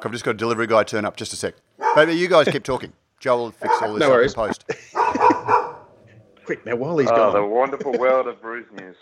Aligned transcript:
I've 0.00 0.12
just 0.12 0.24
got 0.24 0.32
a 0.32 0.34
delivery 0.34 0.66
guy 0.66 0.84
turn 0.84 1.04
up. 1.04 1.16
Just 1.16 1.32
a 1.32 1.36
sec. 1.36 1.54
Maybe 1.96 2.12
you 2.14 2.28
guys 2.28 2.48
keep 2.48 2.62
talking. 2.62 2.92
Joel 3.18 3.38
will 3.44 3.50
fix 3.50 3.74
all 3.82 3.94
this 3.94 4.00
No 4.00 4.06
up 4.06 4.12
in 4.12 4.16
worries. 4.16 4.34
post. 4.34 4.64
Quick, 6.44 6.64
now 6.64 6.76
while 6.76 6.96
he's 6.98 7.10
Oh, 7.10 7.16
gone. 7.16 7.34
the 7.34 7.44
wonderful 7.44 7.92
world 7.98 8.26
of 8.28 8.40
Brews 8.40 8.66
News. 8.78 8.96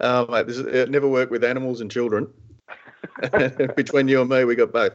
Oh, 0.00 0.26
mate, 0.30 0.46
this 0.46 0.56
is, 0.56 0.66
it 0.66 0.90
never 0.90 1.06
worked 1.06 1.30
with 1.30 1.44
animals 1.44 1.80
and 1.80 1.90
children. 1.90 2.28
Between 3.76 4.08
you 4.08 4.20
and 4.22 4.30
me, 4.30 4.44
we 4.44 4.54
got 4.56 4.72
both. 4.72 4.92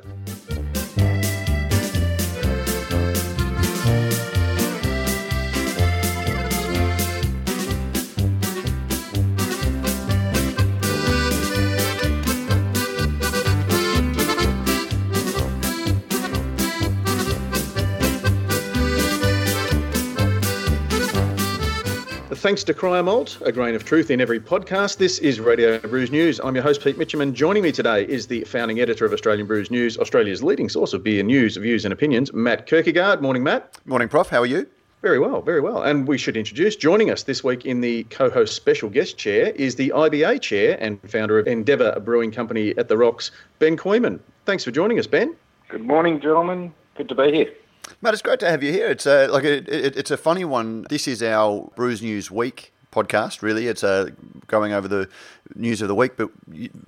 Thanks 22.48 22.64
to 22.64 22.74
Cryer 22.74 23.04
Malt, 23.04 23.40
a 23.44 23.52
grain 23.52 23.76
of 23.76 23.84
truth 23.84 24.10
in 24.10 24.22
every 24.22 24.40
podcast. 24.40 24.96
This 24.96 25.20
is 25.20 25.42
Radio 25.42 25.80
Brews 25.80 26.12
News. 26.12 26.40
I'm 26.42 26.56
your 26.56 26.64
host, 26.64 26.82
Pete 26.82 26.98
Mitcham, 26.98 27.20
and 27.20 27.36
joining 27.36 27.62
me 27.62 27.74
today 27.74 28.08
is 28.08 28.26
the 28.26 28.46
founding 28.46 28.80
editor 28.80 29.04
of 29.04 29.12
Australian 29.12 29.48
Brews 29.48 29.70
News, 29.70 29.98
Australia's 29.98 30.42
leading 30.42 30.70
source 30.70 30.94
of 30.94 31.04
beer 31.04 31.24
news, 31.24 31.58
views, 31.58 31.84
and 31.84 31.92
opinions, 31.92 32.32
Matt 32.32 32.66
Kirkegaard. 32.66 33.20
Morning, 33.20 33.44
Matt. 33.44 33.78
Morning, 33.86 34.08
Prof. 34.08 34.30
How 34.30 34.40
are 34.40 34.46
you? 34.46 34.66
Very 35.02 35.20
well, 35.20 35.42
very 35.42 35.60
well. 35.60 35.84
And 35.84 36.08
we 36.08 36.18
should 36.18 36.38
introduce, 36.38 36.78
joining 36.78 37.12
us 37.12 37.24
this 37.24 37.44
week 37.44 37.66
in 37.66 37.82
the 37.82 38.06
co 38.06 38.30
host 38.30 38.56
special 38.56 38.90
guest 38.90 39.18
chair 39.18 39.48
is 39.48 39.76
the 39.76 39.90
IBA 39.94 40.40
chair 40.40 40.78
and 40.80 41.02
founder 41.12 41.40
of 41.40 41.48
Endeavour 41.48 42.00
Brewing 42.00 42.32
Company 42.32 42.74
at 42.78 42.88
the 42.88 42.98
Rocks, 42.98 43.30
Ben 43.60 43.76
Kooyman. 43.76 44.22
Thanks 44.46 44.64
for 44.64 44.72
joining 44.72 45.00
us, 45.00 45.06
Ben. 45.06 45.36
Good 45.68 45.84
morning, 45.84 46.22
gentlemen. 46.22 46.74
Good 46.96 47.10
to 47.10 47.16
be 47.16 47.30
here. 47.30 47.52
Matt, 48.02 48.14
it's 48.14 48.22
great 48.22 48.40
to 48.42 48.50
have 48.50 48.64
you 48.64 48.72
here. 48.72 48.88
It's 48.88 49.06
a, 49.06 49.28
like 49.28 49.44
a, 49.44 49.58
it, 49.58 49.98
it's 49.98 50.12
a 50.12 50.18
funny 50.18 50.46
one. 50.46 50.86
This 50.90 51.08
is 51.08 51.24
our 51.24 51.72
Brews 51.76 52.02
News 52.02 52.30
Week 52.30 52.74
podcast, 52.92 53.42
really. 53.42 53.68
It's 53.68 53.84
uh, 53.84 54.10
going 54.48 54.74
over 54.74 54.88
the 54.88 55.10
news 55.56 55.82
of 55.82 55.88
the 55.88 55.96
week, 55.96 56.18
but 56.18 56.30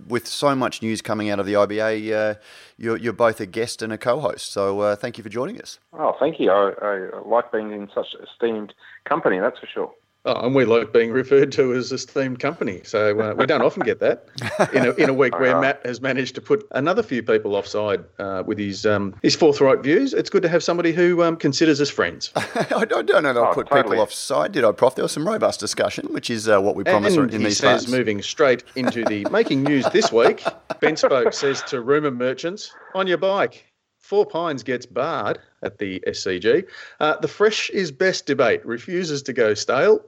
with 0.08 0.28
so 0.28 0.56
much 0.56 0.82
news 0.82 1.02
coming 1.02 1.30
out 1.30 1.40
of 1.40 1.46
the 1.46 1.54
IBA, 1.54 2.14
uh, 2.14 2.40
you're, 2.78 2.98
you're 2.98 3.14
both 3.14 3.40
a 3.40 3.46
guest 3.46 3.82
and 3.82 3.94
a 3.94 3.98
co-host. 3.98 4.52
So 4.52 4.80
uh, 4.82 4.96
thank 4.96 5.18
you 5.18 5.24
for 5.24 5.30
joining 5.30 5.62
us. 5.62 5.80
Oh, 5.94 6.16
thank 6.20 6.40
you. 6.40 6.52
I, 6.52 6.74
I 6.82 7.10
like 7.26 7.52
being 7.52 7.72
in 7.72 7.90
such 7.94 8.08
esteemed 8.22 8.74
company, 9.06 9.40
that's 9.40 9.60
for 9.60 9.68
sure. 9.68 9.92
Oh, 10.26 10.46
and 10.46 10.54
we 10.54 10.66
like 10.66 10.92
being 10.92 11.12
referred 11.12 11.50
to 11.54 11.74
as 11.74 11.94
esteemed 11.94 12.40
company. 12.40 12.82
So 12.84 13.18
uh, 13.22 13.34
we 13.36 13.46
don't 13.46 13.62
often 13.62 13.84
get 13.84 14.02
that 14.02 14.26
in 14.74 14.86
a, 14.86 14.92
in 14.96 15.10
a 15.10 15.14
week 15.14 15.40
where 15.40 15.60
Matt 15.62 15.86
has 15.86 16.02
managed 16.02 16.36
to 16.36 16.42
put 16.42 16.68
another 16.72 17.02
few 17.02 17.24
people 17.24 17.56
offside 17.56 18.04
uh, 18.20 18.44
with 18.46 18.58
his 18.58 18.86
um, 18.86 19.16
his 19.24 19.36
forthright 19.36 19.82
views. 19.82 20.14
It's 20.14 20.30
good 20.30 20.42
to 20.44 20.50
have 20.50 20.62
somebody 20.62 20.92
who 20.92 21.24
um, 21.24 21.38
considers 21.38 21.80
us 21.80 21.90
friends. 21.90 22.32
I, 22.36 22.68
I 22.76 22.86
don't 22.86 23.08
know 23.10 23.22
that 23.22 23.38
I 23.38 23.50
Oh, 23.50 23.54
put 23.54 23.68
totally. 23.70 23.84
people 23.94 24.04
offside, 24.04 24.52
did 24.52 24.66
I, 24.66 24.74
Prof? 24.74 24.96
There 24.96 25.04
was 25.04 25.14
some 25.14 25.26
robust 25.26 25.62
discussion, 25.62 26.08
which 26.12 26.30
is 26.30 26.50
uh, 26.50 26.60
what 26.62 26.76
we 26.76 26.84
promise 26.84 27.16
and 27.16 27.34
in 27.34 27.40
he 27.40 27.46
these 27.48 27.58
says, 27.58 27.84
parts. 27.84 27.88
moving 27.88 28.22
straight 28.22 28.66
into 28.76 29.06
the 29.06 29.26
making 29.32 29.64
news 29.64 29.86
this 29.94 30.12
week, 30.12 30.44
BentSpoke 30.82 31.34
says 31.34 31.62
to 31.64 31.80
rumour 31.80 32.12
merchants, 32.12 32.74
on 32.94 33.08
your 33.08 33.18
bike. 33.18 33.66
Four 34.00 34.26
Pines 34.26 34.64
gets 34.64 34.86
barred 34.86 35.40
at 35.62 35.78
the 35.78 36.02
SCG. 36.08 36.66
Uh, 37.00 37.16
the 37.18 37.28
fresh 37.28 37.70
is 37.70 37.92
best 37.92 38.26
debate 38.26 38.66
refuses 38.66 39.22
to 39.24 39.34
go 39.34 39.54
stale. 39.54 40.02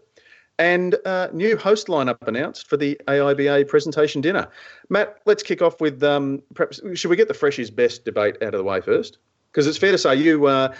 And 0.61 0.95
uh, 1.05 1.27
new 1.33 1.57
host 1.57 1.87
lineup 1.87 2.27
announced 2.27 2.69
for 2.69 2.77
the 2.77 2.95
AIBA 3.07 3.67
presentation 3.67 4.21
dinner. 4.21 4.47
Matt, 4.89 5.17
let's 5.25 5.41
kick 5.41 5.59
off 5.59 5.81
with 5.81 6.03
um, 6.03 6.39
perhaps 6.53 6.79
should 6.93 7.09
we 7.09 7.15
get 7.15 7.27
the 7.27 7.33
fresh 7.33 7.57
is 7.57 7.71
best 7.71 8.05
debate 8.05 8.35
out 8.43 8.53
of 8.53 8.59
the 8.59 8.63
way 8.63 8.79
first? 8.79 9.17
Because 9.51 9.65
it's 9.65 9.79
fair 9.79 9.91
to 9.91 9.97
say 9.97 10.15
you 10.15 10.45
uh, 10.45 10.71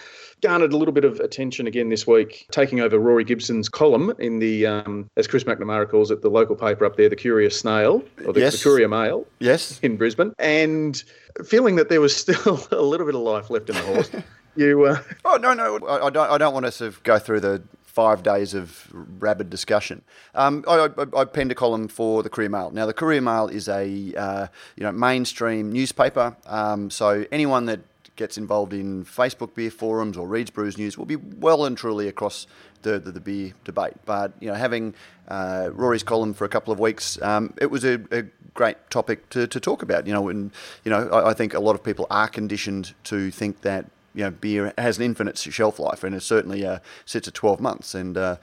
garnered 0.44 0.72
a 0.72 0.78
little 0.78 0.94
bit 0.94 1.04
of 1.04 1.20
attention 1.20 1.66
again 1.66 1.90
this 1.90 2.06
week, 2.06 2.46
taking 2.52 2.80
over 2.80 3.00
Rory 3.00 3.24
Gibson's 3.24 3.70
column 3.70 4.14
in 4.20 4.38
the, 4.38 4.68
um, 4.68 5.10
as 5.18 5.26
Chris 5.26 5.46
McNamara 5.46 5.90
calls 5.90 6.12
it, 6.12 6.22
the 6.22 6.30
local 6.30 6.56
paper 6.56 6.86
up 6.86 6.96
there, 6.96 7.10
the 7.10 7.16
Curious 7.16 7.60
Snail, 7.60 8.04
or 8.24 8.34
the, 8.34 8.40
Yes. 8.40 8.62
the 8.62 8.70
Courier 8.70 8.88
Mail 8.88 9.26
yes? 9.40 9.80
in 9.82 9.98
Brisbane, 9.98 10.32
and 10.38 11.04
feeling 11.44 11.76
that 11.78 11.90
there 11.90 12.02
was 12.02 12.16
still 12.16 12.68
a 12.72 12.84
little 12.84 13.08
bit 13.08 13.16
of 13.16 13.22
life 13.22 13.50
left 13.50 13.68
in 13.68 13.76
the 13.76 13.82
horse. 13.82 14.12
You, 14.56 14.84
uh, 14.84 15.02
Oh 15.24 15.38
no, 15.38 15.54
no, 15.54 15.78
I, 15.88 16.08
I 16.08 16.10
don't. 16.10 16.30
I 16.30 16.38
don't 16.38 16.54
want 16.54 16.66
to 16.66 16.74
sort 16.74 16.90
of 16.90 17.02
go 17.04 17.18
through 17.18 17.40
the 17.40 17.64
five 17.92 18.24
days 18.24 18.54
of 18.54 18.88
rabid 18.94 19.50
discussion. 19.50 20.02
Um, 20.34 20.64
I, 20.68 20.90
I, 20.98 21.22
I 21.22 21.26
penned 21.26 21.52
a 21.52 21.56
column 21.56 21.88
for 21.88 22.24
the 22.24 22.30
Courier 22.30 22.50
Mail. 22.50 22.72
Now, 22.72 22.86
the 22.86 22.94
Courier 22.94 23.22
Mail 23.22 23.48
is 23.48 23.68
a 23.68 24.14
uh, 24.16 24.48
you 24.78 24.84
know 24.84 24.92
mainstream 24.92 25.72
newspaper. 25.72 26.36
Um, 26.46 26.90
so 26.90 27.26
anyone 27.32 27.66
that 27.66 27.82
gets 28.16 28.38
involved 28.38 28.74
in 28.74 29.04
Facebook 29.04 29.56
beer 29.56 29.72
forums 29.72 30.18
or 30.18 30.28
reads 30.28 30.50
Brews 30.50 30.78
News 30.78 30.98
will 30.98 31.06
be 31.06 31.16
well 31.16 31.66
and 31.66 31.78
truly 31.78 32.08
across 32.08 32.48
the, 32.82 33.00
the, 33.00 33.12
the 33.12 33.20
beer 33.20 33.54
debate. 33.64 33.94
But 34.06 34.34
you 34.40 34.48
know, 34.48 34.54
having 34.54 34.94
uh, 35.28 35.70
Rory's 35.74 36.04
column 36.04 36.34
for 36.34 36.46
a 36.46 36.50
couple 36.50 36.72
of 36.72 36.80
weeks, 36.80 37.22
um, 37.22 37.54
it 37.60 37.70
was 37.70 37.84
a, 37.84 38.00
a 38.12 38.24
great 38.54 38.78
topic 38.90 39.30
to, 39.32 39.48
to 39.48 39.60
talk 39.60 39.82
about. 39.82 40.08
You 40.08 40.14
know, 40.14 40.30
and 40.30 40.52
you 40.86 40.92
know, 40.92 41.10
I, 41.10 41.32
I 41.32 41.34
think 41.34 41.54
a 41.54 41.60
lot 41.60 41.76
of 41.76 41.84
people 41.84 42.08
are 42.10 42.28
conditioned 42.28 42.94
to 43.06 43.32
think 43.32 43.62
that 43.62 43.86
you 44.14 44.24
know, 44.24 44.32
beer 44.32 44.74
has 44.78 44.98
an 44.98 45.04
infinite 45.04 45.38
shelf 45.38 45.80
life, 45.80 46.04
and 46.04 46.14
it 46.16 46.22
certainly 46.22 46.66
uh, 46.66 46.80
sits 47.06 47.28
at 47.28 47.34
12 47.34 47.60
months. 47.62 47.96
And 47.96 48.18
uh, 48.18 48.38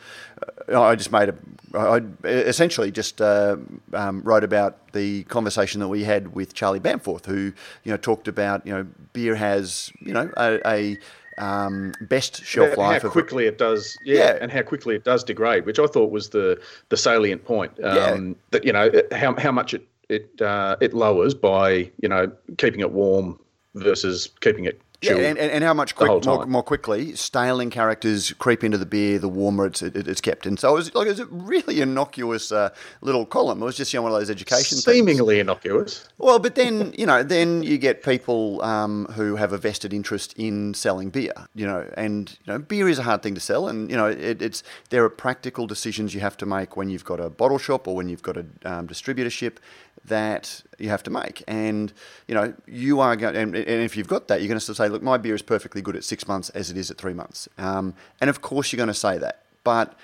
I 0.75 0.95
just 0.95 1.13
made 1.13 1.29
a, 1.29 1.35
I 1.79 2.01
essentially 2.25 2.91
just 2.91 3.21
uh, 3.21 3.57
um, 3.93 4.23
wrote 4.23 4.45
about 4.45 4.93
the 4.93 5.25
conversation 5.25 5.81
that 5.81 5.89
we 5.89 6.05
had 6.05 6.35
with 6.35 6.55
Charlie 6.55 6.81
Bamforth, 6.81 7.27
who 7.27 7.53
you 7.85 7.91
know 7.93 7.97
talked 7.97 8.29
about 8.29 8.67
you 8.67 8.73
know 8.73 8.87
beer 9.13 9.35
has 9.35 9.93
you 10.01 10.13
know 10.13 10.31
a, 10.37 10.61
a 10.67 10.99
um, 11.39 11.93
best 12.01 12.45
shelf 12.45 12.71
how 12.75 12.83
life 12.83 13.05
of 13.05 13.13
quickly 13.13 13.47
it 13.47 13.59
does, 13.59 13.97
yeah, 14.05 14.17
Yeah. 14.35 14.39
and 14.41 14.51
how 14.51 14.63
quickly 14.63 14.97
it 14.97 15.05
does 15.05 15.23
degrade, 15.23 15.67
which 15.67 15.79
I 15.79 15.87
thought 15.87 16.11
was 16.11 16.31
the 16.31 16.61
the 16.89 16.97
salient 16.97 17.45
point. 17.45 17.73
Um, 17.83 17.97
Yeah. 17.97 18.35
That 18.51 18.65
you 18.65 18.73
know 18.73 18.91
how 19.13 19.35
how 19.37 19.53
much 19.53 19.75
it 19.75 19.87
it 20.09 20.41
uh, 20.41 20.77
it 20.81 20.95
lowers 20.95 21.35
by 21.35 21.91
you 22.01 22.09
know 22.09 22.33
keeping 22.57 22.81
it 22.81 22.93
warm 22.93 23.39
versus 23.75 24.31
keeping 24.41 24.65
it 24.65 24.81
Yeah, 25.01 25.13
and, 25.13 25.39
and, 25.39 25.53
and 25.53 25.63
how 25.63 25.75
much 25.75 25.95
quick, 25.95 26.25
more, 26.25 26.45
more 26.47 26.63
quickly 26.63 27.15
staling 27.15 27.71
characters 27.71 28.33
creep 28.33 28.65
into 28.65 28.79
the 28.79 28.87
beer, 28.87 29.21
the 29.21 29.29
warmer 29.29 29.67
it's, 29.67 29.81
it, 29.81 29.95
it's 29.95 30.21
kept. 30.21 30.45
And 30.45 30.59
so 30.59 30.71
it 30.71 30.75
was 30.75 30.95
like 30.95 31.07
it 31.07 31.11
was 31.11 31.21
a 31.21 31.27
really 31.27 31.81
innocuous 31.81 32.51
uh, 32.51 32.71
little 33.01 33.25
column. 33.25 33.63
It 33.63 33.65
was 33.65 33.77
just 33.77 33.93
you 33.93 33.99
know, 33.99 34.03
one 34.03 34.13
of 34.13 34.19
those 34.19 34.31
education 34.31 34.77
things. 34.77 34.85
Seemingly 34.85 35.39
innocuous. 35.39 36.09
Well, 36.19 36.41
but 36.41 36.57
then 36.57 36.93
you 36.99 37.07
know, 37.07 37.23
then 37.23 37.63
you 37.63 37.79
get 37.79 38.03
people 38.03 38.61
um, 38.63 39.07
who 39.13 39.37
have 39.37 39.53
a 39.53 39.59
vested 39.59 39.93
interest 39.93 40.35
in 40.37 40.75
selling 40.75 41.11
beer. 41.11 41.33
You 41.55 41.67
know, 41.67 41.89
and 41.97 42.37
you 42.45 42.53
know, 42.53 42.59
beer 42.59 42.89
is 42.89 42.99
a 42.99 43.05
hard 43.05 43.23
thing 43.23 43.37
to 43.37 43.41
sell, 43.41 43.69
and 43.69 43.89
you 43.89 43.97
know, 43.97 44.07
it, 44.07 44.43
it's 44.43 44.65
there 44.91 45.05
are 45.05 45.11
practical 45.11 45.69
decisions 45.69 46.13
you 46.13 46.21
have 46.21 46.37
to 46.39 46.47
make 46.47 46.77
when 46.77 46.89
you've 46.89 47.05
got 47.05 47.21
a 47.21 47.31
bottle 47.31 47.59
shop 47.59 47.87
or 47.87 47.95
when 47.95 48.09
you've 48.09 48.23
got 48.23 48.37
a 48.37 48.47
um, 48.65 48.89
distributorship 48.89 49.59
that 50.05 50.63
you 50.79 50.89
have 50.89 51.03
to 51.05 51.11
make. 51.11 51.43
And 51.47 51.93
you 52.27 52.35
know, 52.35 52.55
you 52.67 53.01
are 53.01 53.17
going, 53.17 53.37
and, 53.37 53.55
and 53.55 53.83
if 53.83 53.97
you've 53.97 54.09
got 54.09 54.29
that, 54.29 54.41
you're 54.41 54.49
going 54.49 54.61
to 54.61 54.75
say, 54.75 54.89
look, 54.89 55.03
my 55.03 55.17
beer 55.17 55.35
is 55.35 55.43
perfectly 55.43 55.83
good 55.83 55.97
at 55.97 56.05
six 56.05 56.27
months 56.27 56.51
as 56.51 56.71
it 56.71 56.77
is 56.77 56.91
at 56.91 56.99
three 56.99 57.15
months. 57.15 57.49
Um, 57.59 57.95
and 58.21 58.31
of 58.31 58.41
course, 58.43 58.73
you're 58.73 58.79
going 58.79 58.89
to 58.89 58.95
say 58.95 59.19
that, 59.19 59.45
but 59.65 59.95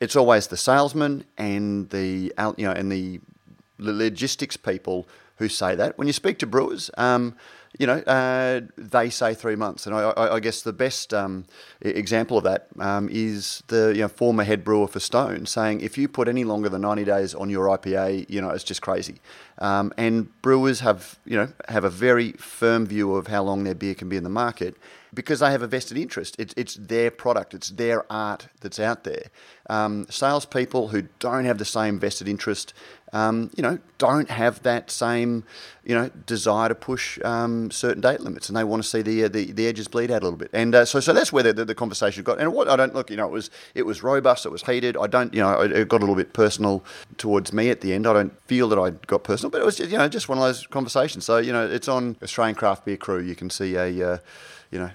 it's 0.00 0.16
always 0.16 0.48
the 0.48 0.56
salesman 0.56 1.24
and 1.38 1.88
the 1.90 2.32
you 2.56 2.64
know 2.64 2.72
and 2.72 2.90
the 2.90 3.20
logistics 3.78 4.56
people 4.56 5.06
who 5.36 5.48
say 5.48 5.74
that. 5.74 5.98
When 5.98 6.06
you 6.06 6.12
speak 6.12 6.38
to 6.38 6.46
brewers, 6.46 6.90
um, 6.96 7.34
you 7.78 7.86
know, 7.86 7.98
uh, 8.00 8.60
they 8.76 9.08
say 9.08 9.34
three 9.34 9.56
months. 9.56 9.86
And 9.86 9.94
I, 9.94 10.10
I, 10.10 10.34
I 10.34 10.40
guess 10.40 10.62
the 10.62 10.72
best 10.72 11.14
um, 11.14 11.46
example 11.80 12.36
of 12.36 12.44
that 12.44 12.68
um, 12.78 13.08
is 13.10 13.62
the 13.68 13.92
you 13.94 14.02
know, 14.02 14.08
former 14.08 14.44
head 14.44 14.62
brewer 14.62 14.86
for 14.86 15.00
Stone 15.00 15.46
saying 15.46 15.80
if 15.80 15.96
you 15.96 16.08
put 16.08 16.28
any 16.28 16.44
longer 16.44 16.68
than 16.68 16.82
90 16.82 17.04
days 17.04 17.34
on 17.34 17.48
your 17.48 17.66
IPA, 17.66 18.28
you 18.28 18.40
know, 18.40 18.50
it's 18.50 18.64
just 18.64 18.82
crazy. 18.82 19.20
Um, 19.58 19.92
and 19.96 20.42
brewers 20.42 20.80
have, 20.80 21.18
you 21.24 21.36
know, 21.36 21.48
have 21.68 21.84
a 21.84 21.90
very 21.90 22.32
firm 22.32 22.86
view 22.86 23.14
of 23.14 23.28
how 23.28 23.42
long 23.42 23.64
their 23.64 23.74
beer 23.74 23.94
can 23.94 24.08
be 24.08 24.16
in 24.16 24.24
the 24.24 24.30
market 24.30 24.76
because 25.14 25.40
they 25.40 25.50
have 25.50 25.62
a 25.62 25.66
vested 25.66 25.98
interest. 25.98 26.36
It's, 26.38 26.54
it's 26.56 26.74
their 26.74 27.10
product, 27.10 27.54
it's 27.54 27.70
their 27.70 28.10
art 28.10 28.48
that's 28.60 28.80
out 28.80 29.04
there. 29.04 29.24
Um, 29.68 30.06
salespeople 30.10 30.88
who 30.88 31.02
don't 31.18 31.44
have 31.44 31.58
the 31.58 31.64
same 31.64 31.98
vested 31.98 32.28
interest, 32.28 32.74
um, 33.12 33.50
you 33.56 33.62
know, 33.62 33.78
don't 33.98 34.30
have 34.30 34.62
that 34.62 34.90
same, 34.90 35.44
you 35.84 35.94
know, 35.94 36.10
desire 36.26 36.68
to 36.68 36.74
push 36.74 37.18
um, 37.24 37.70
certain 37.70 38.00
date 38.00 38.20
limits, 38.20 38.48
and 38.48 38.56
they 38.56 38.64
want 38.64 38.82
to 38.82 38.88
see 38.88 39.02
the 39.02 39.24
uh, 39.24 39.28
the, 39.28 39.52
the 39.52 39.66
edges 39.66 39.88
bleed 39.88 40.10
out 40.10 40.22
a 40.22 40.24
little 40.24 40.38
bit. 40.38 40.50
And 40.52 40.74
uh, 40.74 40.84
so, 40.84 41.00
so 41.00 41.12
that's 41.12 41.32
where 41.32 41.42
the, 41.42 41.52
the, 41.52 41.64
the 41.66 41.74
conversation 41.74 42.22
got. 42.22 42.40
And 42.40 42.52
what 42.52 42.68
I 42.68 42.76
don't 42.76 42.94
look, 42.94 43.10
you 43.10 43.16
know, 43.16 43.26
it 43.26 43.32
was 43.32 43.50
it 43.74 43.84
was 43.84 44.02
robust, 44.02 44.46
it 44.46 44.50
was 44.50 44.62
heated. 44.62 44.96
I 44.96 45.06
don't, 45.06 45.32
you 45.34 45.40
know, 45.40 45.60
it 45.60 45.88
got 45.88 45.98
a 45.98 46.04
little 46.04 46.14
bit 46.14 46.32
personal 46.32 46.82
towards 47.18 47.52
me 47.52 47.70
at 47.70 47.80
the 47.82 47.92
end. 47.92 48.06
I 48.06 48.12
don't 48.12 48.40
feel 48.46 48.68
that 48.70 48.78
I 48.78 48.90
got 49.06 49.24
personal, 49.24 49.50
but 49.50 49.60
it 49.60 49.64
was, 49.64 49.76
just, 49.76 49.90
you 49.90 49.98
know, 49.98 50.08
just 50.08 50.28
one 50.28 50.38
of 50.38 50.44
those 50.44 50.66
conversations. 50.66 51.24
So, 51.24 51.38
you 51.38 51.52
know, 51.52 51.66
it's 51.66 51.88
on 51.88 52.16
Australian 52.22 52.56
Craft 52.56 52.84
Beer 52.84 52.96
Crew. 52.96 53.20
You 53.20 53.34
can 53.34 53.50
see 53.50 53.76
a, 53.76 54.12
uh, 54.12 54.18
you 54.70 54.78
know, 54.78 54.90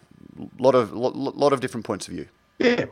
lot 0.59 0.75
of 0.75 0.91
lot, 0.93 1.15
lot 1.15 1.53
of 1.53 1.59
different 1.59 1.85
points 1.85 2.07
of 2.07 2.13
view. 2.15 2.27
Yeah. 2.59 2.85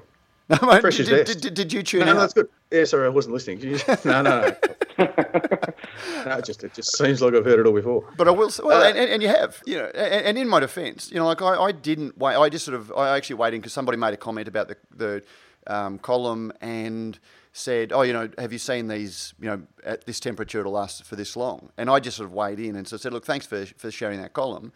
No, 0.49 0.59
mate, 0.67 0.83
did, 0.83 1.25
did, 1.25 1.41
did, 1.41 1.53
did 1.55 1.73
you 1.73 1.81
tune 1.81 2.01
No, 2.01 2.13
no, 2.13 2.19
that's 2.19 2.35
good. 2.35 2.47
Yeah, 2.69 2.83
sorry, 2.83 3.07
I 3.07 3.09
wasn't 3.09 3.33
listening. 3.33 3.59
no, 4.05 4.21
no, 4.21 4.21
no. 4.21 4.55
no 4.99 6.37
it 6.37 6.45
just 6.45 6.63
it 6.63 6.73
just 6.75 6.95
seems 6.95 7.19
like 7.19 7.33
I've 7.33 7.45
heard 7.45 7.59
it 7.59 7.65
all 7.65 7.73
before. 7.73 8.07
But 8.15 8.27
I 8.27 8.31
will 8.31 8.51
say, 8.51 8.61
well, 8.63 8.83
Uh, 8.83 8.89
and, 8.89 9.09
and 9.09 9.23
you 9.23 9.29
have, 9.29 9.59
you 9.65 9.77
know, 9.77 9.85
and, 9.95 10.25
and 10.27 10.37
in 10.37 10.47
my 10.47 10.59
defence, 10.59 11.09
you 11.11 11.17
know, 11.17 11.25
like 11.25 11.41
I, 11.41 11.55
I 11.55 11.71
didn't 11.71 12.19
wait. 12.19 12.35
I 12.35 12.49
just 12.49 12.63
sort 12.63 12.75
of, 12.75 12.91
I 12.95 13.17
actually 13.17 13.37
waiting 13.37 13.59
because 13.59 13.73
somebody 13.73 13.97
made 13.97 14.13
a 14.13 14.17
comment 14.17 14.47
about 14.47 14.67
the 14.67 14.77
the 14.95 15.23
um, 15.65 15.97
column 15.97 16.53
and 16.61 17.17
said, 17.51 17.91
oh, 17.91 18.03
you 18.03 18.13
know, 18.13 18.29
have 18.37 18.53
you 18.53 18.59
seen 18.59 18.87
these, 18.87 19.33
you 19.39 19.47
know, 19.47 19.63
at 19.83 20.05
this 20.05 20.19
temperature 20.19 20.59
it'll 20.59 20.73
last 20.73 21.05
for 21.05 21.15
this 21.15 21.35
long? 21.35 21.71
And 21.75 21.89
I 21.89 21.99
just 21.99 22.17
sort 22.17 22.27
of 22.27 22.33
weighed 22.33 22.59
in 22.59 22.75
and 22.75 22.87
so 22.87 22.97
I 22.97 22.99
said, 22.99 23.13
look, 23.13 23.25
thanks 23.25 23.47
for 23.47 23.65
for 23.65 23.89
sharing 23.89 24.21
that 24.21 24.33
column, 24.33 24.73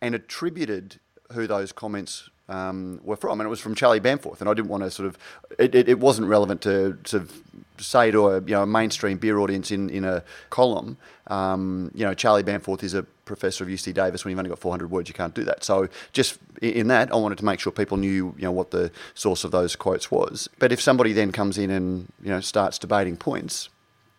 and 0.00 0.14
attributed 0.14 0.98
who 1.32 1.46
those 1.46 1.72
comments 1.72 2.30
um, 2.50 3.00
were 3.02 3.16
from, 3.16 3.40
and 3.40 3.46
it 3.46 3.50
was 3.50 3.60
from 3.60 3.74
Charlie 3.74 4.00
Bamforth. 4.00 4.40
And 4.40 4.50
I 4.50 4.54
didn't 4.54 4.68
want 4.68 4.82
to 4.82 4.90
sort 4.90 5.06
of, 5.06 5.16
it, 5.58 5.74
it, 5.74 5.88
it 5.88 5.98
wasn't 5.98 6.28
relevant 6.28 6.60
to 6.62 6.98
sort 7.04 7.22
of 7.22 7.42
say 7.78 8.10
to 8.10 8.28
a 8.28 8.40
you 8.40 8.54
know 8.54 8.62
a 8.62 8.66
mainstream 8.66 9.16
beer 9.16 9.38
audience 9.38 9.70
in 9.70 9.88
in 9.90 10.04
a 10.04 10.22
column. 10.50 10.96
Um, 11.28 11.90
you 11.94 12.04
know, 12.04 12.12
Charlie 12.12 12.42
Bamforth 12.42 12.82
is 12.82 12.92
a 12.92 13.04
professor 13.24 13.62
of 13.62 13.70
UC 13.70 13.94
Davis. 13.94 14.24
When 14.24 14.30
you've 14.30 14.38
only 14.38 14.50
got 14.50 14.58
400 14.58 14.90
words, 14.90 15.08
you 15.08 15.14
can't 15.14 15.32
do 15.34 15.44
that. 15.44 15.62
So 15.62 15.88
just 16.12 16.38
in 16.60 16.88
that, 16.88 17.12
I 17.12 17.16
wanted 17.16 17.38
to 17.38 17.44
make 17.44 17.60
sure 17.60 17.72
people 17.72 17.96
knew 17.96 18.34
you 18.36 18.42
know 18.42 18.52
what 18.52 18.72
the 18.72 18.90
source 19.14 19.44
of 19.44 19.52
those 19.52 19.76
quotes 19.76 20.10
was. 20.10 20.48
But 20.58 20.72
if 20.72 20.80
somebody 20.80 21.12
then 21.12 21.32
comes 21.32 21.56
in 21.56 21.70
and 21.70 22.12
you 22.22 22.30
know 22.30 22.40
starts 22.40 22.78
debating 22.78 23.16
points, 23.16 23.68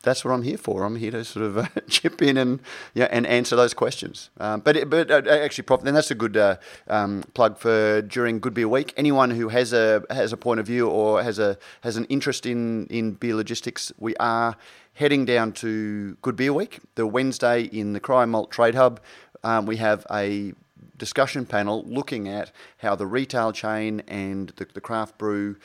that's 0.02 0.26
what 0.26 0.32
I'm 0.32 0.44
here 0.44 0.58
for. 0.58 0.84
I'm 0.84 0.96
here 0.96 1.12
to 1.12 1.24
sort 1.24 1.46
of 1.46 1.58
uh, 1.58 1.68
chip 1.88 2.22
in 2.22 2.38
and 2.38 2.60
yeah, 2.94 3.08
and 3.12 3.26
answer 3.26 3.56
those 3.56 3.74
questions. 3.74 4.30
Um, 4.40 4.62
but 4.62 4.78
it, 4.78 4.90
but 4.90 5.10
uh, 5.12 5.22
actually, 5.30 5.64
Prof, 5.64 5.82
then 5.82 5.94
that's 5.94 6.12
a 6.12 6.16
good 6.16 6.38
uh, 6.38 6.58
um, 6.88 7.24
plug 7.34 7.58
for 7.58 8.02
during 8.02 8.40
Good 8.40 8.54
Beer 8.54 8.68
Week. 8.68 8.94
Anyone 8.98 9.32
who 9.32 9.50
has 9.50 9.74
a 9.74 10.04
has 10.10 10.34
a 10.34 10.38
point 10.38 10.60
of 10.60 10.66
view 10.66 10.88
or 10.90 11.24
has 11.24 11.40
a 11.40 11.58
has 11.82 11.98
an 11.98 12.06
interest 12.06 12.46
in 12.46 12.88
in 12.88 13.14
beer 13.14 13.36
logistics, 13.36 13.92
we 13.98 14.16
are 14.18 14.56
heading 14.94 15.26
down 15.26 15.54
to 15.54 16.16
Good 16.22 16.36
Beer 16.36 16.54
Week, 16.54 16.80
the 16.96 17.08
Wednesday 17.08 17.64
in 17.64 17.94
the 17.94 18.00
Cryer 18.00 18.28
Malt 18.28 18.52
Trade 18.52 18.76
Hub. 18.76 19.00
Um, 19.44 19.66
we 19.66 19.78
have 19.78 20.06
a 20.12 20.54
discussion 20.98 21.46
panel 21.46 21.84
looking 21.88 22.28
at 22.28 22.52
how 22.78 22.96
the 22.96 23.08
retail 23.08 23.52
chain 23.52 24.04
and 24.08 24.50
the, 24.58 24.68
the 24.74 24.82
craft 24.82 25.18
brew 25.18 25.56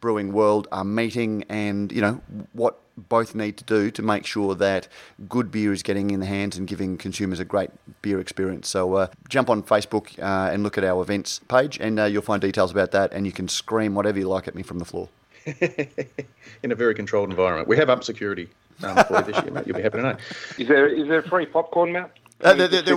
brewing 0.00 0.32
world 0.32 0.68
are 0.72 0.84
meeting 0.84 1.44
and 1.48 1.92
you 1.92 2.00
know 2.00 2.20
what 2.52 2.80
both 2.96 3.34
need 3.34 3.56
to 3.56 3.64
do 3.64 3.90
to 3.90 4.02
make 4.02 4.24
sure 4.24 4.54
that 4.54 4.88
good 5.28 5.50
beer 5.50 5.72
is 5.72 5.82
getting 5.82 6.10
in 6.10 6.20
the 6.20 6.26
hands 6.26 6.56
and 6.56 6.68
giving 6.68 6.96
consumers 6.96 7.40
a 7.40 7.44
great 7.44 7.70
beer 8.02 8.20
experience. 8.20 8.68
So 8.68 8.94
uh, 8.94 9.06
jump 9.28 9.50
on 9.50 9.62
Facebook 9.62 10.18
uh, 10.20 10.52
and 10.52 10.62
look 10.62 10.78
at 10.78 10.84
our 10.84 11.02
events 11.02 11.40
page, 11.48 11.78
and 11.80 11.98
uh, 11.98 12.04
you'll 12.04 12.22
find 12.22 12.40
details 12.40 12.70
about 12.70 12.92
that. 12.92 13.12
And 13.12 13.26
you 13.26 13.32
can 13.32 13.48
scream 13.48 13.94
whatever 13.94 14.18
you 14.18 14.28
like 14.28 14.46
at 14.46 14.54
me 14.54 14.62
from 14.62 14.78
the 14.78 14.84
floor. 14.84 15.08
in 16.62 16.72
a 16.72 16.74
very 16.74 16.94
controlled 16.94 17.28
environment. 17.28 17.68
We 17.68 17.76
have 17.76 17.90
up 17.90 18.02
security 18.02 18.48
um, 18.82 18.96
for 19.04 19.18
you 19.18 19.24
this 19.24 19.42
year, 19.42 19.52
mate. 19.52 19.66
You'll 19.66 19.76
be 19.76 19.82
happy 19.82 19.98
to 19.98 20.02
know. 20.02 20.16
Is 20.58 20.68
there 20.68 20.86
is 20.86 21.06
there 21.06 21.22
free 21.22 21.44
popcorn, 21.44 21.92
Matt? 21.92 22.12
Uh, 22.40 22.52
there, 22.54 22.68
there, 22.68 22.82
there, 22.82 22.82
the 22.82 22.96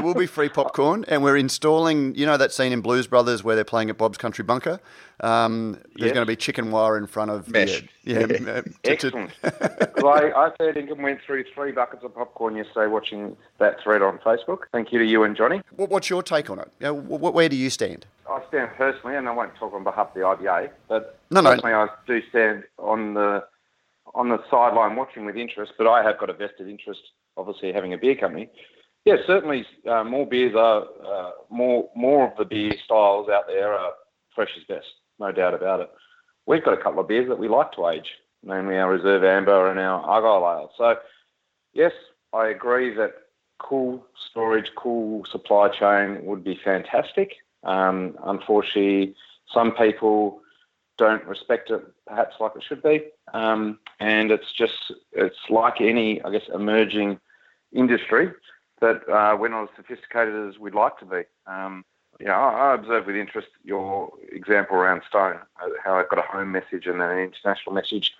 will- 0.00 0.12
there, 0.14 0.14
be 0.14 0.26
free 0.26 0.48
popcorn, 0.48 1.04
and 1.08 1.22
we're 1.22 1.36
installing. 1.36 2.14
You 2.14 2.24
know 2.26 2.36
that 2.36 2.52
scene 2.52 2.72
in 2.72 2.80
Blues 2.80 3.06
Brothers 3.06 3.42
where 3.44 3.54
they're 3.56 3.64
playing 3.64 3.90
at 3.90 3.98
Bob's 3.98 4.16
Country 4.18 4.44
Bunker. 4.44 4.80
Um, 5.20 5.72
there's 5.72 6.08
Yes. 6.08 6.12
going 6.14 6.22
to 6.22 6.26
be 6.26 6.36
chicken 6.36 6.70
wire 6.70 6.96
in 6.96 7.06
front 7.06 7.30
of 7.30 7.48
Mesh. 7.48 7.82
Yeah, 8.04 8.20
yeah, 8.20 8.24
uh, 8.24 8.26
to- 8.28 8.62
to- 8.62 8.70
Excellent. 8.84 9.30
I, 9.42 10.32
I 10.34 10.50
dinkum 10.58 11.02
went 11.02 11.20
through 11.26 11.44
three 11.54 11.72
buckets 11.72 12.02
of 12.04 12.14
popcorn 12.14 12.56
yesterday 12.56 12.86
watching 12.86 13.36
that 13.58 13.80
thread 13.82 14.00
on 14.02 14.18
Facebook. 14.18 14.60
Thank 14.72 14.92
you 14.92 14.98
to 14.98 15.04
you 15.04 15.24
and 15.24 15.36
Johnny. 15.36 15.60
What- 15.76 15.90
What's 15.90 16.08
your 16.08 16.22
take 16.22 16.48
on 16.48 16.58
it? 16.58 16.70
You 16.80 16.86
know, 16.86 17.00
wh- 17.02 17.20
wh- 17.20 17.34
where 17.34 17.48
do 17.48 17.56
you 17.56 17.68
stand? 17.70 18.06
I 18.30 18.40
stand 18.48 18.70
personally, 18.76 19.16
and 19.16 19.28
I 19.28 19.32
won't 19.32 19.54
talk 19.56 19.74
on 19.74 19.82
behalf 19.84 20.08
of 20.08 20.14
the 20.14 20.20
IBA, 20.20 20.70
but 20.88 21.18
No, 21.30 21.40
no. 21.40 21.50
personally 21.50 21.74
I 21.74 21.88
do 22.06 22.22
stand 22.30 22.64
on 22.78 23.14
the 23.14 23.44
on 24.14 24.28
the 24.28 24.42
sideline 24.50 24.96
watching 24.96 25.24
with 25.24 25.36
interest. 25.36 25.72
But 25.76 25.86
I 25.86 26.02
have 26.02 26.18
got 26.18 26.30
a 26.30 26.32
vested 26.32 26.68
interest, 26.68 27.00
obviously, 27.36 27.72
having 27.72 27.92
a 27.92 27.98
beer 27.98 28.14
company. 28.14 28.50
Yes, 29.04 29.20
certainly 29.26 29.64
uh, 29.88 30.04
more 30.04 30.26
beers 30.26 30.54
are 30.54 30.84
uh, 31.04 31.30
more 31.48 31.88
more 31.94 32.30
of 32.30 32.36
the 32.36 32.44
beer 32.44 32.72
styles 32.84 33.28
out 33.28 33.46
there 33.46 33.72
are 33.72 33.92
fresh 34.34 34.50
is 34.56 34.64
best, 34.64 34.86
no 35.18 35.32
doubt 35.32 35.54
about 35.54 35.80
it. 35.80 35.90
We've 36.46 36.64
got 36.64 36.74
a 36.74 36.82
couple 36.82 37.00
of 37.00 37.08
beers 37.08 37.28
that 37.28 37.38
we 37.38 37.48
like 37.48 37.72
to 37.72 37.88
age, 37.88 38.10
namely 38.42 38.76
our 38.76 38.90
Reserve 38.90 39.24
Amber 39.24 39.70
and 39.70 39.78
our 39.80 40.00
Argyle 40.02 40.44
Ale. 40.44 40.70
So, 40.76 40.96
yes, 41.72 41.92
I 42.32 42.48
agree 42.48 42.94
that 42.94 43.14
cool 43.58 44.04
storage, 44.30 44.70
cool 44.76 45.24
supply 45.30 45.68
chain 45.68 46.24
would 46.24 46.42
be 46.42 46.58
fantastic. 46.62 47.36
Um, 47.62 48.16
unfortunately, 48.24 49.14
some 49.52 49.72
people 49.72 50.40
don't 50.98 51.24
respect 51.24 51.70
it 51.70 51.82
perhaps 52.06 52.36
like 52.40 52.52
it 52.56 52.62
should 52.66 52.82
be. 52.82 53.04
Um, 53.32 53.78
and 54.00 54.30
it's 54.30 54.52
just, 54.56 54.92
it's 55.12 55.36
like 55.48 55.80
any, 55.80 56.22
I 56.22 56.30
guess, 56.30 56.48
emerging 56.54 57.18
industry 57.72 58.30
that 58.80 59.08
uh, 59.08 59.36
we're 59.38 59.48
not 59.48 59.64
as 59.64 59.68
sophisticated 59.76 60.48
as 60.48 60.58
we'd 60.58 60.74
like 60.74 60.98
to 60.98 61.04
be. 61.04 61.22
Um, 61.46 61.84
you 62.18 62.26
know, 62.26 62.32
I 62.32 62.70
I 62.70 62.74
observe 62.74 63.06
with 63.06 63.16
interest 63.16 63.48
your 63.64 64.12
example 64.32 64.76
around 64.76 65.02
Stone, 65.08 65.36
uh, 65.62 65.68
how 65.82 65.94
I've 65.94 66.08
got 66.08 66.18
a 66.18 66.22
home 66.22 66.52
message 66.52 66.86
and 66.86 67.00
an 67.00 67.18
international 67.18 67.74
message. 67.74 68.12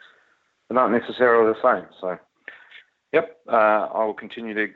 They're 0.69 0.75
not 0.77 0.91
necessarily 0.91 1.53
the 1.53 1.61
same. 1.63 1.87
So, 2.01 2.19
yep, 3.13 3.39
uh, 3.49 3.89
I 3.93 4.05
will 4.05 4.15
continue 4.15 4.55
to 4.55 4.69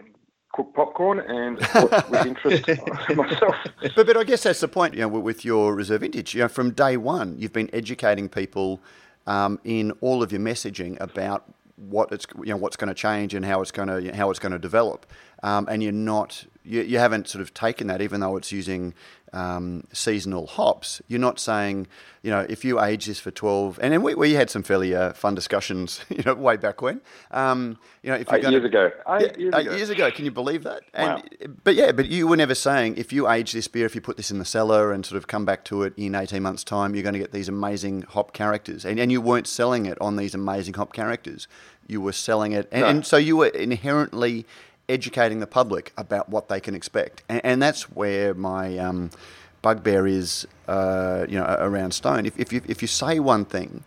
cook 0.52 0.74
popcorn 0.74 1.20
and 1.20 1.56
with 1.58 2.26
interest 2.26 2.68
myself. 3.16 3.54
But, 3.96 4.06
but 4.06 4.16
I 4.16 4.24
guess 4.24 4.42
that's 4.44 4.60
the 4.60 4.68
point, 4.68 4.94
you 4.94 5.00
know, 5.00 5.08
with- 5.08 5.22
with 5.24 5.44
your 5.44 5.74
reserve 5.74 6.02
vintage. 6.02 6.34
You 6.34 6.42
know, 6.42 6.48
from 6.48 6.70
day 6.72 6.96
one, 6.96 7.36
you've 7.38 7.52
been 7.52 7.70
educating 7.72 8.28
people 8.28 8.80
um, 9.26 9.58
in 9.64 9.92
all 10.00 10.22
of 10.22 10.32
your 10.32 10.40
messaging 10.40 11.00
about 11.00 11.44
what 11.76 12.12
it's, 12.12 12.26
you 12.38 12.50
know, 12.50 12.56
what's 12.56 12.76
going 12.76 12.88
to 12.88 12.94
change 12.94 13.34
and 13.34 13.44
how 13.44 13.60
it's 13.60 13.72
going 13.72 13.88
to, 13.88 14.14
how 14.16 14.30
it's 14.30 14.38
going 14.38 14.52
to 14.52 14.58
develop. 14.58 15.06
Um, 15.42 15.66
and 15.70 15.82
you're 15.82 15.92
not, 15.92 16.46
you, 16.64 16.82
you 16.82 16.98
haven't 16.98 17.28
sort 17.28 17.42
of 17.42 17.52
taken 17.54 17.86
that, 17.88 18.00
even 18.02 18.20
though 18.20 18.36
it's 18.36 18.50
using 18.52 18.94
um, 19.32 19.84
seasonal 19.92 20.46
hops. 20.46 21.02
You're 21.08 21.18
not 21.20 21.38
saying, 21.40 21.88
you 22.22 22.30
know, 22.30 22.46
if 22.48 22.64
you 22.64 22.80
age 22.80 23.06
this 23.06 23.18
for 23.18 23.30
12, 23.32 23.80
and 23.82 23.92
then 23.92 24.02
we, 24.02 24.14
we 24.14 24.32
had 24.34 24.48
some 24.48 24.62
fairly 24.62 24.94
uh, 24.94 25.12
fun 25.12 25.34
discussions, 25.34 26.00
you 26.08 26.22
know, 26.24 26.34
way 26.34 26.56
back 26.56 26.80
when. 26.82 27.00
Um, 27.32 27.76
you 28.02 28.10
know, 28.10 28.16
if 28.16 28.28
you're 28.28 28.36
Eight 28.38 28.42
gonna- 28.42 28.52
years 28.56 28.64
ago. 28.64 28.90
Eight 29.08 29.32
yeah, 29.32 29.38
years 29.38 29.54
eight 29.56 29.66
ago. 29.66 29.76
years 29.76 29.90
ago. 29.90 30.10
Can 30.12 30.24
you 30.24 30.30
believe 30.30 30.62
that? 30.62 30.82
Wow. 30.96 31.20
But 31.64 31.74
yeah, 31.74 31.90
but 31.92 32.06
you 32.06 32.28
were 32.28 32.36
never 32.36 32.54
saying 32.54 32.96
if 32.96 33.12
you 33.12 33.28
age 33.28 33.52
this 33.52 33.66
beer, 33.68 33.86
if 33.86 33.94
you 33.96 34.00
put 34.00 34.16
this 34.16 34.30
in 34.30 34.38
the 34.38 34.44
cellar 34.44 34.92
and 34.92 35.04
sort 35.04 35.16
of 35.18 35.26
come 35.26 35.44
back 35.44 35.64
to 35.64 35.82
it 35.82 35.94
in 35.96 36.14
18 36.14 36.42
months' 36.42 36.62
time, 36.64 36.94
you're 36.94 37.02
going 37.02 37.14
to 37.14 37.18
get 37.18 37.32
these 37.32 37.48
amazing 37.48 38.02
hop 38.02 38.32
characters. 38.32 38.84
And, 38.84 39.00
and 39.00 39.10
you 39.10 39.20
weren't 39.20 39.46
selling 39.48 39.86
it 39.86 39.98
on 40.00 40.16
these 40.16 40.34
amazing 40.34 40.74
hop 40.74 40.92
characters. 40.92 41.48
You 41.88 42.00
were 42.00 42.12
selling 42.12 42.52
it. 42.52 42.68
And, 42.72 42.80
No. 42.82 42.86
and 42.88 43.06
so 43.06 43.16
you 43.16 43.36
were 43.36 43.48
inherently 43.48 44.46
educating 44.88 45.40
the 45.40 45.46
public 45.46 45.92
about 45.96 46.28
what 46.28 46.48
they 46.48 46.60
can 46.60 46.74
expect. 46.74 47.22
And, 47.28 47.40
and 47.44 47.62
that's 47.62 47.90
where 47.90 48.34
my 48.34 48.78
um, 48.78 49.10
bugbear 49.62 50.06
is, 50.06 50.46
uh, 50.68 51.26
you 51.28 51.38
know, 51.38 51.56
around 51.58 51.92
Stone. 51.92 52.26
If, 52.26 52.38
if, 52.38 52.52
you, 52.52 52.60
if 52.66 52.82
you 52.82 52.88
say 52.88 53.18
one 53.18 53.44
thing, 53.44 53.84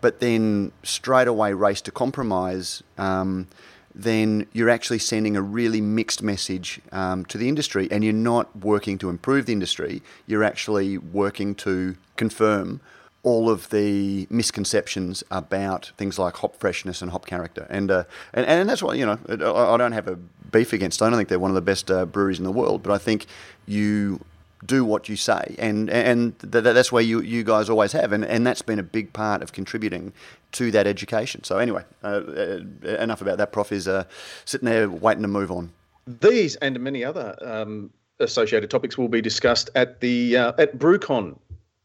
but 0.00 0.20
then 0.20 0.72
straight 0.82 1.28
away 1.28 1.52
race 1.52 1.80
to 1.82 1.90
compromise, 1.90 2.82
um, 2.98 3.46
then 3.94 4.46
you're 4.52 4.70
actually 4.70 4.98
sending 4.98 5.36
a 5.36 5.42
really 5.42 5.80
mixed 5.80 6.22
message 6.22 6.80
um, 6.92 7.24
to 7.26 7.36
the 7.38 7.48
industry, 7.48 7.88
and 7.90 8.02
you're 8.02 8.12
not 8.12 8.56
working 8.56 8.98
to 8.98 9.10
improve 9.10 9.46
the 9.46 9.52
industry. 9.52 10.02
You're 10.26 10.44
actually 10.44 10.98
working 10.98 11.54
to 11.56 11.96
confirm 12.16 12.80
all 13.22 13.50
of 13.50 13.68
the 13.70 14.26
misconceptions 14.30 15.22
about 15.30 15.92
things 15.98 16.18
like 16.18 16.36
hop 16.36 16.56
freshness 16.56 17.02
and 17.02 17.10
hop 17.10 17.26
character, 17.26 17.66
and 17.68 17.90
uh, 17.90 18.04
and, 18.32 18.46
and 18.46 18.68
that's 18.68 18.82
why, 18.82 18.94
you 18.94 19.06
know. 19.06 19.18
I, 19.28 19.76
don't 19.76 19.92
have 19.92 20.08
a 20.08 20.16
beef 20.16 20.72
against. 20.72 21.02
I 21.02 21.10
don't 21.10 21.18
think 21.18 21.28
they're 21.28 21.38
one 21.38 21.50
of 21.50 21.54
the 21.54 21.60
best 21.60 21.90
uh, 21.90 22.06
breweries 22.06 22.38
in 22.38 22.44
the 22.44 22.52
world, 22.52 22.82
but 22.82 22.92
I 22.92 22.98
think 22.98 23.26
you 23.66 24.20
do 24.64 24.84
what 24.84 25.08
you 25.08 25.16
say, 25.16 25.54
and 25.58 25.90
and 25.90 26.38
th- 26.40 26.64
that's 26.64 26.92
where 26.92 27.02
you, 27.02 27.20
you 27.20 27.44
guys 27.44 27.70
always 27.70 27.92
have, 27.92 28.12
and, 28.12 28.24
and 28.24 28.46
that's 28.46 28.62
been 28.62 28.78
a 28.78 28.82
big 28.82 29.12
part 29.12 29.42
of 29.42 29.52
contributing 29.52 30.12
to 30.52 30.70
that 30.70 30.86
education. 30.86 31.44
So 31.44 31.58
anyway, 31.58 31.84
uh, 32.02 32.06
uh, 32.06 32.60
enough 32.98 33.22
about 33.22 33.38
that. 33.38 33.52
Prof 33.52 33.72
is 33.72 33.88
uh, 33.88 34.04
sitting 34.44 34.66
there 34.66 34.88
waiting 34.88 35.22
to 35.22 35.28
move 35.28 35.50
on. 35.50 35.72
These 36.06 36.56
and 36.56 36.78
many 36.80 37.04
other 37.04 37.36
um, 37.42 37.90
associated 38.18 38.70
topics 38.70 38.98
will 38.98 39.08
be 39.08 39.20
discussed 39.20 39.70
at 39.74 40.00
the 40.00 40.36
uh, 40.36 40.52
at 40.58 40.78
BrewCon 40.78 41.38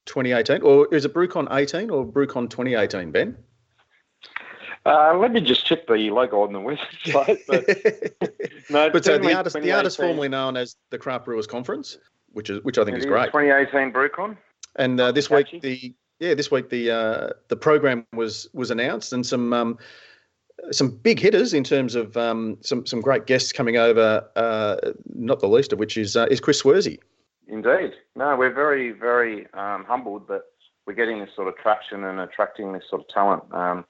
2018, 0.06 0.62
or 0.62 0.94
is 0.94 1.06
it 1.06 1.14
BrewCon 1.14 1.48
18 1.52 1.90
or 1.90 2.06
BrewCon 2.06 2.50
2018, 2.50 3.12
Ben? 3.12 3.38
Uh, 4.86 5.18
let 5.18 5.32
me 5.32 5.42
just 5.42 5.66
check 5.66 5.88
the 5.88 6.12
logo 6.12 6.44
on 6.44 6.54
the 6.54 6.60
website. 6.60 7.40
But 7.48 8.30
no, 8.70 8.90
but 8.92 9.04
so 9.04 9.18
the 9.18 9.34
artist, 9.34 9.60
the 9.60 9.72
artist 9.72 9.98
2018. 9.98 9.98
formerly 9.98 10.30
known 10.30 10.56
as 10.58 10.76
the 10.92 10.98
Craft 11.00 11.26
Brewers 11.26 11.48
Conference, 11.48 11.98
which 12.34 12.52
is 12.52 12.64
which 12.64 12.78
I 12.78 12.86
think 12.86 12.98
is 12.98 13.06
great. 13.06 13.26
2018 13.28 13.92
BrewCon. 13.92 14.38
And 14.76 15.00
uh, 15.00 15.12
this 15.12 15.30
week 15.30 15.60
the 15.62 15.94
yeah 16.20 16.36
this 16.36 16.52
week 16.52 16.70
the 16.70 16.92
uh, 16.92 17.30
the 17.48 17.56
program 17.56 18.06
was 18.14 18.48
was 18.54 18.70
announced 18.70 19.12
and 19.12 19.26
some 19.26 19.54
um, 19.54 19.80
some 20.72 20.90
big 20.90 21.20
hitters 21.20 21.54
in 21.54 21.64
terms 21.64 21.96
of 21.96 22.16
um, 22.16 22.58
some 22.62 22.86
some 22.86 23.02
great 23.02 23.26
guests 23.26 23.52
coming 23.52 23.78
over. 23.78 24.24
Uh, 24.36 24.76
not 25.16 25.40
the 25.40 25.48
least 25.48 25.74
of 25.74 25.80
which 25.80 25.98
is 25.98 26.16
uh, 26.16 26.28
is 26.30 26.40
Chris 26.40 26.62
Swersey. 26.62 27.00
Indeed. 27.48 27.92
No, 28.16 28.36
we're 28.36 28.54
very, 28.54 28.92
very 28.92 29.48
um, 29.54 29.86
humbled 29.88 30.28
that 30.30 30.42
we're 30.86 30.94
getting 30.94 31.20
this 31.20 31.30
sort 31.36 31.48
of 31.48 31.56
traction 31.58 32.04
and 32.04 32.20
attracting 32.20 32.74
this 32.74 32.84
sort 32.90 33.02
of 33.02 33.08
talent. 33.10 33.44
Um, 33.52 33.86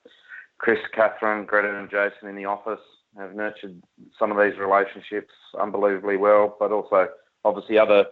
Chris, 0.58 0.78
Catherine, 0.94 1.44
Greta, 1.44 1.78
and 1.78 1.90
Jason 1.90 2.28
in 2.28 2.36
the 2.36 2.46
office 2.46 2.80
have 3.18 3.34
nurtured 3.34 3.82
some 4.18 4.30
of 4.30 4.38
these 4.38 4.58
relationships 4.58 5.32
unbelievably 5.60 6.16
well, 6.16 6.56
but 6.58 6.72
also 6.72 7.08
obviously 7.44 7.78
other 7.78 8.06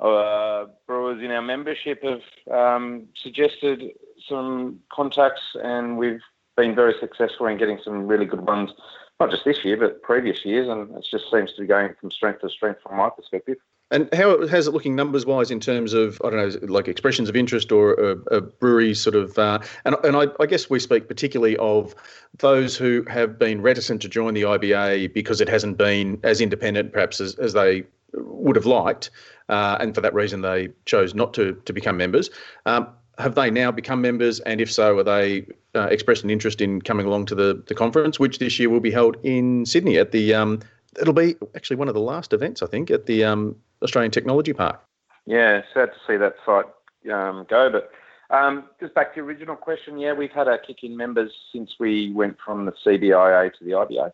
uh, 0.00 0.66
brewers 0.86 1.22
in 1.22 1.30
our 1.30 1.42
membership 1.42 2.02
have 2.02 2.22
um, 2.50 3.06
suggested 3.22 3.82
some 4.28 4.80
contacts, 4.92 5.42
and 5.62 5.98
we've 5.98 6.20
been 6.56 6.74
very 6.74 6.94
successful 7.00 7.46
in 7.46 7.58
getting 7.58 7.78
some 7.84 8.06
really 8.06 8.26
good 8.26 8.40
ones, 8.40 8.70
not 9.18 9.30
just 9.30 9.44
this 9.44 9.64
year, 9.64 9.76
but 9.76 10.02
previous 10.02 10.44
years, 10.44 10.68
and 10.68 10.94
it 10.96 11.06
just 11.10 11.30
seems 11.30 11.52
to 11.54 11.62
be 11.62 11.66
going 11.66 11.94
from 12.00 12.10
strength 12.10 12.40
to 12.40 12.48
strength 12.48 12.80
from 12.82 12.96
my 12.96 13.10
perspective. 13.10 13.56
And 13.90 14.08
how 14.14 14.46
has 14.46 14.68
it 14.68 14.70
looking 14.70 14.94
numbers 14.94 15.26
wise 15.26 15.50
in 15.50 15.58
terms 15.58 15.94
of 15.94 16.20
I 16.24 16.30
don't 16.30 16.38
know 16.62 16.66
like 16.72 16.86
expressions 16.86 17.28
of 17.28 17.36
interest 17.36 17.72
or 17.72 17.94
a, 17.94 18.36
a 18.36 18.40
brewery 18.40 18.94
sort 18.94 19.16
of 19.16 19.38
uh, 19.38 19.58
and 19.84 19.96
and 20.04 20.16
I, 20.16 20.26
I, 20.38 20.46
guess 20.46 20.70
we 20.70 20.78
speak 20.78 21.08
particularly 21.08 21.56
of 21.56 21.94
those 22.38 22.76
who 22.76 23.04
have 23.08 23.38
been 23.38 23.62
reticent 23.62 24.00
to 24.02 24.08
join 24.08 24.34
the 24.34 24.42
IBA 24.42 25.12
because 25.12 25.40
it 25.40 25.48
hasn't 25.48 25.76
been 25.76 26.20
as 26.22 26.40
independent 26.40 26.92
perhaps 26.92 27.20
as, 27.20 27.34
as 27.36 27.52
they 27.52 27.84
would 28.14 28.56
have 28.56 28.66
liked, 28.66 29.10
uh, 29.48 29.78
and 29.80 29.94
for 29.94 30.00
that 30.00 30.14
reason 30.14 30.42
they 30.42 30.68
chose 30.84 31.14
not 31.14 31.34
to 31.34 31.54
to 31.64 31.72
become 31.72 31.96
members. 31.96 32.30
Um, 32.66 32.88
have 33.18 33.34
they 33.34 33.50
now 33.50 33.70
become 33.70 34.00
members? 34.00 34.40
And 34.40 34.60
if 34.60 34.72
so, 34.72 34.98
are 34.98 35.02
they 35.02 35.46
uh, 35.74 35.88
expressed 35.90 36.24
an 36.24 36.30
interest 36.30 36.60
in 36.60 36.80
coming 36.80 37.06
along 37.06 37.26
to 37.26 37.34
the, 37.34 37.62
the 37.66 37.74
conference, 37.74 38.18
which 38.18 38.38
this 38.38 38.58
year 38.58 38.70
will 38.70 38.80
be 38.80 38.90
held 38.90 39.16
in 39.22 39.66
Sydney 39.66 39.98
at 39.98 40.12
the 40.12 40.32
um, 40.34 40.60
it'll 41.00 41.14
be 41.14 41.36
actually 41.54 41.76
one 41.76 41.88
of 41.88 41.94
the 41.94 42.00
last 42.00 42.32
events, 42.32 42.62
I 42.62 42.66
think, 42.66 42.90
at 42.90 43.06
the 43.06 43.24
um, 43.24 43.56
Australian 43.82 44.10
Technology 44.10 44.52
Park. 44.52 44.80
Yeah, 45.26 45.62
sad 45.74 45.90
to 45.92 45.98
see 46.06 46.16
that 46.16 46.34
site 46.44 46.66
um, 47.12 47.46
go. 47.48 47.70
But 47.70 47.90
um, 48.34 48.64
just 48.80 48.94
back 48.94 49.12
to 49.12 49.16
your 49.16 49.26
original 49.26 49.56
question, 49.56 49.98
yeah, 49.98 50.12
we've 50.12 50.30
had 50.30 50.48
our 50.48 50.58
kick 50.58 50.82
in 50.82 50.96
members 50.96 51.30
since 51.52 51.70
we 51.78 52.12
went 52.12 52.36
from 52.44 52.66
the 52.66 52.72
CBIA 52.84 53.52
to 53.58 53.64
the 53.64 53.72
IBA. 53.72 54.12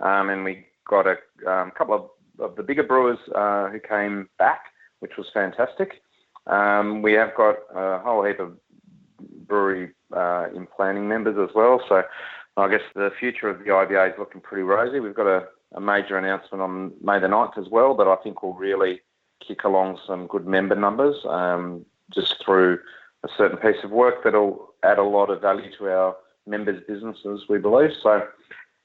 Um, 0.00 0.30
and 0.30 0.44
we 0.44 0.66
got 0.88 1.06
a 1.06 1.16
um, 1.50 1.70
couple 1.70 1.94
of, 1.94 2.10
of, 2.38 2.56
the 2.56 2.62
bigger 2.62 2.82
brewers 2.82 3.18
uh, 3.34 3.68
who 3.68 3.80
came 3.80 4.28
back, 4.38 4.66
which 5.00 5.12
was 5.16 5.26
fantastic. 5.32 6.02
Um, 6.46 7.02
we 7.02 7.12
have 7.14 7.34
got 7.34 7.56
a 7.74 7.98
whole 7.98 8.24
heap 8.24 8.40
of 8.40 8.56
brewery 9.46 9.92
uh, 10.14 10.48
in 10.54 10.66
planning 10.66 11.08
members 11.08 11.36
as 11.38 11.54
well. 11.54 11.82
So 11.88 12.02
I 12.56 12.68
guess 12.68 12.82
the 12.94 13.10
future 13.18 13.48
of 13.48 13.58
the 13.58 13.66
IBA 13.66 14.12
is 14.12 14.18
looking 14.18 14.40
pretty 14.40 14.62
rosy. 14.62 15.00
We've 15.00 15.14
got 15.14 15.26
a 15.26 15.48
a 15.74 15.80
major 15.80 16.16
announcement 16.16 16.62
on 16.62 16.92
May 17.02 17.18
the 17.18 17.26
9th 17.26 17.58
as 17.58 17.68
well 17.68 17.94
that 17.96 18.06
I 18.06 18.16
think 18.16 18.42
will 18.42 18.54
really 18.54 19.00
kick 19.46 19.64
along 19.64 19.98
some 20.06 20.26
good 20.26 20.46
member 20.46 20.74
numbers 20.74 21.16
um, 21.28 21.84
just 22.12 22.36
through 22.44 22.78
a 23.24 23.28
certain 23.36 23.58
piece 23.58 23.82
of 23.84 23.90
work 23.90 24.24
that'll 24.24 24.74
add 24.82 24.98
a 24.98 25.02
lot 25.02 25.30
of 25.30 25.40
value 25.40 25.70
to 25.78 25.88
our 25.88 26.16
members' 26.46 26.82
businesses, 26.86 27.44
we 27.48 27.58
believe. 27.58 27.90
So 28.02 28.26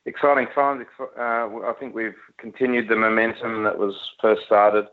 exciting 0.06 0.48
times. 0.54 0.86
Uh, 1.00 1.12
I 1.22 1.74
think 1.80 1.94
we've 1.94 2.16
continued 2.38 2.90
the 2.90 2.96
momentum 2.96 3.64
that 3.64 3.78
was 3.78 3.96
first 4.20 4.44
started 4.46 4.86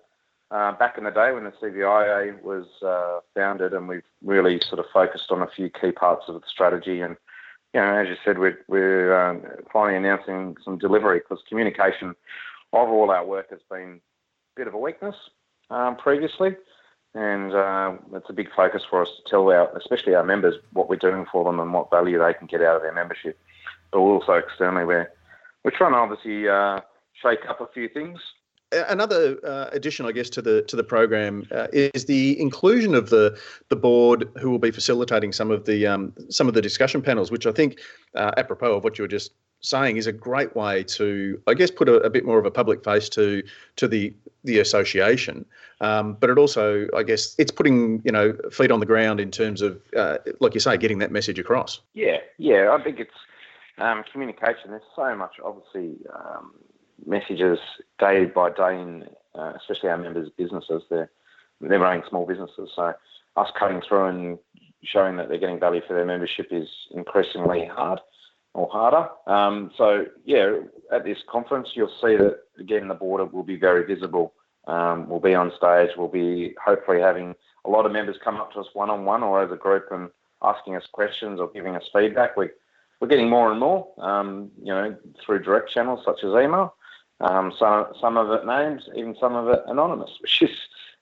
uh, 0.50 0.72
back 0.72 0.96
in 0.98 1.04
the 1.04 1.10
day 1.10 1.32
when 1.32 1.44
the 1.44 1.52
CBIA 1.52 2.40
was 2.42 2.66
uh, 2.82 3.20
founded, 3.34 3.74
and 3.74 3.88
we've 3.88 4.02
really 4.22 4.60
sort 4.68 4.78
of 4.78 4.86
focused 4.92 5.30
on 5.30 5.42
a 5.42 5.48
few 5.48 5.70
key 5.70 5.92
parts 5.92 6.24
of 6.28 6.34
the 6.34 6.40
strategy 6.46 7.00
and 7.00 7.16
you 7.74 7.80
know, 7.80 7.96
as 7.96 8.08
you 8.08 8.16
said, 8.24 8.38
we're, 8.38 8.58
we're 8.68 9.18
um, 9.18 9.42
finally 9.72 9.96
announcing 9.96 10.56
some 10.64 10.78
delivery 10.78 11.18
because 11.18 11.42
communication 11.48 12.14
of 12.72 12.88
all 12.88 13.10
our 13.10 13.24
work 13.24 13.50
has 13.50 13.60
been 13.70 14.00
a 14.00 14.56
bit 14.56 14.66
of 14.66 14.74
a 14.74 14.78
weakness 14.78 15.16
um, 15.70 15.96
previously. 15.96 16.56
And 17.14 17.54
uh, 17.54 17.94
it's 18.12 18.28
a 18.28 18.34
big 18.34 18.48
focus 18.54 18.82
for 18.88 19.02
us 19.02 19.08
to 19.08 19.30
tell 19.30 19.50
our, 19.50 19.74
especially 19.76 20.14
our 20.14 20.24
members, 20.24 20.54
what 20.72 20.88
we're 20.88 20.96
doing 20.96 21.26
for 21.30 21.44
them 21.44 21.58
and 21.60 21.72
what 21.72 21.90
value 21.90 22.18
they 22.18 22.34
can 22.34 22.46
get 22.46 22.62
out 22.62 22.76
of 22.76 22.82
their 22.82 22.92
membership. 22.92 23.38
But 23.90 23.98
also 23.98 24.32
externally, 24.34 24.84
we're, 24.84 25.10
we're 25.64 25.70
trying 25.70 25.92
to 25.92 25.98
obviously 25.98 26.48
uh, 26.48 26.80
shake 27.22 27.48
up 27.48 27.60
a 27.60 27.66
few 27.72 27.88
things 27.88 28.20
Another 28.70 29.38
uh, 29.46 29.70
addition, 29.72 30.04
I 30.04 30.12
guess, 30.12 30.28
to 30.30 30.42
the 30.42 30.60
to 30.62 30.76
the 30.76 30.84
program 30.84 31.46
uh, 31.50 31.68
is 31.72 32.04
the 32.04 32.38
inclusion 32.38 32.94
of 32.94 33.08
the 33.08 33.38
the 33.70 33.76
board 33.76 34.28
who 34.38 34.50
will 34.50 34.58
be 34.58 34.70
facilitating 34.70 35.32
some 35.32 35.50
of 35.50 35.64
the 35.64 35.86
um, 35.86 36.12
some 36.28 36.48
of 36.48 36.54
the 36.54 36.60
discussion 36.60 37.00
panels, 37.00 37.30
which 37.30 37.46
I 37.46 37.52
think, 37.52 37.80
uh, 38.14 38.32
apropos 38.36 38.76
of 38.76 38.84
what 38.84 38.98
you 38.98 39.04
were 39.04 39.08
just 39.08 39.32
saying, 39.60 39.96
is 39.96 40.06
a 40.06 40.12
great 40.12 40.54
way 40.54 40.84
to, 40.84 41.40
I 41.46 41.54
guess, 41.54 41.70
put 41.70 41.88
a, 41.88 41.94
a 41.94 42.10
bit 42.10 42.26
more 42.26 42.38
of 42.38 42.44
a 42.44 42.50
public 42.50 42.84
face 42.84 43.08
to 43.10 43.42
to 43.76 43.88
the 43.88 44.14
the 44.44 44.58
association. 44.58 45.46
Um, 45.80 46.18
but 46.20 46.28
it 46.28 46.36
also, 46.36 46.88
I 46.94 47.04
guess, 47.04 47.34
it's 47.38 47.50
putting 47.50 48.02
you 48.04 48.12
know 48.12 48.36
feet 48.52 48.70
on 48.70 48.80
the 48.80 48.86
ground 48.86 49.18
in 49.18 49.30
terms 49.30 49.62
of, 49.62 49.80
uh, 49.96 50.18
like 50.40 50.52
you 50.52 50.60
say, 50.60 50.76
getting 50.76 50.98
that 50.98 51.10
message 51.10 51.38
across. 51.38 51.80
Yeah, 51.94 52.18
yeah, 52.36 52.76
I 52.78 52.82
think 52.84 53.00
it's 53.00 53.10
um, 53.78 54.04
communication. 54.12 54.72
There's 54.72 54.82
so 54.94 55.16
much, 55.16 55.36
obviously. 55.42 55.96
Messages 57.06 57.58
day 57.98 58.26
by 58.26 58.50
day 58.50 58.80
in, 58.80 59.04
uh, 59.34 59.52
especially 59.56 59.90
our 59.90 59.98
members' 59.98 60.30
businesses. 60.36 60.82
They're 60.90 61.10
they're 61.60 61.78
running 61.78 62.02
small 62.08 62.26
businesses, 62.26 62.70
so 62.74 62.92
us 63.36 63.50
cutting 63.58 63.82
through 63.86 64.06
and 64.06 64.38
showing 64.84 65.16
that 65.16 65.28
they're 65.28 65.38
getting 65.38 65.58
value 65.58 65.80
for 65.86 65.94
their 65.94 66.04
membership 66.04 66.48
is 66.50 66.68
increasingly 66.92 67.66
hard 67.66 68.00
or 68.54 68.68
harder. 68.70 69.08
Um, 69.26 69.70
so 69.76 70.06
yeah, 70.24 70.58
at 70.92 71.04
this 71.04 71.18
conference, 71.28 71.70
you'll 71.74 71.88
see 72.00 72.16
that 72.16 72.40
again 72.58 72.88
the 72.88 72.94
border 72.94 73.24
will 73.24 73.42
be 73.42 73.56
very 73.56 73.84
visible. 73.84 74.34
Um, 74.66 75.08
we'll 75.08 75.20
be 75.20 75.34
on 75.34 75.52
stage. 75.56 75.90
We'll 75.96 76.08
be 76.08 76.54
hopefully 76.62 77.00
having 77.00 77.34
a 77.64 77.70
lot 77.70 77.86
of 77.86 77.92
members 77.92 78.16
come 78.22 78.36
up 78.36 78.52
to 78.52 78.60
us 78.60 78.66
one 78.74 78.90
on 78.90 79.04
one 79.04 79.22
or 79.22 79.42
as 79.42 79.50
a 79.50 79.56
group 79.56 79.86
and 79.90 80.10
asking 80.42 80.76
us 80.76 80.84
questions 80.92 81.40
or 81.40 81.48
giving 81.48 81.74
us 81.74 81.84
feedback. 81.92 82.36
We 82.36 82.48
we're 83.00 83.08
getting 83.08 83.30
more 83.30 83.50
and 83.50 83.60
more, 83.60 83.88
um, 83.98 84.50
you 84.60 84.72
know, 84.72 84.96
through 85.24 85.42
direct 85.44 85.70
channels 85.70 86.00
such 86.04 86.24
as 86.24 86.30
email. 86.30 86.74
Um, 87.20 87.52
some 87.58 87.86
some 88.00 88.16
of 88.16 88.30
it 88.30 88.46
names, 88.46 88.88
even 88.94 89.16
some 89.18 89.34
of 89.34 89.48
it 89.48 89.62
anonymous, 89.66 90.10
which 90.20 90.42
is 90.42 90.56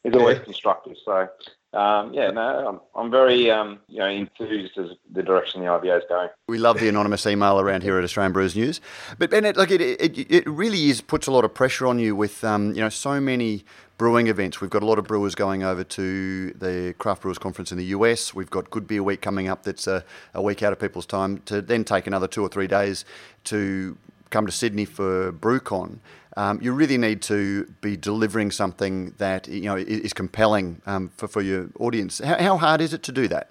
is 0.04 0.14
always 0.14 0.38
yeah. 0.38 0.44
constructive. 0.44 0.96
So 1.04 1.28
um, 1.76 2.14
yeah, 2.14 2.30
no, 2.30 2.68
I'm, 2.68 2.80
I'm 2.94 3.10
very 3.10 3.50
um, 3.50 3.80
you 3.88 3.98
know 3.98 4.06
enthused 4.06 4.78
as 4.78 4.90
the 5.12 5.22
direction 5.22 5.60
the 5.60 5.66
IBA 5.66 5.98
is 5.98 6.04
going. 6.08 6.28
We 6.48 6.58
love 6.58 6.80
the 6.80 6.88
anonymous 6.88 7.26
email 7.26 7.60
around 7.60 7.82
here 7.82 7.98
at 7.98 8.04
Australian 8.04 8.32
Brewers 8.32 8.56
News, 8.56 8.80
but 9.18 9.30
Bennett, 9.30 9.56
like 9.56 9.70
it, 9.70 9.82
it, 9.82 10.30
it 10.30 10.46
really 10.46 10.88
is 10.88 11.02
puts 11.02 11.26
a 11.26 11.32
lot 11.32 11.44
of 11.44 11.52
pressure 11.52 11.86
on 11.86 11.98
you 11.98 12.16
with 12.16 12.42
um, 12.44 12.72
you 12.74 12.80
know 12.80 12.88
so 12.88 13.20
many 13.20 13.64
brewing 13.98 14.28
events. 14.28 14.60
We've 14.60 14.70
got 14.70 14.82
a 14.82 14.86
lot 14.86 14.98
of 14.98 15.06
brewers 15.06 15.34
going 15.34 15.64
over 15.64 15.84
to 15.84 16.50
the 16.52 16.94
Craft 16.98 17.22
Brewers 17.22 17.38
Conference 17.38 17.72
in 17.72 17.78
the 17.78 17.86
US. 17.86 18.32
We've 18.34 18.50
got 18.50 18.70
Good 18.70 18.86
Beer 18.86 19.02
Week 19.02 19.20
coming 19.20 19.48
up. 19.48 19.64
That's 19.64 19.86
a, 19.86 20.04
a 20.34 20.40
week 20.40 20.62
out 20.62 20.72
of 20.72 20.78
people's 20.78 21.06
time 21.06 21.42
to 21.46 21.60
then 21.60 21.84
take 21.84 22.06
another 22.06 22.28
two 22.28 22.42
or 22.42 22.48
three 22.48 22.66
days 22.66 23.04
to 23.44 23.96
come 24.30 24.46
to 24.46 24.52
Sydney 24.52 24.84
for 24.84 25.32
BrewCon, 25.32 25.98
um, 26.36 26.58
you 26.60 26.72
really 26.72 26.98
need 26.98 27.22
to 27.22 27.64
be 27.80 27.96
delivering 27.96 28.50
something 28.50 29.14
that 29.18 29.48
you 29.48 29.62
know 29.62 29.76
is 29.76 30.12
compelling 30.12 30.82
um, 30.86 31.08
for, 31.16 31.28
for 31.28 31.40
your 31.40 31.70
audience. 31.80 32.18
How, 32.18 32.36
how, 32.38 32.56
hard 32.58 32.80
is 32.80 32.92
it 32.92 33.02
to 33.04 33.12
do 33.12 33.26
that? 33.28 33.50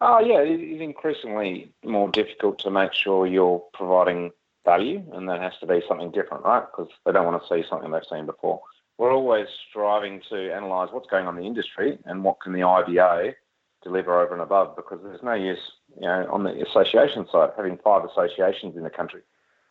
Oh 0.00 0.18
yeah, 0.18 0.40
it's 0.40 0.82
increasingly 0.82 1.72
more 1.84 2.08
difficult 2.10 2.58
to 2.60 2.70
make 2.70 2.92
sure 2.92 3.26
you're 3.26 3.62
providing 3.72 4.32
value, 4.64 5.02
and 5.12 5.28
that 5.28 5.40
has 5.40 5.52
to 5.60 5.66
be 5.66 5.80
something 5.88 6.10
different, 6.10 6.44
right? 6.44 6.64
Because 6.70 6.90
they 7.04 7.12
don't 7.12 7.24
want 7.24 7.40
to 7.40 7.48
see 7.48 7.66
something 7.68 7.90
they've 7.92 8.02
seen 8.10 8.26
before. 8.26 8.60
We're 8.98 9.12
always 9.12 9.46
striving 9.70 10.20
to 10.30 10.56
analyse 10.56 10.90
what's 10.90 11.08
going 11.08 11.26
on 11.26 11.36
in 11.36 11.42
the 11.42 11.46
industry 11.46 11.98
and 12.06 12.24
what 12.24 12.40
can 12.40 12.52
the 12.52 12.60
IBA 12.60 13.34
deliver 13.82 14.20
over 14.20 14.32
and 14.32 14.42
above. 14.42 14.74
Because 14.74 14.98
there's 15.04 15.22
no 15.22 15.34
use, 15.34 15.60
you 15.94 16.08
know, 16.08 16.26
on 16.32 16.42
the 16.42 16.62
association 16.66 17.26
side 17.30 17.50
having 17.56 17.78
five 17.84 18.04
associations 18.04 18.76
in 18.76 18.82
the 18.82 18.90
country 18.90 19.20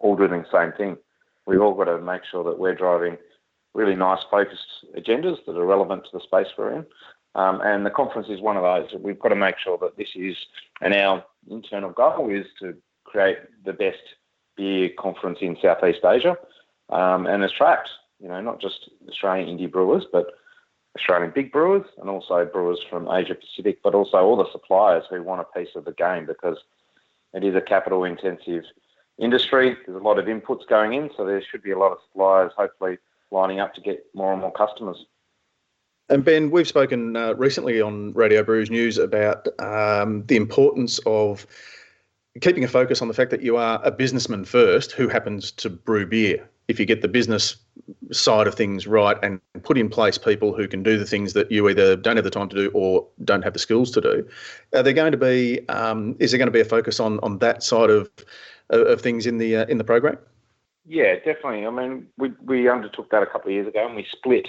all 0.06 0.16
doing 0.16 0.44
the 0.44 0.46
same 0.52 0.72
thing. 0.78 0.98
We've 1.48 1.62
all 1.62 1.74
got 1.74 1.86
to 1.86 2.00
make 2.00 2.22
sure 2.30 2.44
that 2.44 2.60
we're 2.60 2.76
driving 2.76 3.18
really 3.74 3.96
nice 3.96 4.20
focused 4.32 4.86
agendas 4.98 5.38
that 5.46 5.58
are 5.58 5.66
relevant 5.66 6.06
to 6.06 6.10
the 6.14 6.24
space 6.24 6.48
we're 6.58 6.74
in. 6.74 6.86
Um, 7.36 7.60
and 7.62 7.86
the 7.86 7.90
conference 7.90 8.28
is 8.30 8.40
one 8.40 8.56
of 8.56 8.64
those. 8.64 9.00
We've 9.02 9.20
got 9.20 9.30
to 9.30 9.36
make 9.36 9.56
sure 9.62 9.78
that 9.80 9.98
this 9.98 10.08
is, 10.16 10.38
and 10.82 10.94
our 10.94 11.26
internal 11.50 11.90
goal 11.90 12.30
is 12.30 12.46
to 12.62 12.76
create 13.04 13.38
the 13.66 13.74
best 13.74 13.98
beer 14.56 14.90
conference 14.98 15.40
in 15.42 15.58
Southeast 15.62 16.06
Asia 16.06 16.38
um, 16.90 17.28
and 17.28 17.44
attract, 17.44 17.90
you 18.22 18.30
know, 18.30 18.40
not 18.40 18.62
just 18.62 18.90
Australian 19.10 19.58
indie 19.58 19.70
brewers, 19.70 20.06
but 20.12 20.28
Australian 20.98 21.34
big 21.36 21.52
brewers 21.52 21.86
and 22.00 22.10
also 22.10 22.46
brewers 22.46 22.80
from 22.90 23.10
Asia 23.12 23.36
Pacific, 23.36 23.80
but 23.84 23.94
also 23.94 24.18
all 24.18 24.38
the 24.38 24.52
suppliers 24.54 25.04
who 25.10 25.22
want 25.22 25.42
a 25.42 25.60
piece 25.60 25.76
of 25.76 25.84
the 25.84 25.92
game 25.92 26.26
because 26.26 26.58
it 27.34 27.44
is 27.44 27.56
a 27.56 27.62
capital 27.62 28.06
intensive 28.06 28.64
industry. 29.20 29.78
There's 29.86 30.00
a 30.00 30.04
lot 30.04 30.20
of 30.20 30.26
inputs 30.26 30.68
going 30.68 30.94
in, 30.94 31.10
so 31.16 31.26
there 31.26 31.42
should 31.42 31.64
be 31.64 31.72
a 31.72 31.80
lot 31.80 31.92
of 31.92 32.00
suppliers 32.08 32.52
hopefully 32.58 32.98
lining 33.32 33.60
up 33.60 33.74
to 33.76 33.82
get 33.82 34.06
more 34.14 34.32
and 34.32 34.42
more 34.42 34.52
customers. 34.52 35.06
And 36.10 36.24
Ben, 36.24 36.52
we've 36.52 36.68
spoken 36.68 37.16
uh, 37.16 37.34
recently 37.34 37.82
on 37.82 38.14
Radio 38.14 38.44
Brews 38.44 38.70
News 38.70 38.98
about 38.98 39.48
um, 39.60 40.24
the 40.28 40.36
importance 40.36 41.00
of 41.08 41.48
keeping 42.42 42.64
a 42.64 42.68
focus 42.68 43.02
on 43.02 43.08
the 43.08 43.14
fact 43.14 43.32
that 43.32 43.42
you 43.42 43.58
are 43.58 43.80
a 43.84 43.92
businessman 43.92 44.46
first 44.46 44.92
who 44.92 45.08
happens 45.08 45.52
to 45.52 45.70
brew 45.70 46.06
beer. 46.06 46.48
if 46.68 46.80
you 46.80 46.86
get 46.86 47.02
the 47.02 47.08
business 47.08 47.58
side 48.12 48.48
of 48.48 48.56
things 48.56 48.88
right 48.88 49.18
and 49.24 49.40
put 49.64 49.78
in 49.78 49.90
place 49.90 50.18
people 50.18 50.54
who 50.54 50.68
can 50.68 50.84
do 50.84 50.98
the 50.98 51.06
things 51.06 51.34
that 51.34 51.52
you 51.52 51.70
either 51.70 51.96
don't 51.96 52.16
have 52.16 52.24
the 52.24 52.32
time 52.32 52.50
to 52.50 52.56
do 52.56 52.72
or 52.74 53.08
don't 53.24 53.44
have 53.44 53.54
the 53.54 53.60
skills 53.60 53.92
to 53.92 54.02
do, 54.02 54.28
are 54.74 54.84
there 54.84 54.94
going 54.94 55.12
to 55.12 55.18
be 55.18 55.68
um, 55.70 56.16
is 56.20 56.32
there 56.32 56.38
going 56.38 56.48
to 56.48 56.52
be 56.52 56.62
a 56.62 56.66
focus 56.66 57.00
on 57.00 57.20
on 57.22 57.40
that 57.40 57.64
side 57.64 57.90
of 57.90 58.10
of 58.70 59.02
things 59.02 59.26
in 59.26 59.38
the 59.38 59.58
uh, 59.58 59.66
in 59.66 59.78
the 59.78 59.84
program? 59.84 60.18
Yeah, 60.86 61.16
definitely. 61.16 61.66
I 61.66 61.72
mean, 61.72 62.08
we 62.18 62.34
we 62.44 62.70
undertook 62.70 63.10
that 63.12 63.24
a 63.24 63.28
couple 63.28 63.50
of 63.50 63.54
years 63.54 63.68
ago, 63.68 63.86
and 63.86 63.96
we 63.96 64.06
split 64.12 64.48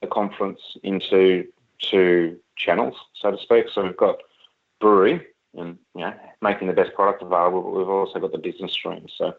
the 0.00 0.06
conference 0.06 0.60
into 0.82 1.46
two 1.78 2.38
channels, 2.56 2.94
so 3.14 3.30
to 3.30 3.38
speak. 3.38 3.66
So 3.74 3.82
we've 3.82 3.96
got 3.96 4.18
brewery 4.80 5.26
and 5.54 5.78
you 5.94 6.02
know 6.02 6.14
making 6.40 6.68
the 6.68 6.72
best 6.72 6.94
product 6.94 7.22
available, 7.22 7.62
but 7.62 7.70
we've 7.70 7.88
also 7.88 8.18
got 8.18 8.32
the 8.32 8.38
business 8.38 8.72
stream. 8.72 9.06
So 9.16 9.34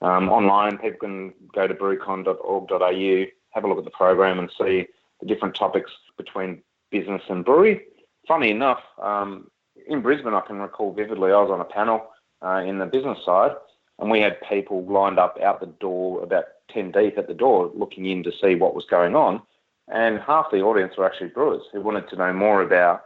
um, 0.00 0.28
online, 0.28 0.78
people 0.78 0.98
can 1.00 1.34
go 1.54 1.66
to 1.66 1.74
brewcon.org.au, 1.74 3.24
have 3.50 3.64
a 3.64 3.68
look 3.68 3.78
at 3.78 3.84
the 3.84 3.90
program, 3.90 4.38
and 4.38 4.50
see 4.58 4.86
the 5.20 5.26
different 5.26 5.54
topics 5.54 5.90
between 6.16 6.62
business 6.90 7.22
and 7.28 7.44
brewery. 7.44 7.82
Funny 8.26 8.50
enough, 8.50 8.80
um, 9.00 9.50
in 9.88 10.00
Brisbane, 10.00 10.34
I 10.34 10.40
can 10.40 10.58
recall 10.58 10.92
vividly, 10.92 11.32
I 11.32 11.40
was 11.40 11.50
on 11.50 11.60
a 11.60 11.64
panel 11.64 12.11
uh, 12.44 12.62
in 12.66 12.78
the 12.78 12.86
business 12.86 13.18
side, 13.24 13.52
and 13.98 14.10
we 14.10 14.20
had 14.20 14.36
people 14.48 14.84
lined 14.84 15.18
up 15.18 15.38
out 15.42 15.60
the 15.60 15.66
door, 15.66 16.22
about 16.22 16.44
10 16.72 16.92
deep 16.92 17.18
at 17.18 17.28
the 17.28 17.34
door, 17.34 17.70
looking 17.74 18.06
in 18.06 18.22
to 18.24 18.32
see 18.42 18.54
what 18.54 18.74
was 18.74 18.84
going 18.86 19.14
on. 19.14 19.42
And 19.88 20.18
half 20.20 20.50
the 20.50 20.60
audience 20.60 20.94
were 20.96 21.06
actually 21.06 21.28
brewers 21.28 21.62
who 21.72 21.80
wanted 21.80 22.08
to 22.10 22.16
know 22.16 22.32
more 22.32 22.62
about 22.62 23.04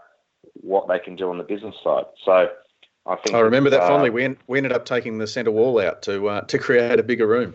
what 0.60 0.88
they 0.88 0.98
can 0.98 1.16
do 1.16 1.30
on 1.30 1.38
the 1.38 1.44
business 1.44 1.74
side. 1.82 2.04
So 2.24 2.50
I 3.06 3.16
think 3.16 3.34
I 3.34 3.40
remember 3.40 3.70
that 3.70 3.82
uh, 3.82 3.88
fondly. 3.88 4.10
We, 4.10 4.24
en- 4.24 4.38
we 4.46 4.58
ended 4.58 4.72
up 4.72 4.84
taking 4.84 5.18
the 5.18 5.26
centre 5.26 5.50
wall 5.50 5.80
out 5.80 6.02
to 6.02 6.28
uh, 6.28 6.40
to 6.42 6.58
create 6.58 6.98
a 6.98 7.02
bigger 7.02 7.26
room. 7.26 7.54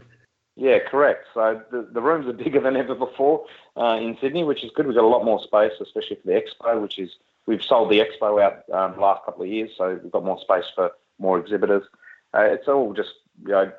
Yeah, 0.56 0.80
correct. 0.80 1.28
So 1.34 1.62
the, 1.72 1.88
the 1.92 2.02
rooms 2.02 2.28
are 2.28 2.34
bigger 2.34 2.60
than 2.60 2.76
ever 2.76 2.94
before 2.94 3.46
uh, 3.78 3.98
in 4.02 4.18
Sydney, 4.20 4.44
which 4.44 4.64
is 4.64 4.72
good. 4.76 4.86
We've 4.86 4.96
got 4.96 5.04
a 5.04 5.08
lot 5.08 5.24
more 5.24 5.42
space, 5.42 5.72
especially 5.80 6.18
for 6.18 6.28
the 6.28 6.42
expo, 6.42 6.82
which 6.82 7.00
is 7.00 7.10
we've 7.46 7.64
sold 7.64 7.90
the 7.90 8.00
expo 8.00 8.42
out 8.42 8.64
um, 8.74 8.96
the 8.96 9.02
last 9.02 9.26
couple 9.26 9.44
of 9.44 9.50
years, 9.50 9.72
so 9.78 10.00
we've 10.02 10.12
got 10.12 10.24
more 10.24 10.40
space 10.42 10.66
for 10.76 10.92
more 11.22 11.40
exhibitors. 11.40 11.84
Uh, 12.34 12.42
it's 12.42 12.68
all 12.68 12.94
just 12.94 13.14
you 13.46 13.52
know 13.52 13.72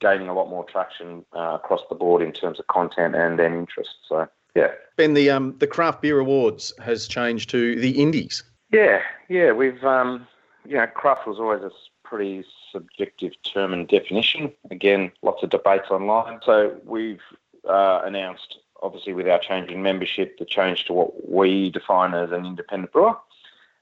gaining 0.00 0.28
a 0.28 0.34
lot 0.34 0.48
more 0.48 0.64
traction 0.64 1.24
uh, 1.34 1.58
across 1.62 1.80
the 1.88 1.94
board 1.94 2.22
in 2.22 2.32
terms 2.32 2.58
of 2.58 2.66
content 2.66 3.14
and 3.14 3.38
then 3.38 3.54
interest. 3.54 3.94
So 4.08 4.28
yeah. 4.54 4.72
Ben, 4.96 5.14
the 5.14 5.30
um, 5.30 5.54
the 5.58 5.66
craft 5.66 6.02
beer 6.02 6.18
awards 6.18 6.72
has 6.82 7.06
changed 7.06 7.50
to 7.50 7.78
the 7.80 8.02
indies. 8.02 8.42
Yeah, 8.72 9.00
yeah, 9.28 9.52
we've 9.52 9.84
um, 9.84 10.26
you 10.66 10.76
know, 10.76 10.86
craft 10.86 11.26
was 11.26 11.38
always 11.38 11.62
a 11.62 11.70
pretty 12.02 12.44
subjective 12.72 13.32
term 13.42 13.72
and 13.72 13.86
definition. 13.88 14.52
Again, 14.70 15.12
lots 15.22 15.42
of 15.42 15.50
debates 15.50 15.90
online. 15.90 16.40
So 16.44 16.78
we've 16.84 17.20
uh, 17.68 18.02
announced, 18.04 18.58
obviously, 18.82 19.12
with 19.12 19.28
our 19.28 19.38
change 19.38 19.70
in 19.70 19.82
membership, 19.82 20.38
the 20.38 20.44
change 20.44 20.84
to 20.86 20.92
what 20.92 21.28
we 21.28 21.70
define 21.70 22.14
as 22.14 22.30
an 22.32 22.46
independent 22.46 22.92
brewer. 22.92 23.16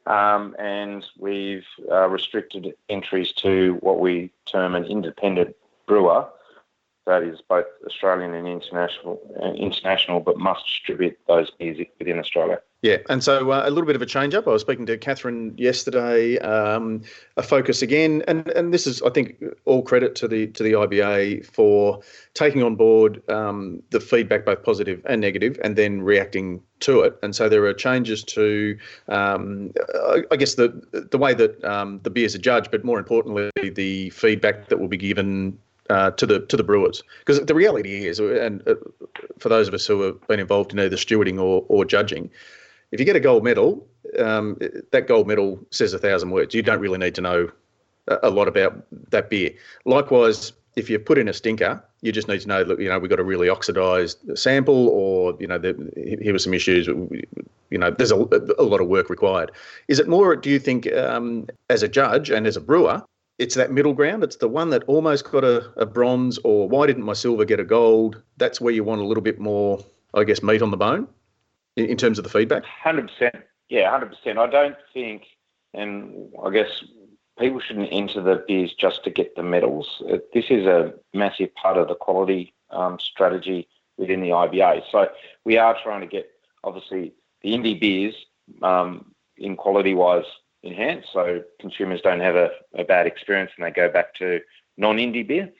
Um, 0.06 0.54
and 0.58 1.04
we've 1.18 1.66
uh, 1.90 2.08
restricted 2.08 2.74
entries 2.88 3.32
to 3.32 3.78
what 3.80 4.00
we 4.00 4.30
term 4.46 4.74
an 4.74 4.84
independent 4.84 5.56
brewer. 5.86 6.26
That 7.06 7.22
is 7.22 7.40
both 7.48 7.66
Australian 7.86 8.34
and 8.34 8.46
international, 8.46 9.20
uh, 9.42 9.52
international, 9.52 10.20
but 10.20 10.38
must 10.38 10.66
distribute 10.66 11.18
those 11.26 11.50
beers 11.50 11.78
within 11.98 12.18
Australia. 12.18 12.60
Yeah, 12.84 12.98
and 13.08 13.24
so 13.24 13.50
uh, 13.50 13.62
a 13.64 13.70
little 13.70 13.86
bit 13.86 13.96
of 13.96 14.02
a 14.02 14.06
change 14.06 14.34
up. 14.34 14.46
I 14.46 14.50
was 14.50 14.60
speaking 14.60 14.84
to 14.84 14.98
Catherine 14.98 15.54
yesterday. 15.56 16.38
Um, 16.40 17.00
a 17.38 17.42
focus 17.42 17.80
again, 17.80 18.22
and 18.28 18.46
and 18.48 18.74
this 18.74 18.86
is, 18.86 19.00
I 19.00 19.08
think, 19.08 19.42
all 19.64 19.80
credit 19.80 20.14
to 20.16 20.28
the 20.28 20.48
to 20.48 20.62
the 20.62 20.72
IBA 20.72 21.46
for 21.46 22.00
taking 22.34 22.62
on 22.62 22.76
board 22.76 23.22
um, 23.30 23.82
the 23.88 24.00
feedback, 24.00 24.44
both 24.44 24.62
positive 24.62 25.00
and 25.06 25.22
negative, 25.22 25.58
and 25.64 25.76
then 25.76 26.02
reacting 26.02 26.60
to 26.80 27.00
it. 27.00 27.18
And 27.22 27.34
so 27.34 27.48
there 27.48 27.64
are 27.64 27.72
changes 27.72 28.22
to, 28.24 28.76
um, 29.08 29.72
I 30.30 30.36
guess, 30.36 30.56
the 30.56 31.06
the 31.10 31.16
way 31.16 31.32
that 31.32 31.64
um, 31.64 32.00
the 32.02 32.10
beers 32.10 32.34
are 32.34 32.38
judged, 32.50 32.70
but 32.70 32.84
more 32.84 32.98
importantly, 32.98 33.50
the 33.62 34.10
feedback 34.10 34.68
that 34.68 34.78
will 34.78 34.88
be 34.88 34.98
given 34.98 35.58
uh, 35.88 36.10
to 36.10 36.26
the 36.26 36.40
to 36.40 36.56
the 36.58 36.64
brewers. 36.64 37.02
Because 37.20 37.42
the 37.46 37.54
reality 37.54 38.06
is, 38.06 38.18
and 38.18 38.60
uh, 38.68 38.74
for 39.38 39.48
those 39.48 39.68
of 39.68 39.72
us 39.72 39.86
who 39.86 40.02
have 40.02 40.26
been 40.26 40.38
involved 40.38 40.74
in 40.74 40.80
either 40.80 40.96
stewarding 40.96 41.40
or, 41.40 41.64
or 41.68 41.86
judging, 41.86 42.30
if 42.94 43.00
you 43.00 43.04
get 43.04 43.16
a 43.16 43.20
gold 43.20 43.42
medal, 43.42 43.84
um, 44.20 44.56
that 44.92 45.08
gold 45.08 45.26
medal 45.26 45.58
says 45.70 45.92
a 45.94 45.98
thousand 45.98 46.30
words. 46.30 46.54
You 46.54 46.62
don't 46.62 46.78
really 46.78 46.96
need 46.96 47.16
to 47.16 47.20
know 47.20 47.50
a 48.22 48.30
lot 48.30 48.46
about 48.46 48.86
that 49.10 49.28
beer. 49.28 49.50
Likewise, 49.84 50.52
if 50.76 50.88
you 50.88 51.00
put 51.00 51.18
in 51.18 51.26
a 51.26 51.32
stinker, 51.32 51.82
you 52.02 52.12
just 52.12 52.28
need 52.28 52.40
to 52.42 52.46
know 52.46 52.62
that 52.62 52.78
you 52.78 52.88
know 52.88 53.00
we've 53.00 53.10
got 53.10 53.18
a 53.18 53.24
really 53.24 53.48
oxidised 53.48 54.38
sample, 54.38 54.88
or 54.90 55.36
you 55.40 55.48
know 55.48 55.58
the, 55.58 55.74
here 56.22 56.32
were 56.32 56.38
some 56.38 56.54
issues. 56.54 56.86
You 56.86 57.78
know, 57.78 57.90
there's 57.90 58.12
a, 58.12 58.16
a, 58.58 58.62
lot 58.62 58.80
of 58.80 58.86
work 58.86 59.10
required. 59.10 59.50
Is 59.88 59.98
it 59.98 60.06
more? 60.06 60.36
Do 60.36 60.48
you 60.48 60.60
think, 60.60 60.86
um, 60.92 61.48
as 61.70 61.82
a 61.82 61.88
judge 61.88 62.30
and 62.30 62.46
as 62.46 62.56
a 62.56 62.60
brewer, 62.60 63.02
it's 63.38 63.56
that 63.56 63.72
middle 63.72 63.94
ground? 63.94 64.22
It's 64.22 64.36
the 64.36 64.46
one 64.46 64.70
that 64.70 64.84
almost 64.84 65.28
got 65.28 65.42
a, 65.42 65.72
a 65.76 65.84
bronze, 65.84 66.38
or 66.44 66.68
why 66.68 66.86
didn't 66.86 67.02
my 67.02 67.14
silver 67.14 67.44
get 67.44 67.58
a 67.58 67.64
gold? 67.64 68.22
That's 68.36 68.60
where 68.60 68.72
you 68.72 68.84
want 68.84 69.00
a 69.00 69.04
little 69.04 69.22
bit 69.22 69.40
more, 69.40 69.84
I 70.14 70.22
guess, 70.22 70.44
meat 70.44 70.62
on 70.62 70.70
the 70.70 70.76
bone 70.76 71.08
in, 71.76 71.86
in 71.86 71.96
terms 71.96 72.18
of 72.18 72.24
the 72.24 72.30
feedback? 72.30 72.64
Hundred 72.64 73.08
percent. 73.08 73.44
Yeah, 73.68 73.90
hundred 73.90 74.10
percent. 74.10 74.38
I 74.38 74.46
don't 74.46 74.76
think, 74.92 75.24
and 75.72 76.30
I 76.44 76.50
guess 76.50 76.84
people 77.38 77.60
shouldn't 77.60 77.88
enter 77.92 78.20
the 78.20 78.44
beers 78.46 78.74
just 78.74 79.04
to 79.04 79.10
get 79.10 79.34
the 79.36 79.42
medals. 79.42 80.02
Uh, 80.10 80.18
this 80.32 80.46
is 80.50 80.66
a 80.66 80.94
massive 81.12 81.54
part 81.54 81.76
of 81.76 81.88
the 81.88 81.94
quality 81.94 82.54
um, 82.70 82.98
strategy 82.98 83.68
within 83.96 84.20
the 84.20 84.28
IBA. 84.28 84.82
So 84.90 85.08
we 85.44 85.56
are 85.56 85.76
trying 85.82 86.00
to 86.00 86.06
get 86.06 86.30
obviously 86.62 87.12
the 87.42 87.50
indie 87.52 87.78
beers 87.78 88.14
um, 88.62 89.12
in 89.36 89.56
quality 89.56 89.94
wise 89.94 90.24
enhanced, 90.62 91.08
so 91.12 91.42
consumers 91.60 92.00
don't 92.00 92.20
have 92.20 92.36
a, 92.36 92.50
a, 92.74 92.84
bad 92.84 93.06
experience 93.06 93.50
and 93.56 93.66
they 93.66 93.70
go 93.70 93.88
back 93.90 94.14
to 94.14 94.40
non-indie 94.78 95.26
beer. 95.26 95.50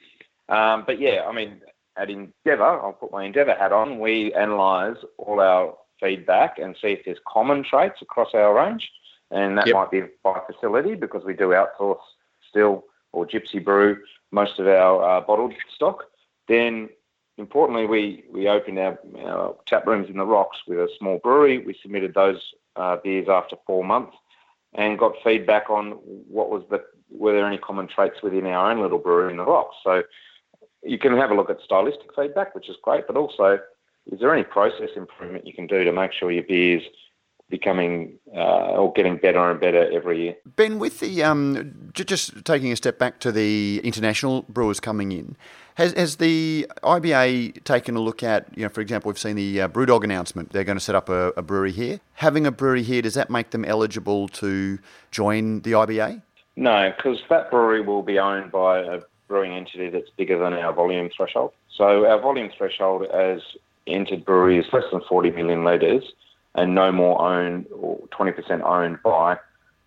Um, 0.49 0.83
but 0.85 0.99
yeah, 0.99 1.25
I 1.27 1.31
mean, 1.31 1.61
at 1.95 2.09
Endeavour, 2.09 2.63
I'll 2.63 2.93
put 2.93 3.11
my 3.11 3.23
Endeavour 3.23 3.55
hat 3.55 3.71
on. 3.71 3.99
We 3.99 4.33
analyse 4.33 4.97
all 5.17 5.39
our 5.39 5.75
feedback 5.99 6.57
and 6.59 6.75
see 6.81 6.89
if 6.89 7.05
there's 7.05 7.19
common 7.27 7.63
traits 7.63 8.01
across 8.01 8.29
our 8.33 8.55
range. 8.55 8.91
And 9.31 9.57
that 9.57 9.67
yep. 9.67 9.75
might 9.75 9.91
be 9.91 10.03
by 10.23 10.39
facility 10.51 10.95
because 10.95 11.23
we 11.23 11.33
do 11.33 11.49
outsource 11.49 11.99
still 12.47 12.83
or 13.11 13.25
gypsy 13.25 13.63
brew 13.63 13.97
most 14.31 14.59
of 14.59 14.67
our 14.67 15.03
uh, 15.03 15.21
bottled 15.21 15.53
stock. 15.73 16.03
Then, 16.47 16.89
importantly, 17.37 17.85
we, 17.85 18.23
we 18.31 18.47
opened 18.47 18.77
our, 18.77 18.99
our, 19.25 19.55
tap 19.65 19.87
rooms 19.87 20.09
in 20.09 20.17
the 20.17 20.25
rocks 20.25 20.57
with 20.67 20.77
a 20.77 20.89
small 20.99 21.19
brewery. 21.19 21.57
We 21.57 21.75
submitted 21.81 22.13
those 22.13 22.41
uh, 22.75 22.97
beers 23.03 23.27
after 23.29 23.55
four 23.65 23.83
months 23.83 24.15
and 24.73 24.99
got 24.99 25.13
feedback 25.23 25.69
on 25.69 25.91
what 25.91 26.49
was 26.49 26.63
the 26.69 26.83
were 27.09 27.33
there 27.33 27.47
any 27.47 27.57
common 27.57 27.87
traits 27.87 28.21
within 28.21 28.45
our 28.47 28.71
own 28.71 28.81
little 28.81 28.97
brewery 28.97 29.31
in 29.31 29.37
the 29.37 29.45
rocks. 29.45 29.77
So 29.83 30.03
you 30.83 30.97
can 30.97 31.15
have 31.15 31.31
a 31.31 31.35
look 31.35 31.49
at 31.49 31.61
stylistic 31.63 32.13
feedback, 32.15 32.53
which 32.55 32.69
is 32.69 32.75
great, 32.81 33.07
but 33.07 33.15
also 33.15 33.59
is 34.11 34.19
there 34.19 34.33
any 34.33 34.43
process 34.43 34.89
improvement 34.95 35.47
you 35.47 35.53
can 35.53 35.67
do 35.67 35.83
to 35.83 35.91
make 35.91 36.11
sure 36.13 36.31
your 36.31 36.43
beer's 36.43 36.83
becoming 37.49 38.17
uh, 38.35 38.73
or 38.73 38.91
getting 38.93 39.17
better 39.17 39.51
and 39.51 39.59
better 39.59 39.89
every 39.91 40.23
year? 40.23 40.35
Ben, 40.55 40.79
with 40.79 40.99
the 40.99 41.23
um, 41.23 41.91
just 41.93 42.43
taking 42.45 42.71
a 42.71 42.75
step 42.75 42.97
back 42.97 43.19
to 43.19 43.31
the 43.31 43.81
international 43.83 44.43
brewers 44.43 44.79
coming 44.79 45.11
in, 45.11 45.35
has, 45.75 45.93
has 45.93 46.17
the 46.17 46.67
IBA 46.83 47.63
taken 47.63 47.95
a 47.95 47.99
look 47.99 48.23
at, 48.23 48.47
you 48.55 48.63
know, 48.63 48.69
for 48.69 48.81
example, 48.81 49.09
we've 49.09 49.19
seen 49.19 49.35
the 49.35 49.61
uh, 49.61 49.67
Brewdog 49.67 50.03
announcement. 50.03 50.51
They're 50.51 50.63
going 50.63 50.77
to 50.77 50.83
set 50.83 50.95
up 50.95 51.09
a, 51.09 51.33
a 51.37 51.41
brewery 51.41 51.71
here. 51.71 51.99
Having 52.13 52.47
a 52.47 52.51
brewery 52.51 52.83
here, 52.83 53.01
does 53.01 53.13
that 53.15 53.29
make 53.29 53.51
them 53.51 53.65
eligible 53.65 54.27
to 54.29 54.79
join 55.11 55.61
the 55.61 55.73
IBA? 55.73 56.21
No, 56.55 56.93
because 56.95 57.19
that 57.29 57.51
brewery 57.51 57.81
will 57.81 58.03
be 58.03 58.17
owned 58.17 58.51
by 58.51 58.79
a 58.79 59.01
brewing 59.27 59.51
entity 59.51 59.89
that's 59.89 60.09
bigger 60.11 60.39
than 60.39 60.53
our 60.53 60.71
volume 60.71 61.09
threshold. 61.15 61.51
So 61.75 62.05
our 62.05 62.21
volume 62.21 62.49
threshold 62.57 63.03
as 63.07 63.41
entered 63.87 64.25
breweries 64.25 64.65
less 64.73 64.83
than 64.91 65.01
40 65.01 65.31
million 65.31 65.63
litres 65.63 66.03
and 66.55 66.73
no 66.73 66.91
more 66.91 67.21
owned 67.21 67.67
or 67.71 67.99
20% 68.11 68.61
owned 68.61 69.01
by 69.03 69.37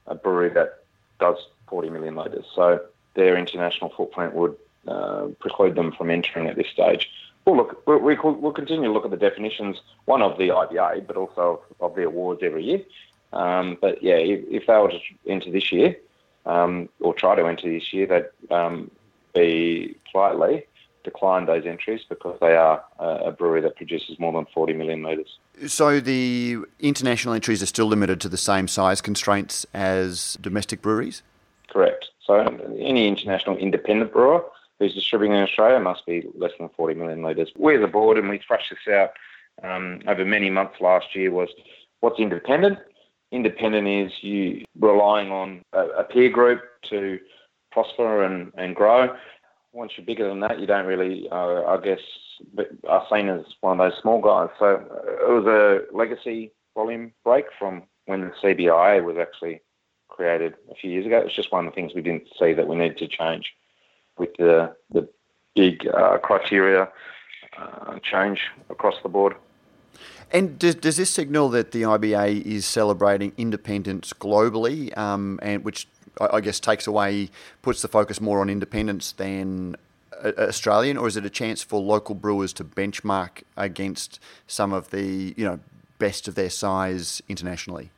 a 0.07 0.15
brewery 0.15 0.51
that 0.51 0.85
does 1.19 1.37
40 1.69 1.91
million 1.91 2.15
litres. 2.15 2.45
So 2.55 2.81
their 3.15 3.37
international 3.37 3.93
footprint 3.97 4.35
would 4.35 4.57
uh, 4.87 5.29
preclude 5.41 5.75
them 5.75 5.93
from 5.93 6.11
entering 6.11 6.47
at 6.47 6.57
this 6.57 6.69
stage. 6.69 7.11
We'll 7.45 7.57
look. 7.57 7.87
We, 7.87 8.15
will 8.15 8.53
continue 8.53 8.89
to 8.89 8.93
look 8.93 9.07
at 9.07 9.11
the 9.11 9.17
definitions, 9.17 9.81
one 10.05 10.21
of 10.21 10.37
the 10.37 10.49
IBA, 10.49 11.07
but 11.07 11.17
also 11.17 11.63
of 11.81 11.95
the 11.95 12.05
awards 12.05 12.43
every 12.43 12.65
year. 12.65 12.83
Um, 13.33 13.79
but 13.81 14.03
yeah, 14.03 14.17
if, 14.17 14.45
if, 14.49 14.67
they 14.67 14.75
were 14.75 14.91
to 14.91 15.01
enter 15.27 15.51
this 15.51 15.73
year 15.73 15.97
um, 16.47 16.89
or 17.01 17.15
try 17.15 17.35
to 17.37 17.47
enter 17.47 17.71
this 17.71 17.93
year, 17.93 18.07
they'd 18.07 18.55
um, 18.55 18.91
be 19.35 19.97
politely 20.11 20.67
declined 21.11 21.49
those 21.49 21.65
entries 21.67 22.03
because 22.09 22.39
they 22.41 22.55
are 22.55 22.85
a 22.99 23.33
brewery 23.33 23.61
that 23.63 23.77
produces 23.77 24.19
more 24.19 24.33
than 24.33 24.47
40 24.53 24.75
million 24.75 25.03
litres. 25.03 25.39
So 25.67 26.01
the 26.01 26.59
international 26.79 27.35
entries 27.35 27.63
are 27.63 27.67
still 27.67 27.87
limited 27.87 28.21
to 28.23 28.29
the 28.29 28.37
same 28.37 28.69
size 28.69 29.01
constraints 29.01 29.67
as 29.73 30.37
domestic 30.41 30.83
breweries? 30.83 31.23
Correct. 31.69 32.07
So 32.25 32.35
any 32.79 33.09
international 33.09 33.57
independent 33.57 34.13
brewer 34.13 34.45
who's 34.79 34.95
distributing 34.95 35.37
in 35.37 35.43
Australia 35.43 35.81
must 35.81 36.05
be 36.07 36.25
less 36.37 36.53
than 36.59 36.69
40 36.77 36.95
million 36.95 37.23
litres. 37.23 37.51
We 37.57 37.77
as 37.77 37.83
a 37.83 37.89
board, 37.89 38.19
and 38.19 38.29
we 38.29 38.39
thrashed 38.39 38.71
this 38.71 38.95
out 38.95 39.11
um, 39.63 40.01
over 40.07 40.25
many 40.25 40.51
months 40.51 40.81
last 40.81 41.15
year, 41.15 41.31
was 41.31 41.49
what's 42.01 42.21
independent? 42.21 42.79
Independent 43.33 43.89
is 43.89 44.13
you 44.23 44.65
relying 44.79 45.31
on 45.31 45.63
a, 45.73 45.87
a 45.89 46.05
peer 46.05 46.31
group 46.31 46.61
to 46.91 47.19
prosper 47.71 48.25
and, 48.25 48.53
and 48.57 48.75
grow. 48.75 49.15
Once 49.73 49.93
you're 49.97 50.07
bigger 50.07 50.29
than 50.29 50.41
that, 50.41 50.59
you 50.59 50.67
don't 50.67 50.87
really, 50.87 51.29
uh, 51.31 51.63
I 51.65 51.79
guess, 51.83 52.01
are 52.89 53.07
seen 53.11 53.29
as 53.29 53.45
one 53.61 53.79
of 53.79 53.91
those 53.91 54.01
small 54.01 54.21
guys. 54.21 54.49
So 54.59 54.77
it 54.77 55.29
was 55.29 55.47
a 55.47 55.95
legacy 55.95 56.53
volume 56.75 57.13
break 57.25 57.47
from 57.59 57.83
when 58.07 58.23
the 58.23 58.33
CBI 58.43 59.05
was 59.05 59.17
actually 59.19 59.61
created 60.09 60.55
a 60.71 60.75
few 60.75 60.91
years 60.91 61.07
ago. 61.07 61.19
It's 61.19 61.35
just 61.35 61.53
one 61.53 61.67
of 61.67 61.73
the 61.73 61.75
things 61.75 61.93
we 61.95 62.03
didn't 62.03 62.29
see 62.39 62.53
that 62.55 62.67
we 62.67 62.77
needed 62.77 62.99
to 62.99 63.09
change 63.09 63.53
with 64.17 64.31
the 64.37 64.75
the 64.91 65.09
big 65.55 65.87
uh, 65.89 66.19
criteria 66.19 66.89
uh, 67.59 67.99
change 68.03 68.41
across 68.71 68.95
the 69.03 69.09
board. 69.09 69.35
And 70.31 70.59
does, 70.59 70.75
does 70.75 70.97
this 70.97 71.11
signal 71.11 71.49
that 71.51 71.73
the 71.73 71.83
IBA 71.83 72.43
is 72.43 72.67
celebrating 72.67 73.33
independence 73.37 74.13
globally, 74.13 74.97
um, 74.97 75.39
and 75.43 75.65
which 75.65 75.89
I 76.21 76.41
guess 76.41 76.61
takes 76.61 76.87
away, 76.87 77.31
puts 77.63 77.83
the 77.83 77.89
focus 77.89 78.21
more 78.21 78.41
on 78.41 78.51
independence 78.51 79.13
than 79.13 79.77
Australian, 80.25 80.97
or 80.97 81.07
is 81.07 81.17
it 81.17 81.25
a 81.25 81.31
chance 81.31 81.63
for 81.63 81.81
local 81.81 82.15
brewers 82.15 82.53
to 82.55 82.65
benchmark 82.65 83.43
against 83.57 84.21
some 84.47 84.73
of 84.73 84.91
the 84.91 85.35
you 85.37 85.45
know 85.45 85.61
best 85.99 86.29
of 86.29 86.35
their 86.35 86.51
size 86.51 87.23
internationally? 87.29 87.91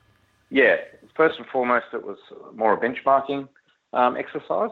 Yeah, 0.51 0.77
first 1.17 1.39
and 1.39 1.47
foremost, 1.47 1.87
it 1.93 2.05
was 2.05 2.19
more 2.55 2.75
a 2.75 2.77
benchmarking 2.77 3.49
um, 3.93 4.17
exercise, 4.17 4.71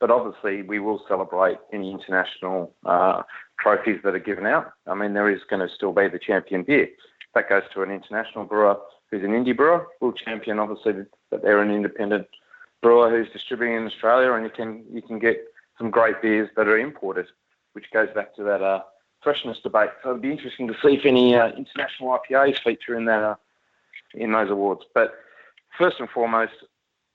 but 0.00 0.10
obviously 0.10 0.62
we 0.62 0.78
will 0.78 1.02
celebrate 1.08 1.58
any 1.72 1.90
international 1.90 2.72
uh, 2.86 3.22
trophies 3.60 4.00
that 4.04 4.14
are 4.14 4.20
given 4.20 4.46
out. 4.46 4.72
I 4.86 4.94
mean, 4.94 5.14
there 5.14 5.30
is 5.30 5.40
going 5.50 5.66
to 5.66 5.72
still 5.74 5.92
be 5.92 6.08
the 6.08 6.18
champion 6.18 6.62
beer. 6.62 6.88
That 7.34 7.48
goes 7.48 7.62
to 7.74 7.82
an 7.82 7.90
international 7.90 8.44
brewer 8.44 8.76
who's 9.10 9.22
an 9.22 9.30
indie 9.30 9.56
brewer. 9.56 9.86
We'll 10.00 10.12
champion, 10.12 10.58
obviously, 10.58 11.04
that 11.30 11.42
they're 11.42 11.62
an 11.62 11.70
independent 11.70 12.26
brewer 12.82 13.10
who's 13.10 13.32
distributing 13.32 13.76
in 13.76 13.86
Australia, 13.86 14.32
and 14.32 14.44
you 14.44 14.50
can 14.50 14.84
you 14.90 15.02
can 15.02 15.18
get 15.18 15.44
some 15.76 15.90
great 15.90 16.20
beers 16.22 16.48
that 16.56 16.68
are 16.68 16.78
imported, 16.78 17.26
which 17.72 17.90
goes 17.92 18.08
back 18.14 18.34
to 18.36 18.42
that 18.44 18.62
uh, 18.62 18.82
freshness 19.22 19.58
debate. 19.62 19.90
So 20.02 20.10
it'd 20.10 20.22
be 20.22 20.30
interesting 20.30 20.68
to 20.68 20.74
see 20.82 20.94
if 20.94 21.04
any 21.04 21.34
uh, 21.34 21.50
international 21.52 22.18
IPAs 22.18 22.62
feature 22.62 22.96
in 22.96 23.04
that 23.06 23.22
uh, 23.22 23.36
in 24.14 24.32
those 24.32 24.50
awards. 24.50 24.82
But 24.94 25.14
first 25.76 26.00
and 26.00 26.08
foremost, 26.08 26.52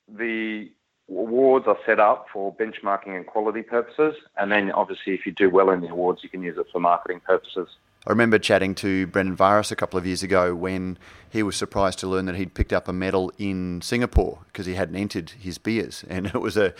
the 0.07 0.71
awards 1.09 1.67
are 1.67 1.77
set 1.85 1.99
up 1.99 2.27
for 2.31 2.55
benchmarking 2.55 3.15
and 3.15 3.25
quality 3.25 3.61
purposes, 3.61 4.15
and 4.37 4.51
then 4.51 4.71
obviously 4.71 5.13
if 5.13 5.25
you 5.25 5.31
do 5.31 5.49
well 5.49 5.69
in 5.69 5.81
the 5.81 5.89
awards, 5.89 6.23
you 6.23 6.29
can 6.29 6.41
use 6.41 6.57
it 6.57 6.67
for 6.71 6.79
marketing 6.79 7.21
purposes. 7.25 7.67
I 8.05 8.09
remember 8.09 8.37
chatting 8.37 8.75
to 8.75 9.07
Brendan 9.07 9.37
Varis 9.37 9.71
a 9.71 9.77
couple 9.77 9.97
of 9.97 10.05
years 10.05 10.23
ago 10.23 10.53
when 10.53 10.97
he 11.29 11.41
was 11.41 11.55
surprised 11.55 11.99
to 11.99 12.07
learn 12.07 12.25
that 12.25 12.35
he'd 12.35 12.53
picked 12.53 12.73
up 12.73 12.89
a 12.89 12.93
medal 12.93 13.31
in 13.37 13.81
Singapore 13.81 14.39
because 14.47 14.65
he 14.65 14.75
hadn't 14.75 14.97
entered 14.97 15.29
his 15.31 15.57
beers. 15.57 16.03
And 16.13 16.27
it 16.27 16.41
was 16.41 16.57
a 16.57 16.73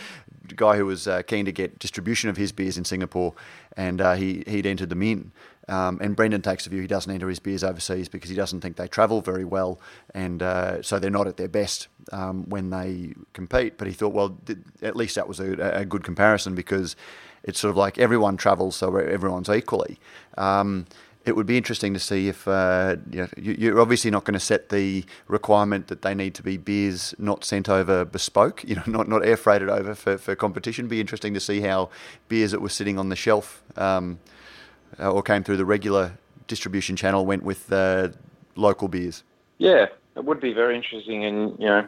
guy 0.55 0.75
who 0.75 0.85
was 0.85 1.07
uh, 1.07 1.21
keen 1.21 1.45
to 1.45 1.53
get 1.53 1.79
distribution 1.79 2.29
of 2.29 2.35
his 2.35 2.51
beers 2.51 2.77
in 2.77 2.83
Singapore, 2.83 3.33
and 3.77 4.01
uh, 4.01 4.15
he, 4.15 4.43
he'd 4.47 4.65
entered 4.65 4.89
them 4.89 5.01
in. 5.01 5.31
Um, 5.69 5.97
and 6.01 6.13
Brendan 6.13 6.41
takes 6.41 6.65
the 6.65 6.69
view 6.69 6.81
he 6.81 6.87
doesn't 6.87 7.11
enter 7.11 7.29
his 7.29 7.39
beers 7.39 7.63
overseas 7.63 8.09
because 8.09 8.29
he 8.29 8.35
doesn't 8.35 8.59
think 8.59 8.75
they 8.75 8.89
travel 8.89 9.21
very 9.21 9.45
well, 9.45 9.79
and 10.13 10.43
uh, 10.43 10.81
so 10.81 10.99
they're 10.99 11.09
not 11.09 11.25
at 11.25 11.37
their 11.37 11.47
best 11.47 11.87
um, 12.11 12.49
when 12.49 12.69
they 12.69 13.13
compete. 13.31 13.77
But 13.77 13.87
he 13.87 13.93
thought, 13.93 14.13
well, 14.13 14.37
th- 14.45 14.59
at 14.81 14.97
least 14.97 15.15
that 15.15 15.27
was 15.27 15.39
a, 15.39 15.53
a, 15.53 15.85
good 15.85 16.03
comparison 16.03 16.53
because 16.53 16.97
it's 17.43 17.59
sort 17.59 17.69
of 17.69 17.77
like 17.77 17.97
everyone 17.97 18.35
travels, 18.35 18.75
so 18.75 18.93
everyone's 18.97 19.49
equally. 19.49 19.99
Um, 20.37 20.85
it 21.25 21.35
would 21.35 21.45
be 21.45 21.57
interesting 21.57 21.93
to 21.93 21.99
see 21.99 22.27
if 22.27 22.47
uh, 22.47 22.97
you 23.37 23.75
are 23.75 23.79
obviously 23.79 24.11
not 24.11 24.25
going 24.25 24.33
to 24.33 24.39
set 24.39 24.69
the 24.69 25.05
requirement 25.27 25.87
that 25.87 26.01
they 26.01 26.13
need 26.13 26.35
to 26.35 26.43
be 26.43 26.57
beers 26.57 27.15
not 27.17 27.45
sent 27.45 27.69
over 27.69 28.03
bespoke, 28.03 28.63
you 28.63 28.75
know, 28.75 28.83
not 28.87 29.07
not 29.07 29.25
air 29.25 29.37
freighted 29.37 29.69
over 29.69 29.95
for, 29.95 30.17
for 30.17 30.35
competition. 30.35 30.87
Be 30.87 30.99
interesting 30.99 31.33
to 31.33 31.39
see 31.39 31.61
how 31.61 31.89
beers 32.27 32.51
that 32.51 32.61
were 32.61 32.69
sitting 32.69 32.99
on 32.99 33.09
the 33.09 33.15
shelf 33.15 33.63
um, 33.77 34.19
or 34.99 35.23
came 35.23 35.43
through 35.43 35.57
the 35.57 35.65
regular 35.65 36.17
distribution 36.47 36.95
channel 36.95 37.25
went 37.25 37.43
with 37.43 37.71
uh, 37.71 38.09
local 38.55 38.87
beers. 38.87 39.23
Yeah, 39.57 39.85
it 40.15 40.25
would 40.25 40.41
be 40.41 40.53
very 40.53 40.75
interesting, 40.75 41.23
and 41.23 41.57
you 41.57 41.67
know, 41.67 41.87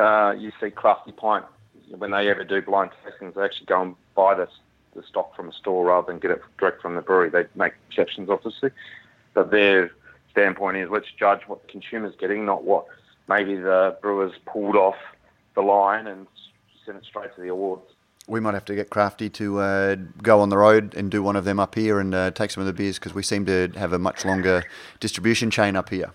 uh, 0.00 0.32
you 0.32 0.52
see 0.60 0.70
Crafty 0.70 1.12
Pint 1.12 1.44
when 1.96 2.10
they 2.12 2.28
ever 2.28 2.44
do 2.44 2.62
blind 2.62 2.90
tastings, 3.04 3.34
they 3.34 3.42
actually 3.42 3.66
go 3.66 3.82
and 3.82 3.96
buy 4.14 4.34
this 4.34 4.50
the 4.94 5.02
stock 5.02 5.34
from 5.36 5.48
a 5.48 5.52
store 5.52 5.86
rather 5.86 6.06
than 6.06 6.18
get 6.18 6.30
it 6.30 6.40
direct 6.58 6.82
from 6.82 6.94
the 6.94 7.00
brewery. 7.00 7.30
They 7.30 7.44
make 7.54 7.74
exceptions, 7.88 8.28
obviously, 8.28 8.70
but 9.34 9.50
their 9.50 9.90
standpoint 10.30 10.76
is 10.76 10.88
let's 10.90 11.06
judge 11.18 11.40
what 11.46 11.62
the 11.62 11.68
consumer's 11.68 12.14
getting, 12.18 12.44
not 12.44 12.64
what 12.64 12.86
maybe 13.28 13.56
the 13.56 13.96
brewers 14.02 14.32
pulled 14.46 14.76
off 14.76 14.96
the 15.54 15.62
line 15.62 16.06
and 16.06 16.26
sent 16.84 16.98
it 16.98 17.04
straight 17.04 17.34
to 17.34 17.40
the 17.40 17.48
awards. 17.48 17.82
We 18.26 18.38
might 18.38 18.54
have 18.54 18.64
to 18.66 18.74
get 18.74 18.90
Crafty 18.90 19.28
to 19.30 19.58
uh, 19.58 19.96
go 20.22 20.40
on 20.40 20.50
the 20.50 20.58
road 20.58 20.94
and 20.94 21.10
do 21.10 21.22
one 21.22 21.36
of 21.36 21.44
them 21.44 21.58
up 21.58 21.74
here 21.74 21.98
and 21.98 22.14
uh, 22.14 22.30
take 22.30 22.50
some 22.50 22.60
of 22.60 22.66
the 22.66 22.72
beers 22.72 22.98
because 22.98 23.14
we 23.14 23.22
seem 23.22 23.46
to 23.46 23.68
have 23.76 23.92
a 23.92 23.98
much 23.98 24.24
longer 24.24 24.62
distribution 25.00 25.50
chain 25.50 25.74
up 25.74 25.88
here. 25.88 26.12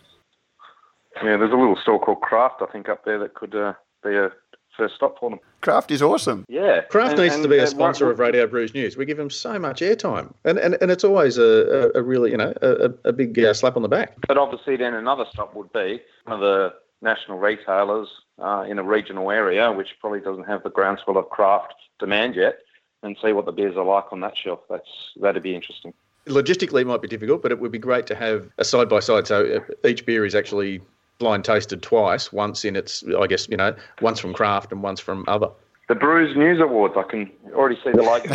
Yeah, 1.17 1.38
there's 1.38 1.51
a 1.51 1.55
little 1.55 1.77
store 1.81 1.99
called 1.99 2.21
Craft, 2.21 2.61
I 2.61 2.71
think, 2.71 2.89
up 2.89 3.05
there 3.05 3.19
that 3.19 3.33
could 3.33 3.55
uh, 3.55 3.73
be 4.03 4.15
a 4.15 4.29
first 4.77 4.95
stop 4.95 5.19
for 5.19 5.29
them. 5.29 5.39
Craft 5.61 5.91
is 5.91 6.01
awesome. 6.01 6.45
Yeah. 6.47 6.81
Craft 6.81 7.13
and, 7.13 7.21
needs 7.21 7.35
and, 7.35 7.43
to 7.43 7.49
be 7.49 7.57
a 7.57 7.67
sponsor 7.67 8.09
of 8.11 8.19
Radio 8.19 8.47
Brews 8.47 8.73
News. 8.73 8.97
We 8.97 9.05
give 9.05 9.17
them 9.17 9.29
so 9.29 9.57
much 9.57 9.81
airtime. 9.81 10.33
And, 10.43 10.57
and, 10.57 10.77
and 10.81 10.91
it's 10.91 11.03
always 11.03 11.38
a, 11.38 11.91
a, 11.95 11.99
a 11.99 12.03
really, 12.03 12.31
you 12.31 12.38
know, 12.38 12.53
a, 12.61 12.91
a 13.05 13.13
big 13.13 13.38
uh, 13.39 13.53
slap 13.53 13.75
on 13.75 13.81
the 13.81 13.89
back. 13.89 14.15
But 14.27 14.38
obviously 14.38 14.75
then 14.75 14.93
another 14.93 15.25
stop 15.31 15.55
would 15.55 15.71
be 15.73 16.01
one 16.25 16.35
of 16.35 16.39
the 16.39 16.73
national 17.01 17.39
retailers 17.39 18.09
uh, 18.39 18.65
in 18.67 18.79
a 18.79 18.83
regional 18.83 19.31
area, 19.31 19.71
which 19.71 19.95
probably 19.99 20.19
doesn't 20.19 20.45
have 20.45 20.63
the 20.63 20.69
groundswell 20.69 21.17
of 21.17 21.29
craft 21.29 21.75
demand 21.99 22.35
yet, 22.35 22.59
and 23.03 23.15
see 23.21 23.31
what 23.31 23.45
the 23.45 23.51
beers 23.51 23.77
are 23.77 23.85
like 23.85 24.05
on 24.11 24.19
that 24.21 24.35
shelf. 24.38 24.59
That's 24.69 25.13
That'd 25.17 25.43
be 25.43 25.55
interesting. 25.55 25.93
Logistically, 26.27 26.81
it 26.81 26.88
might 26.88 27.03
be 27.03 27.07
difficult, 27.07 27.43
but 27.43 27.51
it 27.51 27.59
would 27.59 27.71
be 27.71 27.77
great 27.77 28.07
to 28.07 28.15
have 28.15 28.49
a 28.57 28.65
side 28.65 28.89
by 28.89 28.99
side. 28.99 29.27
So 29.27 29.45
uh, 29.45 29.88
each 29.88 30.05
beer 30.05 30.25
is 30.25 30.33
actually 30.33 30.81
blind 31.17 31.45
tasted 31.45 31.82
twice. 31.82 32.32
Once 32.32 32.65
in 32.65 32.75
its, 32.75 33.04
I 33.19 33.28
guess 33.28 33.47
you 33.49 33.58
know, 33.58 33.75
once 34.01 34.19
from 34.19 34.34
craft 34.34 34.71
and 34.71 34.82
once 34.84 34.99
from 34.99 35.25
other. 35.28 35.49
The 35.88 35.95
Brews 35.95 36.36
News 36.36 36.60
Awards. 36.60 36.95
I 36.97 37.04
can 37.04 37.32
already 37.54 37.80
see 37.84 37.91
the 37.91 38.01
logo. 38.01 38.25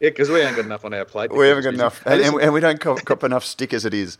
yeah, 0.00 0.10
because 0.10 0.28
we 0.28 0.40
ain't 0.40 0.56
got 0.56 0.64
enough 0.64 0.84
on 0.84 0.92
our 0.92 1.04
plate. 1.04 1.32
We 1.32 1.46
haven't 1.46 1.64
got 1.64 1.74
enough, 1.74 2.04
and, 2.04 2.20
and, 2.40 2.52
we 2.52 2.60
don't 2.60 2.80
cop, 2.80 3.04
cop 3.04 3.22
enough 3.22 3.44
stick 3.44 3.72
as 3.72 3.84
it 3.84 3.94
is. 3.94 4.18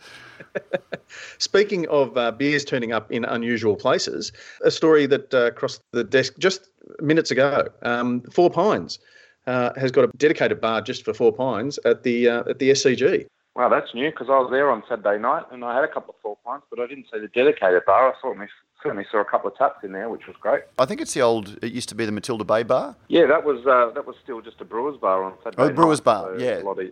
Speaking 1.39 1.89
of 1.89 2.17
uh, 2.17 2.31
beers 2.31 2.65
turning 2.65 2.93
up 2.93 3.11
in 3.11 3.25
unusual 3.25 3.75
places, 3.75 4.33
a 4.65 4.71
story 4.71 5.07
that 5.07 5.35
uh, 5.35 5.51
crossed 5.51 5.83
the 5.93 6.05
desk 6.05 6.35
just 6.39 6.69
minutes 7.01 7.31
ago. 7.31 7.67
Um, 7.83 8.23
Four 8.33 8.51
Pines 8.51 8.99
uh, 9.47 9.71
has 9.77 9.91
got 9.91 10.05
a 10.05 10.09
dedicated 10.17 10.61
bar 10.61 10.81
just 10.81 11.05
for 11.05 11.15
Four 11.15 11.33
Pines 11.33 11.79
at 11.85 12.03
the 12.03 12.29
uh, 12.29 12.51
at 12.51 12.59
the 12.59 12.71
SCG. 12.71 13.27
Wow, 13.57 13.71
that's 13.71 13.95
new 13.95 14.11
because 14.11 14.27
I 14.29 14.39
was 14.39 14.51
there 14.51 14.71
on 14.71 14.83
Saturday 14.87 15.19
night 15.19 15.45
and 15.51 15.65
I 15.65 15.75
had 15.75 15.83
a 15.83 15.89
couple 15.89 16.15
of 16.15 16.21
Four 16.21 16.37
Pines, 16.45 16.63
but 16.69 16.79
I 16.79 16.87
didn't 16.87 17.07
see 17.11 17.19
the 17.19 17.29
dedicated 17.29 17.87
bar. 17.87 18.11
I 18.11 18.15
certainly, 18.21 18.49
certainly 18.83 19.07
saw 19.11 19.23
a 19.23 19.25
couple 19.25 19.51
of 19.51 19.57
taps 19.57 19.83
in 19.83 19.93
there, 19.93 20.11
which 20.11 20.27
was 20.27 20.37
great. 20.39 20.65
I 20.79 20.85
think 20.85 21.01
it's 21.01 21.15
the 21.15 21.23
old. 21.23 21.59
It 21.63 21.73
used 21.73 21.89
to 21.89 21.95
be 21.95 22.05
the 22.05 22.13
Matilda 22.13 22.45
Bay 22.45 22.65
bar. 22.65 22.95
Yeah, 23.09 23.25
that 23.27 23.45
was 23.45 23.67
uh, 23.67 23.95
that 23.95 24.07
was 24.07 24.15
still 24.23 24.43
just 24.43 24.61
a 24.61 24.67
brewer's 24.67 24.99
bar 24.99 25.25
on 25.25 25.33
Saturday. 25.43 25.63
Oh, 25.63 25.73
brewer's 25.73 26.01
bar. 26.01 26.39
So 26.39 26.45
yeah. 26.45 26.59
A 26.59 26.65
lot 26.65 26.79
of 26.79 26.87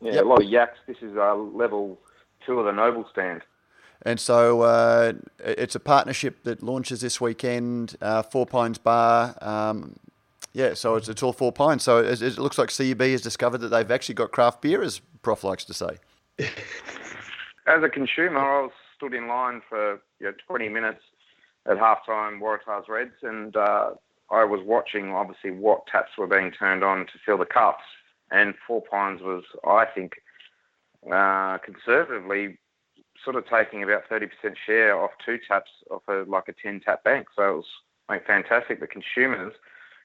yeah, 0.00 0.12
yep. 0.12 0.24
a 0.24 0.28
lot 0.28 0.40
of 0.40 0.48
yaks. 0.48 0.78
This 0.86 0.98
is 1.02 1.16
uh, 1.16 1.34
level 1.34 1.98
two 2.46 2.60
of 2.60 2.66
the 2.66 2.72
Noble 2.72 3.04
stand. 3.10 3.42
And 4.02 4.20
so 4.20 4.62
uh, 4.62 5.12
it's 5.40 5.74
a 5.74 5.80
partnership 5.80 6.44
that 6.44 6.62
launches 6.62 7.00
this 7.00 7.20
weekend. 7.20 7.96
Uh, 8.00 8.22
Four 8.22 8.46
Pines 8.46 8.78
Bar. 8.78 9.36
Um, 9.42 9.96
yeah, 10.52 10.74
so 10.74 10.96
it's, 10.96 11.08
it's 11.08 11.22
all 11.22 11.32
Four 11.32 11.52
Pines. 11.52 11.82
So 11.82 11.98
it, 11.98 12.20
it, 12.20 12.38
looks 12.38 12.58
like 12.58 12.74
CUB 12.74 13.00
has 13.00 13.22
discovered 13.22 13.58
that 13.58 13.68
they've 13.68 13.90
actually 13.90 14.16
got 14.16 14.32
craft 14.32 14.62
beer, 14.62 14.82
as 14.82 15.00
Prof 15.22 15.44
likes 15.44 15.64
to 15.66 15.74
say. 15.74 15.98
As 17.66 17.84
a 17.84 17.88
consumer, 17.88 18.38
I 18.38 18.62
was 18.62 18.72
stood 18.96 19.14
in 19.14 19.28
line 19.28 19.62
for 19.68 20.00
you 20.18 20.26
know, 20.26 20.32
20 20.48 20.68
minutes 20.70 21.02
at 21.66 21.76
halftime, 21.76 22.40
Waratahs 22.40 22.88
Reds, 22.88 23.22
and 23.22 23.54
uh, 23.54 23.90
I 24.30 24.44
was 24.44 24.60
watching 24.64 25.10
obviously 25.10 25.50
what 25.50 25.86
taps 25.86 26.12
were 26.18 26.26
being 26.26 26.50
turned 26.50 26.82
on 26.82 27.06
to 27.06 27.12
fill 27.24 27.38
the 27.38 27.44
cups. 27.44 27.84
And 28.32 28.54
Four 28.66 28.82
Pines 28.82 29.20
was, 29.22 29.44
I 29.64 29.84
think, 29.84 30.14
uh, 31.12 31.58
conservatively 31.58 32.58
sort 33.22 33.36
of 33.36 33.44
taking 33.46 33.82
about 33.82 34.08
30% 34.10 34.30
share 34.66 34.98
off 34.98 35.10
two 35.24 35.38
taps 35.46 35.70
off 35.90 36.02
a, 36.08 36.24
like 36.26 36.48
a 36.48 36.54
10 36.60 36.80
tap 36.80 37.04
bank. 37.04 37.26
So 37.36 37.50
it 37.50 37.56
was 37.56 38.20
fantastic. 38.26 38.80
The 38.80 38.86
consumers 38.86 39.52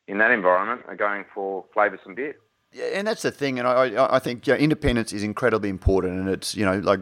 in 0.07 0.17
that 0.19 0.31
environment 0.31 0.81
are 0.87 0.95
going 0.95 1.25
for 1.33 1.65
flavoursome 1.75 2.15
beer. 2.15 2.35
Yeah, 2.71 2.85
and 2.93 3.07
that's 3.07 3.21
the 3.21 3.31
thing, 3.31 3.57
and 3.57 3.67
I, 3.67 4.15
I 4.15 4.19
think 4.19 4.45
you 4.47 4.53
know, 4.53 4.59
independence 4.59 5.13
is 5.13 5.23
incredibly 5.23 5.69
important, 5.69 6.19
and 6.19 6.29
it's 6.29 6.55
you 6.55 6.65
know 6.65 6.79
like 6.79 6.99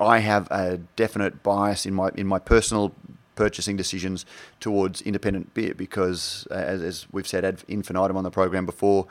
I 0.00 0.18
have 0.18 0.48
a 0.50 0.78
definite 0.96 1.42
bias 1.42 1.86
in 1.86 1.94
my 1.94 2.10
in 2.16 2.26
my 2.26 2.38
personal 2.38 2.92
purchasing 3.34 3.76
decisions 3.76 4.26
towards 4.60 5.00
independent 5.00 5.54
beer 5.54 5.74
because, 5.74 6.46
as, 6.50 6.82
as 6.82 7.06
we've 7.12 7.26
said 7.26 7.44
ad 7.44 7.62
infinitum 7.68 8.16
on 8.16 8.24
the 8.24 8.30
program 8.30 8.66
before, 8.66 9.06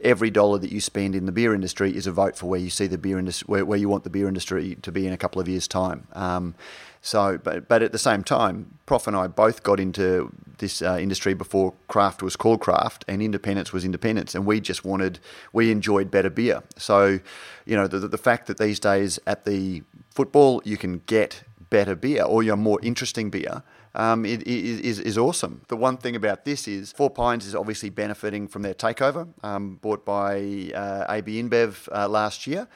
every 0.00 0.30
dollar 0.30 0.58
that 0.58 0.70
you 0.72 0.80
spend 0.80 1.14
in 1.14 1.26
the 1.26 1.32
beer 1.32 1.54
industry 1.54 1.94
is 1.94 2.06
a 2.06 2.12
vote 2.12 2.36
for 2.36 2.46
where 2.46 2.60
you 2.60 2.70
see 2.70 2.86
the 2.86 2.98
beer 2.98 3.18
industry, 3.18 3.46
where, 3.46 3.64
where 3.64 3.78
you 3.78 3.88
want 3.88 4.04
the 4.04 4.10
beer 4.10 4.28
industry 4.28 4.76
to 4.82 4.92
be 4.92 5.06
in 5.06 5.12
a 5.12 5.16
couple 5.16 5.40
of 5.40 5.48
years' 5.48 5.68
time. 5.68 6.06
Um, 6.12 6.54
so, 7.00 7.36
but, 7.36 7.68
but 7.68 7.82
at 7.82 7.92
the 7.92 7.98
same 7.98 8.24
time, 8.24 8.78
Prof 8.86 9.06
and 9.06 9.14
I 9.14 9.26
both 9.26 9.62
got 9.62 9.78
into 9.78 10.32
this 10.58 10.80
uh, 10.80 10.96
industry 10.98 11.34
before 11.34 11.74
craft 11.86 12.22
was 12.22 12.34
called 12.34 12.60
craft 12.60 13.04
and 13.06 13.20
independence 13.20 13.72
was 13.72 13.84
independence. 13.84 14.34
And 14.34 14.46
we 14.46 14.60
just 14.60 14.84
wanted, 14.84 15.18
we 15.52 15.70
enjoyed 15.70 16.10
better 16.10 16.30
beer. 16.30 16.62
So, 16.76 17.20
you 17.66 17.76
know, 17.76 17.86
the, 17.86 17.98
the 18.08 18.18
fact 18.18 18.46
that 18.46 18.58
these 18.58 18.80
days 18.80 19.18
at 19.26 19.44
the 19.44 19.82
football 20.10 20.62
you 20.64 20.76
can 20.76 21.02
get 21.06 21.42
better 21.68 21.94
beer 21.94 22.22
or 22.22 22.42
your 22.42 22.56
more 22.56 22.78
interesting 22.82 23.30
beer 23.30 23.62
um, 23.94 24.24
it, 24.24 24.42
it 24.42 24.48
is, 24.48 24.98
is 24.98 25.16
awesome. 25.16 25.62
The 25.68 25.76
one 25.76 25.96
thing 25.96 26.16
about 26.16 26.44
this 26.44 26.66
is 26.66 26.92
Four 26.92 27.10
Pines 27.10 27.46
is 27.46 27.54
obviously 27.54 27.90
benefiting 27.90 28.48
from 28.48 28.62
their 28.62 28.74
takeover, 28.74 29.28
um, 29.42 29.76
bought 29.76 30.04
by 30.04 30.70
uh, 30.74 31.06
AB 31.08 31.42
InBev 31.42 31.88
uh, 31.92 32.08
last 32.08 32.46
year. 32.46 32.66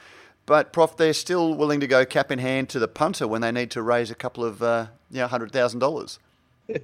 But 0.45 0.73
Prof, 0.73 0.97
they're 0.97 1.13
still 1.13 1.53
willing 1.53 1.79
to 1.81 1.87
go 1.87 2.05
cap 2.05 2.31
in 2.31 2.39
hand 2.39 2.69
to 2.69 2.79
the 2.79 2.87
punter 2.87 3.27
when 3.27 3.41
they 3.41 3.51
need 3.51 3.69
to 3.71 3.81
raise 3.81 4.09
a 4.09 4.15
couple 4.15 4.43
of 4.43 4.63
uh, 4.63 4.87
you 5.11 5.19
know 5.19 5.27
hundred 5.27 5.51
thousand 5.51 5.79
dollars. 5.79 6.19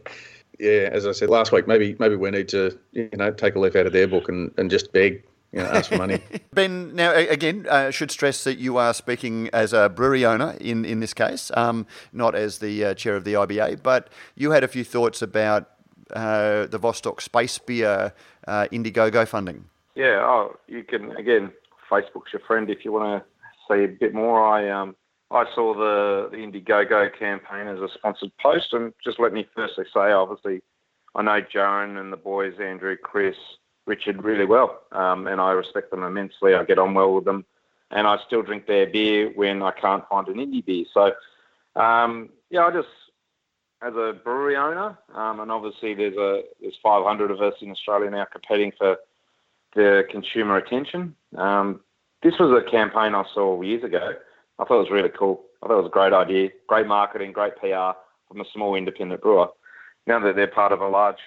Yeah, 0.60 0.90
as 0.92 1.06
I 1.06 1.12
said 1.12 1.30
last 1.30 1.52
week, 1.52 1.68
maybe 1.68 1.96
maybe 2.00 2.16
we 2.16 2.32
need 2.32 2.48
to 2.50 2.78
you 2.94 3.10
know 3.14 3.32
take 3.32 3.56
a 3.56 3.60
leaf 3.60 3.76
out 3.76 3.86
of 3.86 3.94
their 3.94 4.08
book 4.08 4.30
and, 4.30 4.54
and 4.58 4.70
just 4.72 4.92
beg 4.94 5.24
you 5.56 5.62
know, 5.62 5.70
ask 5.70 5.90
for 5.90 5.98
money. 5.98 6.20
ben, 6.54 6.94
now 6.94 7.14
again, 7.14 7.66
uh, 7.70 7.90
should 7.90 8.12
stress 8.12 8.44
that 8.44 8.58
you 8.58 8.78
are 8.78 8.94
speaking 8.94 9.50
as 9.54 9.72
a 9.72 9.88
brewery 9.88 10.26
owner 10.26 10.58
in, 10.60 10.84
in 10.84 11.00
this 11.00 11.14
case, 11.14 11.50
um, 11.56 11.88
not 12.12 12.36
as 12.36 12.60
the 12.60 12.84
uh, 12.84 12.94
chair 12.94 13.16
of 13.16 13.24
the 13.24 13.34
IBA, 13.34 13.82
but 13.82 14.10
you 14.36 14.52
had 14.52 14.64
a 14.64 14.68
few 14.68 14.84
thoughts 14.84 15.22
about 15.22 15.70
uh, 16.12 16.68
the 16.68 16.78
Vostok 16.78 17.22
Space 17.22 17.58
Beer 17.58 18.14
uh, 18.48 18.68
Indiegogo 18.72 19.26
funding. 19.26 19.66
Yeah, 19.96 20.20
oh, 20.22 20.58
you 20.68 20.84
can, 20.84 21.12
again, 21.12 21.52
Facebook's 21.90 22.34
your 22.34 22.42
friend 22.46 22.70
if 22.70 22.84
you 22.84 22.92
want 22.92 23.24
to 23.24 23.74
see 23.74 23.86
a 23.86 23.88
bit 23.88 24.14
more. 24.14 24.46
I 24.46 24.70
um, 24.70 24.96
I 25.32 25.46
saw 25.56 25.74
the, 25.74 26.30
the 26.32 26.38
Indiegogo 26.38 27.18
campaign 27.18 27.68
as 27.68 27.80
a 27.80 27.88
sponsored 27.94 28.32
post, 28.42 28.74
and 28.74 28.94
just 29.04 29.20
let 29.20 29.32
me 29.32 29.48
firstly 29.56 29.86
say, 29.94 30.12
obviously, 30.12 30.62
I 31.16 31.24
know 31.24 31.42
Jaron 31.42 31.98
and 31.98 32.12
the 32.12 32.18
boys, 32.18 32.54
Andrew, 32.62 32.96
Chris, 33.02 33.36
Richard 33.86 34.24
really 34.24 34.46
well, 34.46 34.82
um, 34.92 35.28
and 35.28 35.40
I 35.40 35.52
respect 35.52 35.92
them 35.92 36.04
immensely. 36.04 36.54
I 36.54 36.64
get 36.64 36.80
on 36.80 36.94
well 36.94 37.14
with 37.14 37.26
them, 37.26 37.46
and 37.92 38.08
I 38.08 38.18
still 38.26 38.42
drink 38.42 38.66
their 38.66 38.88
beer 38.88 39.32
when 39.36 39.62
I 39.62 39.72
can't 39.72 40.08
find 40.10 40.28
an 40.28 40.36
indie 40.36 40.66
beer. 40.66 40.86
So, 40.94 41.14
um, 41.80 42.30
yeah, 42.50 42.66
I 42.66 42.72
just 42.72 42.88
as 43.82 43.94
a 43.94 44.16
brewery 44.24 44.56
owner, 44.56 44.98
um, 45.14 45.40
and 45.40 45.52
obviously 45.52 45.94
there's 45.94 46.18
a 46.18 46.44
there's 46.62 46.78
500 46.82 47.30
of 47.32 47.42
us 47.42 47.54
in 47.62 47.72
Australia 47.72 48.10
now 48.10 48.26
competing 48.26 48.72
for 48.78 48.98
the 49.76 50.04
consumer 50.10 50.58
attention. 50.58 51.16
Um, 51.38 51.82
this 52.24 52.34
was 52.40 52.52
a 52.52 52.70
campaign 52.70 53.14
I 53.14 53.24
saw 53.34 53.62
years 53.62 53.84
ago. 53.84 54.14
I 54.58 54.64
thought 54.64 54.78
it 54.78 54.90
was 54.90 54.92
really 54.92 55.10
cool. 55.10 55.44
I 55.62 55.68
thought 55.68 55.80
it 55.80 55.84
was 55.84 55.88
a 55.88 55.90
great 55.90 56.14
idea, 56.14 56.50
great 56.68 56.88
marketing, 56.88 57.34
great 57.34 57.56
PR 57.58 57.92
from 58.28 58.42
a 58.42 58.46
small 58.54 58.76
independent 58.76 59.22
brewer. 59.22 59.50
Now 60.08 60.20
that 60.20 60.36
they're 60.36 60.48
part 60.48 60.72
of 60.72 60.82
a 60.82 60.88
large 60.88 61.18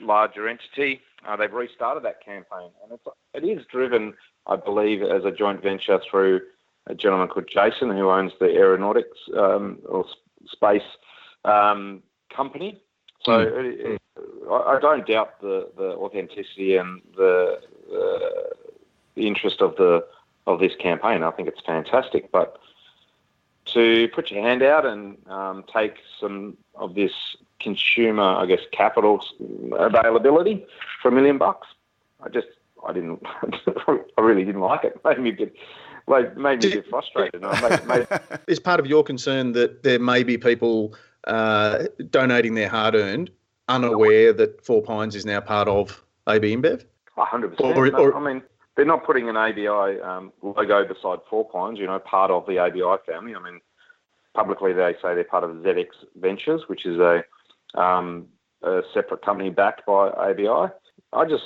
larger 0.00 0.48
entity, 0.48 1.00
uh, 1.26 1.36
they've 1.36 1.52
restarted 1.52 2.04
that 2.04 2.24
campaign, 2.24 2.70
and 2.82 2.92
it's, 2.92 3.06
it 3.34 3.44
is 3.44 3.64
driven, 3.66 4.14
I 4.46 4.56
believe, 4.56 5.02
as 5.02 5.24
a 5.24 5.30
joint 5.30 5.62
venture 5.62 6.00
through 6.10 6.40
a 6.86 6.94
gentleman 6.94 7.28
called 7.28 7.48
Jason, 7.48 7.90
who 7.90 8.10
owns 8.10 8.32
the 8.40 8.46
aeronautics 8.46 9.18
um, 9.36 9.78
or 9.86 10.04
space 10.50 10.82
um, 11.44 12.02
company. 12.34 12.80
So 13.24 13.32
mm. 13.32 13.64
it, 13.64 13.80
it, 13.92 14.02
I, 14.50 14.78
don't 14.80 15.06
doubt 15.06 15.40
the, 15.40 15.70
the 15.76 15.94
authenticity 15.94 16.76
and 16.76 17.00
the, 17.16 17.60
the, 17.88 18.50
the 19.14 19.26
interest 19.26 19.60
of 19.60 19.76
the 19.76 20.04
of 20.46 20.58
this 20.58 20.72
campaign. 20.80 21.22
I 21.22 21.30
think 21.30 21.48
it's 21.48 21.60
fantastic, 21.64 22.32
but 22.32 22.58
to 23.66 24.08
put 24.08 24.30
your 24.30 24.42
hand 24.42 24.62
out 24.62 24.84
and 24.84 25.16
um, 25.28 25.64
take 25.72 25.96
some 26.20 26.56
of 26.74 26.94
this 26.94 27.12
consumer, 27.62 28.22
I 28.22 28.46
guess, 28.46 28.60
capital 28.72 29.24
availability 29.78 30.66
for 31.00 31.08
a 31.08 31.12
million 31.12 31.38
bucks. 31.38 31.68
I 32.22 32.28
just, 32.28 32.48
I 32.86 32.92
didn't, 32.92 33.22
I 33.86 34.20
really 34.20 34.44
didn't 34.44 34.60
like 34.60 34.84
it. 34.84 35.00
Made 35.04 35.18
me 35.20 35.30
a 35.30 35.32
bit, 35.32 35.54
like, 36.06 36.36
made 36.36 36.62
me 36.62 36.72
a 36.72 36.74
bit 36.76 36.88
frustrated. 36.88 37.40
Made, 37.40 37.86
made... 37.86 38.06
Is 38.48 38.58
part 38.58 38.80
of 38.80 38.86
your 38.86 39.04
concern 39.04 39.52
that 39.52 39.82
there 39.84 40.00
may 40.00 40.24
be 40.24 40.36
people 40.36 40.94
uh, 41.28 41.84
donating 42.10 42.54
their 42.54 42.68
hard-earned, 42.68 43.30
unaware 43.68 44.32
that 44.32 44.64
Four 44.64 44.82
Pines 44.82 45.14
is 45.14 45.24
now 45.24 45.40
part 45.40 45.68
of 45.68 46.02
AB 46.26 46.56
InBev? 46.56 46.84
hundred 47.16 47.56
percent. 47.56 47.78
I 47.94 48.20
mean, 48.20 48.42
they're 48.76 48.84
not 48.84 49.04
putting 49.04 49.28
an 49.28 49.36
ABI 49.36 50.00
um, 50.00 50.32
logo 50.42 50.84
beside 50.86 51.18
Four 51.28 51.48
Pines. 51.48 51.78
You 51.78 51.86
know, 51.86 51.98
part 51.98 52.30
of 52.30 52.46
the 52.46 52.58
ABI 52.58 53.02
family. 53.06 53.34
I 53.34 53.38
mean, 53.38 53.60
publicly 54.34 54.72
they 54.72 54.94
say 55.02 55.14
they're 55.14 55.24
part 55.24 55.44
of 55.44 55.50
ZX 55.50 55.88
Ventures, 56.16 56.62
which 56.68 56.86
is 56.86 56.98
a 56.98 57.24
um, 57.74 58.28
a 58.62 58.82
separate 58.94 59.24
company 59.24 59.50
backed 59.50 59.86
by 59.86 60.10
ABI. 60.10 60.72
I 61.12 61.24
just 61.28 61.44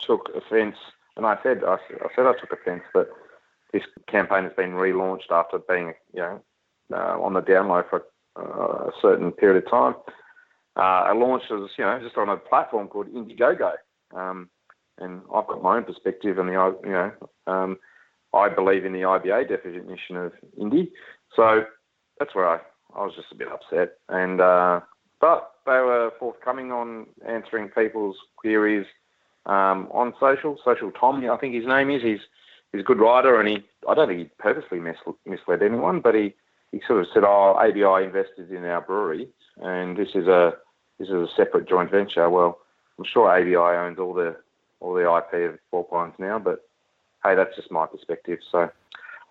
took 0.00 0.30
offence, 0.34 0.76
and 1.16 1.26
I 1.26 1.38
said 1.42 1.62
I, 1.64 1.74
I 1.74 2.08
said 2.14 2.26
I 2.26 2.34
took 2.40 2.52
offence 2.52 2.82
that 2.94 3.08
this 3.72 3.82
campaign 4.06 4.44
has 4.44 4.52
been 4.52 4.72
relaunched 4.72 5.30
after 5.30 5.58
being 5.58 5.94
you 6.12 6.20
know 6.20 6.42
uh, 6.92 7.20
on 7.20 7.34
the 7.34 7.40
down 7.40 7.68
low 7.68 7.82
for 7.88 8.04
uh, 8.36 8.88
a 8.88 8.92
certain 9.00 9.32
period 9.32 9.64
of 9.64 9.70
time. 9.70 9.94
Uh, 10.76 11.04
I 11.08 11.12
launched 11.12 11.50
as 11.50 11.70
you 11.76 11.84
know 11.84 12.00
just 12.02 12.16
on 12.16 12.28
a 12.28 12.36
platform 12.36 12.88
called 12.88 13.12
Indiegogo, 13.12 13.72
um, 14.14 14.48
and 14.98 15.22
I've 15.34 15.46
got 15.46 15.62
my 15.62 15.76
own 15.76 15.84
perspective, 15.84 16.38
and 16.38 16.48
the 16.48 16.76
you 16.84 16.90
know 16.90 17.12
um, 17.46 17.78
I 18.32 18.48
believe 18.48 18.84
in 18.84 18.92
the 18.92 19.00
IBA 19.00 19.48
definition 19.48 20.16
of 20.16 20.32
indie, 20.58 20.90
so 21.34 21.64
that's 22.18 22.34
where 22.34 22.48
I, 22.48 22.60
I 22.94 23.04
was 23.04 23.14
just 23.14 23.32
a 23.32 23.36
bit 23.36 23.48
upset, 23.48 23.98
and 24.08 24.40
uh, 24.40 24.80
but 25.20 25.51
they 25.66 25.72
were 25.72 26.12
forthcoming 26.18 26.72
on 26.72 27.06
answering 27.26 27.68
people's 27.68 28.16
queries 28.36 28.86
um, 29.46 29.88
on 29.92 30.14
social. 30.20 30.58
Social 30.64 30.90
Tom, 30.92 31.28
I 31.28 31.36
think 31.36 31.54
his 31.54 31.66
name 31.66 31.90
is. 31.90 32.02
He's 32.02 32.20
he's 32.72 32.80
a 32.80 32.84
good 32.84 32.98
writer, 32.98 33.38
and 33.38 33.48
he 33.48 33.64
I 33.88 33.94
don't 33.94 34.08
think 34.08 34.20
he 34.20 34.30
purposely 34.38 34.80
misled 34.80 35.62
anyone, 35.62 36.00
but 36.00 36.14
he, 36.14 36.34
he 36.70 36.80
sort 36.86 37.00
of 37.00 37.06
said, 37.12 37.24
"Oh, 37.24 37.56
ABI 37.58 38.04
invested 38.04 38.50
in 38.50 38.64
our 38.64 38.80
brewery, 38.80 39.28
and 39.60 39.96
this 39.96 40.10
is 40.14 40.26
a 40.26 40.54
this 40.98 41.08
is 41.08 41.14
a 41.14 41.28
separate 41.36 41.68
joint 41.68 41.90
venture." 41.90 42.28
Well, 42.28 42.58
I'm 42.98 43.04
sure 43.04 43.30
ABI 43.30 43.56
owns 43.56 43.98
all 43.98 44.14
the 44.14 44.36
all 44.80 44.94
the 44.94 45.02
IP 45.02 45.50
of 45.50 45.58
Four 45.70 45.84
Pines 45.84 46.14
now, 46.18 46.38
but 46.38 46.64
hey, 47.24 47.34
that's 47.34 47.54
just 47.56 47.70
my 47.70 47.86
perspective. 47.86 48.40
So 48.50 48.70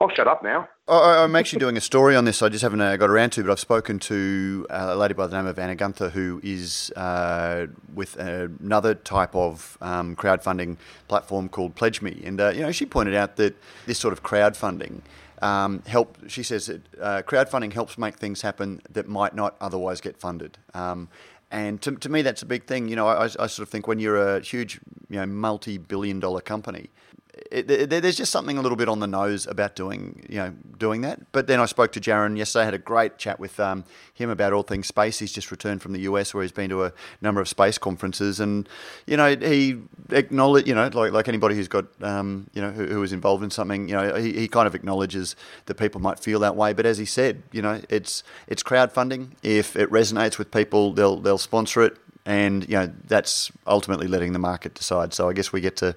I'll 0.01 0.09
shut 0.09 0.27
up 0.27 0.41
now. 0.41 0.67
I, 0.87 1.23
am 1.23 1.35
actually 1.35 1.59
doing 1.59 1.77
a 1.77 1.81
story 1.81 2.15
on 2.15 2.25
this. 2.25 2.41
I 2.41 2.49
just 2.49 2.63
haven't 2.63 2.81
uh, 2.81 2.97
got 2.97 3.11
around 3.11 3.33
to, 3.33 3.43
but 3.43 3.51
I've 3.51 3.59
spoken 3.59 3.99
to 3.99 4.65
uh, 4.71 4.87
a 4.89 4.95
lady 4.95 5.13
by 5.13 5.27
the 5.27 5.37
name 5.37 5.45
of 5.45 5.59
Anna 5.59 5.75
Guenther, 5.75 6.09
who 6.09 6.41
is 6.43 6.91
uh, 6.95 7.67
with 7.93 8.17
another 8.17 8.95
type 8.95 9.35
of 9.35 9.77
um, 9.79 10.15
crowdfunding 10.15 10.77
platform 11.07 11.49
called 11.49 11.75
Pledge 11.75 12.01
Me, 12.01 12.19
and 12.25 12.41
uh, 12.41 12.49
you 12.49 12.61
know 12.61 12.71
she 12.71 12.87
pointed 12.87 13.13
out 13.13 13.35
that 13.35 13.55
this 13.85 13.99
sort 13.99 14.11
of 14.11 14.23
crowdfunding. 14.23 15.01
Um, 15.43 15.81
help. 15.87 16.17
She 16.27 16.43
says 16.43 16.67
that 16.67 16.81
uh, 16.99 17.21
crowdfunding 17.23 17.73
helps 17.73 17.97
make 17.97 18.15
things 18.15 18.41
happen 18.41 18.81
that 18.91 19.07
might 19.07 19.35
not 19.35 19.55
otherwise 19.61 20.01
get 20.01 20.17
funded. 20.17 20.57
Um, 20.73 21.09
and 21.51 21.81
to, 21.81 21.91
to 21.95 22.09
me, 22.09 22.21
that's 22.21 22.41
a 22.41 22.45
big 22.45 22.65
thing. 22.65 22.87
You 22.87 22.95
know, 22.95 23.07
I, 23.07 23.25
I, 23.25 23.27
sort 23.27 23.59
of 23.59 23.69
think 23.69 23.87
when 23.87 23.99
you're 23.99 24.37
a 24.37 24.39
huge, 24.39 24.79
you 25.09 25.17
know, 25.17 25.25
multi-billion-dollar 25.25 26.41
company, 26.41 26.89
it, 27.33 27.71
it, 27.71 27.89
there's 27.89 28.17
just 28.17 28.31
something 28.31 28.57
a 28.57 28.61
little 28.61 28.75
bit 28.75 28.89
on 28.89 28.99
the 28.99 29.07
nose 29.07 29.47
about 29.47 29.75
doing, 29.75 30.25
you 30.29 30.37
know, 30.37 30.53
doing 30.77 31.01
that. 31.01 31.31
But 31.31 31.47
then 31.47 31.59
I 31.59 31.65
spoke 31.65 31.93
to 31.93 31.99
Jaron 32.01 32.37
yesterday. 32.37 32.63
I 32.63 32.65
had 32.65 32.73
a 32.73 32.79
great 32.79 33.17
chat 33.17 33.39
with 33.39 33.57
um, 33.59 33.85
him 34.13 34.29
about 34.29 34.51
all 34.51 34.63
things 34.63 34.87
space. 34.87 35.19
He's 35.19 35.31
just 35.31 35.49
returned 35.49 35.81
from 35.81 35.93
the 35.93 36.01
US, 36.01 36.33
where 36.33 36.43
he's 36.43 36.51
been 36.51 36.69
to 36.69 36.85
a 36.85 36.93
number 37.21 37.39
of 37.39 37.47
space 37.47 37.77
conferences, 37.77 38.39
and 38.41 38.67
you 39.05 39.15
know, 39.15 39.35
he 39.35 39.77
acknowledged, 40.09 40.67
you 40.67 40.75
know, 40.75 40.89
like 40.93 41.13
like 41.13 41.27
anybody 41.29 41.55
who's 41.55 41.69
got, 41.69 41.85
um, 42.01 42.49
you 42.53 42.61
know, 42.61 42.71
who, 42.71 42.85
who 42.85 43.03
is 43.03 43.13
involved 43.13 43.43
in 43.43 43.49
something, 43.49 43.87
you 43.87 43.95
know, 43.95 44.15
he, 44.15 44.33
he 44.33 44.47
kind 44.47 44.67
of 44.67 44.75
acknowledges 44.75 45.35
that 45.67 45.75
people 45.75 46.01
might 46.01 46.19
feel 46.19 46.39
that 46.39 46.55
way. 46.55 46.73
But 46.73 46.85
as 46.85 46.97
he 46.97 47.05
said, 47.05 47.43
you 47.51 47.61
know, 47.61 47.81
it's 47.89 48.23
it's 48.47 48.61
crowdfunding. 48.61 49.31
If 49.41 49.77
it 49.77 49.89
resonates 49.89 50.37
with 50.37 50.51
people, 50.51 50.91
they'll 50.91 51.17
they'll 51.17 51.37
sponsor 51.37 51.81
it, 51.83 51.97
and 52.25 52.67
you 52.67 52.75
know, 52.75 52.91
that's 53.07 53.51
ultimately 53.65 54.07
letting 54.07 54.33
the 54.33 54.39
market 54.39 54.73
decide. 54.73 55.13
So 55.13 55.29
I 55.29 55.33
guess 55.33 55.53
we 55.53 55.61
get 55.61 55.77
to 55.77 55.95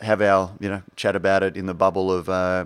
have 0.00 0.20
our 0.20 0.52
you 0.60 0.68
know 0.68 0.82
chat 0.96 1.16
about 1.16 1.42
it 1.42 1.56
in 1.56 1.66
the 1.66 1.74
bubble 1.74 2.12
of 2.12 2.28
uh, 2.28 2.64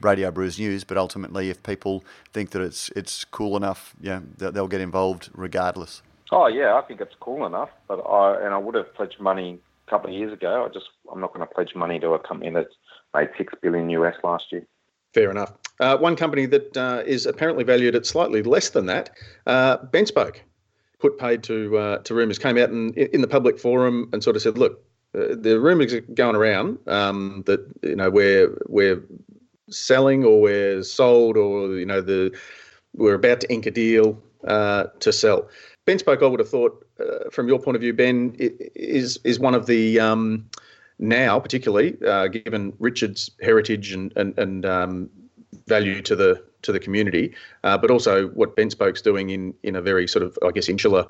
Radio 0.00 0.30
Brews 0.30 0.58
News, 0.58 0.84
but 0.84 0.96
ultimately, 0.96 1.50
if 1.50 1.62
people 1.62 2.04
think 2.32 2.50
that 2.50 2.62
it's 2.62 2.90
it's 2.96 3.24
cool 3.24 3.56
enough, 3.56 3.94
yeah, 4.00 4.20
they'll 4.36 4.68
get 4.68 4.80
involved 4.80 5.30
regardless. 5.34 6.02
Oh 6.32 6.46
yeah, 6.46 6.74
I 6.74 6.82
think 6.82 7.00
it's 7.00 7.14
cool 7.20 7.46
enough, 7.46 7.70
but 7.88 8.00
I 8.00 8.44
and 8.44 8.54
I 8.54 8.58
would 8.58 8.74
have 8.74 8.92
pledged 8.94 9.20
money 9.20 9.58
a 9.86 9.90
couple 9.90 10.10
of 10.10 10.16
years 10.16 10.32
ago. 10.32 10.66
I 10.68 10.72
just 10.72 10.86
I'm 11.12 11.20
not 11.20 11.32
going 11.34 11.46
to 11.46 11.54
pledge 11.54 11.74
money 11.74 11.98
to 12.00 12.10
a 12.12 12.18
company 12.18 12.50
that's 12.50 12.74
made 13.14 13.28
six 13.36 13.52
billion 13.60 13.90
US 13.90 14.16
last 14.22 14.52
year. 14.52 14.66
Fair 15.12 15.30
enough. 15.30 15.52
Uh, 15.80 15.96
one 15.96 16.14
company 16.14 16.46
that 16.46 16.76
uh, 16.76 17.02
is 17.04 17.26
apparently 17.26 17.64
valued 17.64 17.96
at 17.96 18.06
slightly 18.06 18.42
less 18.42 18.70
than 18.70 18.86
that, 18.86 19.10
uh, 19.46 19.78
BentSpoke, 19.78 20.36
put 21.00 21.18
paid 21.18 21.42
to 21.44 21.76
uh, 21.76 21.98
to 21.98 22.14
rumours, 22.14 22.38
came 22.38 22.56
out 22.58 22.70
and 22.70 22.96
in 22.96 23.20
the 23.20 23.28
public 23.28 23.58
forum 23.58 24.08
and 24.12 24.22
sort 24.22 24.36
of 24.36 24.42
said, 24.42 24.56
look, 24.56 24.84
the 25.12 25.58
rumours 25.60 25.92
are 25.92 26.00
going 26.00 26.36
around 26.36 26.78
um, 26.86 27.42
that 27.46 27.60
you 27.82 27.96
know 27.96 28.10
we're 28.10 28.56
we're 28.68 29.02
selling 29.68 30.24
or 30.24 30.40
we're 30.40 30.82
sold 30.82 31.36
or 31.36 31.76
you 31.76 31.86
know 31.86 32.00
the 32.00 32.36
we're 32.94 33.14
about 33.14 33.40
to 33.40 33.52
ink 33.52 33.66
a 33.66 33.70
deal 33.70 34.20
uh, 34.46 34.84
to 35.00 35.12
sell. 35.12 35.48
BentSpoke, 35.86 36.22
I 36.22 36.26
would 36.26 36.40
have 36.40 36.48
thought, 36.48 36.86
uh, 37.00 37.30
from 37.30 37.48
your 37.48 37.58
point 37.58 37.76
of 37.76 37.80
view, 37.80 37.92
Ben, 37.92 38.36
is 38.38 39.18
is 39.24 39.40
one 39.40 39.54
of 39.54 39.66
the 39.66 39.98
um, 39.98 40.48
now, 40.98 41.38
particularly 41.40 41.96
uh, 42.06 42.28
given 42.28 42.72
Richard's 42.78 43.30
heritage 43.40 43.92
and 43.92 44.12
and, 44.16 44.38
and 44.38 44.66
um, 44.66 45.10
value 45.66 46.02
to 46.02 46.14
the 46.14 46.42
to 46.62 46.72
the 46.72 46.78
community, 46.78 47.34
uh, 47.64 47.78
but 47.78 47.90
also 47.90 48.28
what 48.28 48.56
BentSpoke's 48.56 49.02
doing 49.02 49.30
in 49.30 49.54
in 49.62 49.74
a 49.74 49.82
very 49.82 50.06
sort 50.06 50.22
of 50.22 50.38
I 50.46 50.50
guess 50.50 50.68
insular 50.68 51.06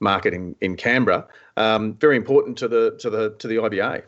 market 0.00 0.34
in, 0.34 0.54
in 0.60 0.76
Canberra, 0.76 1.26
um, 1.56 1.94
very 1.94 2.16
important 2.16 2.56
to 2.58 2.68
the 2.68 2.96
to 3.00 3.10
the 3.10 3.30
to 3.38 3.48
the 3.48 3.56
IBA. 3.56 4.02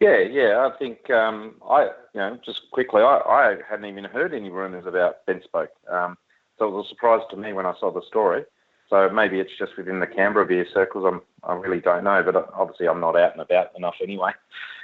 Yeah, 0.00 0.18
yeah. 0.18 0.66
I 0.66 0.78
think 0.78 1.10
um, 1.10 1.56
I, 1.68 1.84
you 2.14 2.20
know, 2.20 2.38
just 2.44 2.62
quickly, 2.70 3.02
I, 3.02 3.18
I 3.18 3.56
hadn't 3.68 3.84
even 3.84 4.04
heard 4.04 4.32
any 4.32 4.48
rumours 4.48 4.86
about 4.86 5.26
BentSpoke, 5.26 5.68
um, 5.90 6.16
so 6.58 6.68
it 6.68 6.70
was 6.70 6.86
a 6.86 6.88
surprise 6.88 7.22
to 7.30 7.36
me 7.36 7.52
when 7.52 7.66
I 7.66 7.74
saw 7.78 7.92
the 7.92 8.02
story. 8.08 8.44
So 8.88 9.08
maybe 9.08 9.38
it's 9.38 9.56
just 9.56 9.76
within 9.76 10.00
the 10.00 10.06
Canberra 10.06 10.44
beer 10.46 10.66
circles. 10.74 11.04
I'm, 11.06 11.20
I 11.44 11.54
really 11.54 11.80
don't 11.80 12.02
know, 12.02 12.22
but 12.24 12.50
obviously 12.54 12.88
I'm 12.88 12.98
not 12.98 13.16
out 13.16 13.32
and 13.32 13.40
about 13.40 13.68
enough 13.76 13.94
anyway. 14.02 14.32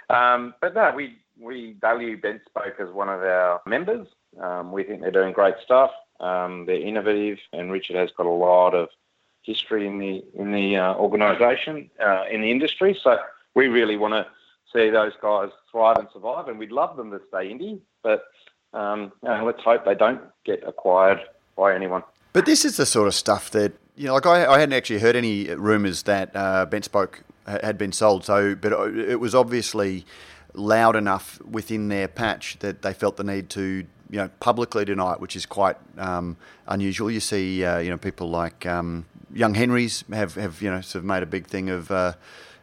Um, 0.08 0.54
but 0.60 0.74
no, 0.74 0.92
we 0.94 1.18
we 1.40 1.76
value 1.80 2.20
BentSpoke 2.20 2.80
as 2.80 2.92
one 2.92 3.08
of 3.08 3.20
our 3.20 3.60
members. 3.66 4.06
Um, 4.40 4.70
we 4.70 4.84
think 4.84 5.00
they're 5.00 5.10
doing 5.10 5.32
great 5.32 5.56
stuff. 5.64 5.90
Um, 6.20 6.64
they're 6.66 6.80
innovative, 6.80 7.38
and 7.52 7.72
Richard 7.72 7.96
has 7.96 8.10
got 8.16 8.26
a 8.26 8.30
lot 8.30 8.74
of 8.74 8.88
history 9.46 9.86
in 9.86 9.98
the 9.98 10.24
in 10.34 10.52
the 10.52 10.76
uh, 10.76 10.94
organisation 10.94 11.88
uh, 12.04 12.24
in 12.30 12.40
the 12.42 12.50
industry. 12.50 12.98
So 13.02 13.16
we 13.54 13.68
really 13.68 13.96
want 13.96 14.12
to 14.14 14.26
see 14.72 14.90
those 14.90 15.12
guys 15.22 15.48
thrive 15.70 15.96
and 15.98 16.08
survive, 16.12 16.48
and 16.48 16.58
we'd 16.58 16.72
love 16.72 16.96
them 16.96 17.10
to 17.12 17.20
stay 17.28 17.52
indie. 17.52 17.80
But 18.02 18.24
um, 18.74 19.12
you 19.22 19.28
know, 19.28 19.44
let's 19.46 19.62
hope 19.62 19.84
they 19.84 19.94
don't 19.94 20.20
get 20.44 20.62
acquired 20.66 21.20
by 21.56 21.74
anyone. 21.74 22.02
But 22.32 22.44
this 22.44 22.64
is 22.64 22.76
the 22.76 22.84
sort 22.84 23.08
of 23.08 23.14
stuff 23.14 23.50
that 23.52 23.72
you 23.96 24.08
know, 24.08 24.14
like 24.14 24.26
I, 24.26 24.44
I 24.46 24.58
hadn't 24.58 24.74
actually 24.74 24.98
heard 24.98 25.16
any 25.16 25.54
rumours 25.54 26.02
that 26.02 26.34
uh, 26.34 26.66
BentSpoke 26.66 27.20
had 27.46 27.78
been 27.78 27.92
sold. 27.92 28.24
So, 28.24 28.54
but 28.54 28.72
it 28.96 29.20
was 29.20 29.34
obviously 29.34 30.04
loud 30.52 30.96
enough 30.96 31.40
within 31.42 31.88
their 31.88 32.08
patch 32.08 32.58
that 32.58 32.82
they 32.82 32.92
felt 32.92 33.16
the 33.16 33.24
need 33.24 33.50
to 33.50 33.86
you 34.10 34.18
know 34.18 34.28
publicly 34.40 34.84
deny 34.84 35.12
it, 35.12 35.20
which 35.20 35.36
is 35.36 35.46
quite 35.46 35.76
um, 35.98 36.36
unusual. 36.66 37.10
You 37.10 37.20
see, 37.20 37.64
uh, 37.64 37.78
you 37.78 37.90
know, 37.90 37.98
people 37.98 38.28
like 38.28 38.66
um, 38.66 39.06
Young 39.32 39.54
Henrys 39.54 40.04
have 40.12 40.34
have 40.34 40.62
you 40.62 40.70
know 40.70 40.80
sort 40.80 41.00
of 41.00 41.04
made 41.04 41.22
a 41.22 41.26
big 41.26 41.46
thing 41.46 41.68
of 41.70 41.90
uh, 41.90 42.12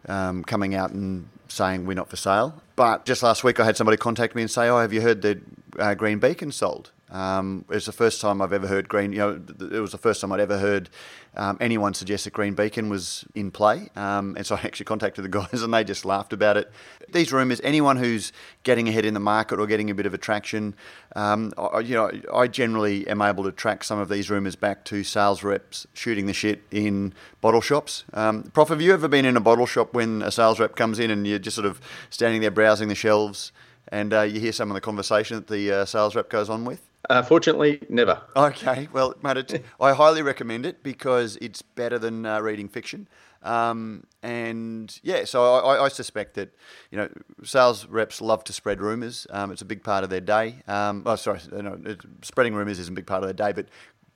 um, 0.08 0.43
coming 0.43 0.76
out 0.76 0.91
and 0.91 1.28
saying 1.47 1.86
we're 1.86 1.93
not 1.93 2.10
for 2.10 2.15
sale. 2.15 2.62
But 2.76 3.06
just 3.06 3.21
last 3.21 3.43
week, 3.43 3.60
I 3.60 3.65
had 3.65 3.78
somebody 3.78 3.97
contact 3.97 4.36
me 4.36 4.41
and 4.41 4.49
say, 4.49 4.69
"Oh, 4.69 4.80
have 4.80 4.93
you 4.93 5.02
heard 5.02 5.21
that 5.23 5.41
uh, 5.78 5.93
Green 5.93 6.19
Beacon 6.19 6.52
sold?" 6.52 6.91
Um, 7.13 7.63
it's 7.69 7.86
the 7.86 7.91
first 7.91 8.19
time 8.19 8.41
I've 8.41 8.52
ever 8.52 8.67
heard 8.67 8.89
Green. 8.89 9.13
You 9.13 9.19
know, 9.19 9.41
it 9.71 9.80
was 9.80 9.91
the 9.91 9.97
first 9.99 10.19
time 10.19 10.32
I'd 10.32 10.39
ever 10.39 10.58
heard 10.58 10.89
um, 11.36 11.58
anyone 11.62 11.93
suggest 11.93 12.26
that 12.26 12.34
Green 12.34 12.56
Beacon 12.56 12.89
was 12.89 13.23
in 13.36 13.52
play. 13.52 13.89
Um, 13.95 14.36
and 14.36 14.45
so 14.45 14.56
I 14.56 14.62
actually 14.63 14.86
contacted 14.86 15.23
the 15.23 15.30
guys, 15.30 15.62
and 15.62 15.73
they 15.73 15.84
just 15.84 16.06
laughed 16.06 16.34
about 16.34 16.58
it. 16.58 16.71
These 17.12 17.32
rumours, 17.32 17.62
anyone 17.63 17.97
who's 17.97 18.34
getting 18.63 18.89
ahead 18.89 19.06
in 19.06 19.13
the 19.13 19.19
market 19.19 19.60
or 19.60 19.67
getting 19.67 19.91
a 19.91 19.95
bit 19.95 20.08
of 20.08 20.13
attraction, 20.15 20.73
um, 21.15 21.54
I, 21.58 21.80
you 21.80 21.95
know, 21.95 22.12
I 22.34 22.47
generally 22.47 23.08
am 23.08 23.21
able 23.21 23.43
to 23.43 23.52
track 23.52 23.84
some 23.84 23.99
of 23.99 24.10
these 24.10 24.32
rumours 24.32 24.56
back 24.56 24.84
to 24.86 25.04
sales 25.04 25.43
reps 25.43 25.86
shooting 25.93 26.26
the 26.26 26.34
shit 26.34 26.63
in 26.71 27.13
bottle 27.41 27.62
shops. 27.62 28.06
Um, 28.13 28.43
Prof, 28.54 28.69
have 28.69 28.82
you 28.82 28.91
ever 28.91 29.08
been 29.08 29.26
in 29.26 29.38
a 29.38 29.41
bottle 29.41 29.67
shop 29.67 29.93
when 29.93 30.23
a 30.23 30.32
sales 30.32 30.60
rep 30.60 30.76
comes 30.76 30.97
in 30.97 31.12
and 31.12 31.28
you're 31.28 31.38
just 31.39 31.56
sort 31.56 31.67
of 31.67 31.80
standing 32.10 32.41
there 32.41 32.52
browsing 32.52 32.88
the 32.88 32.95
shelves? 32.95 33.52
And 33.89 34.13
uh, 34.13 34.21
you 34.21 34.39
hear 34.39 34.54
some 34.54 34.71
of 34.71 34.76
the 34.76 34.82
conversation 34.82 35.36
that 35.36 35.47
the 35.47 35.71
uh, 35.71 35.86
sales 35.86 36.15
rep 36.15 36.30
goes 36.30 36.49
on 36.49 36.65
with? 36.65 36.92
Uh, 37.09 37.21
fortunately, 37.21 37.81
never. 37.89 38.21
Okay, 38.35 38.87
well, 38.93 39.13
mate, 39.21 39.61
I 39.79 39.93
highly 39.93 40.21
recommend 40.21 40.65
it 40.65 40.83
because 40.83 41.37
it's 41.41 41.61
better 41.61 41.99
than 41.99 42.25
uh, 42.25 42.39
reading 42.39 42.69
fiction. 42.69 43.07
Um, 43.43 44.05
and 44.21 44.97
yeah, 45.03 45.25
so 45.25 45.55
I, 45.55 45.83
I, 45.83 45.89
suspect 45.89 46.35
that 46.35 46.55
you 46.91 46.97
know 46.97 47.09
sales 47.43 47.85
reps 47.87 48.21
love 48.21 48.45
to 48.45 48.53
spread 48.53 48.79
rumours. 48.79 49.27
Um, 49.31 49.51
it's 49.51 49.61
a 49.61 49.65
big 49.65 49.83
part 49.83 50.05
of 50.05 50.09
their 50.09 50.21
day. 50.21 50.63
Um, 50.65 51.03
oh, 51.05 51.17
sorry, 51.17 51.41
no, 51.51 51.77
spreading 52.21 52.55
rumours 52.55 52.79
isn't 52.79 52.93
a 52.93 52.95
big 52.95 53.05
part 53.05 53.21
of 53.21 53.27
their 53.27 53.33
day, 53.33 53.51
but 53.53 53.67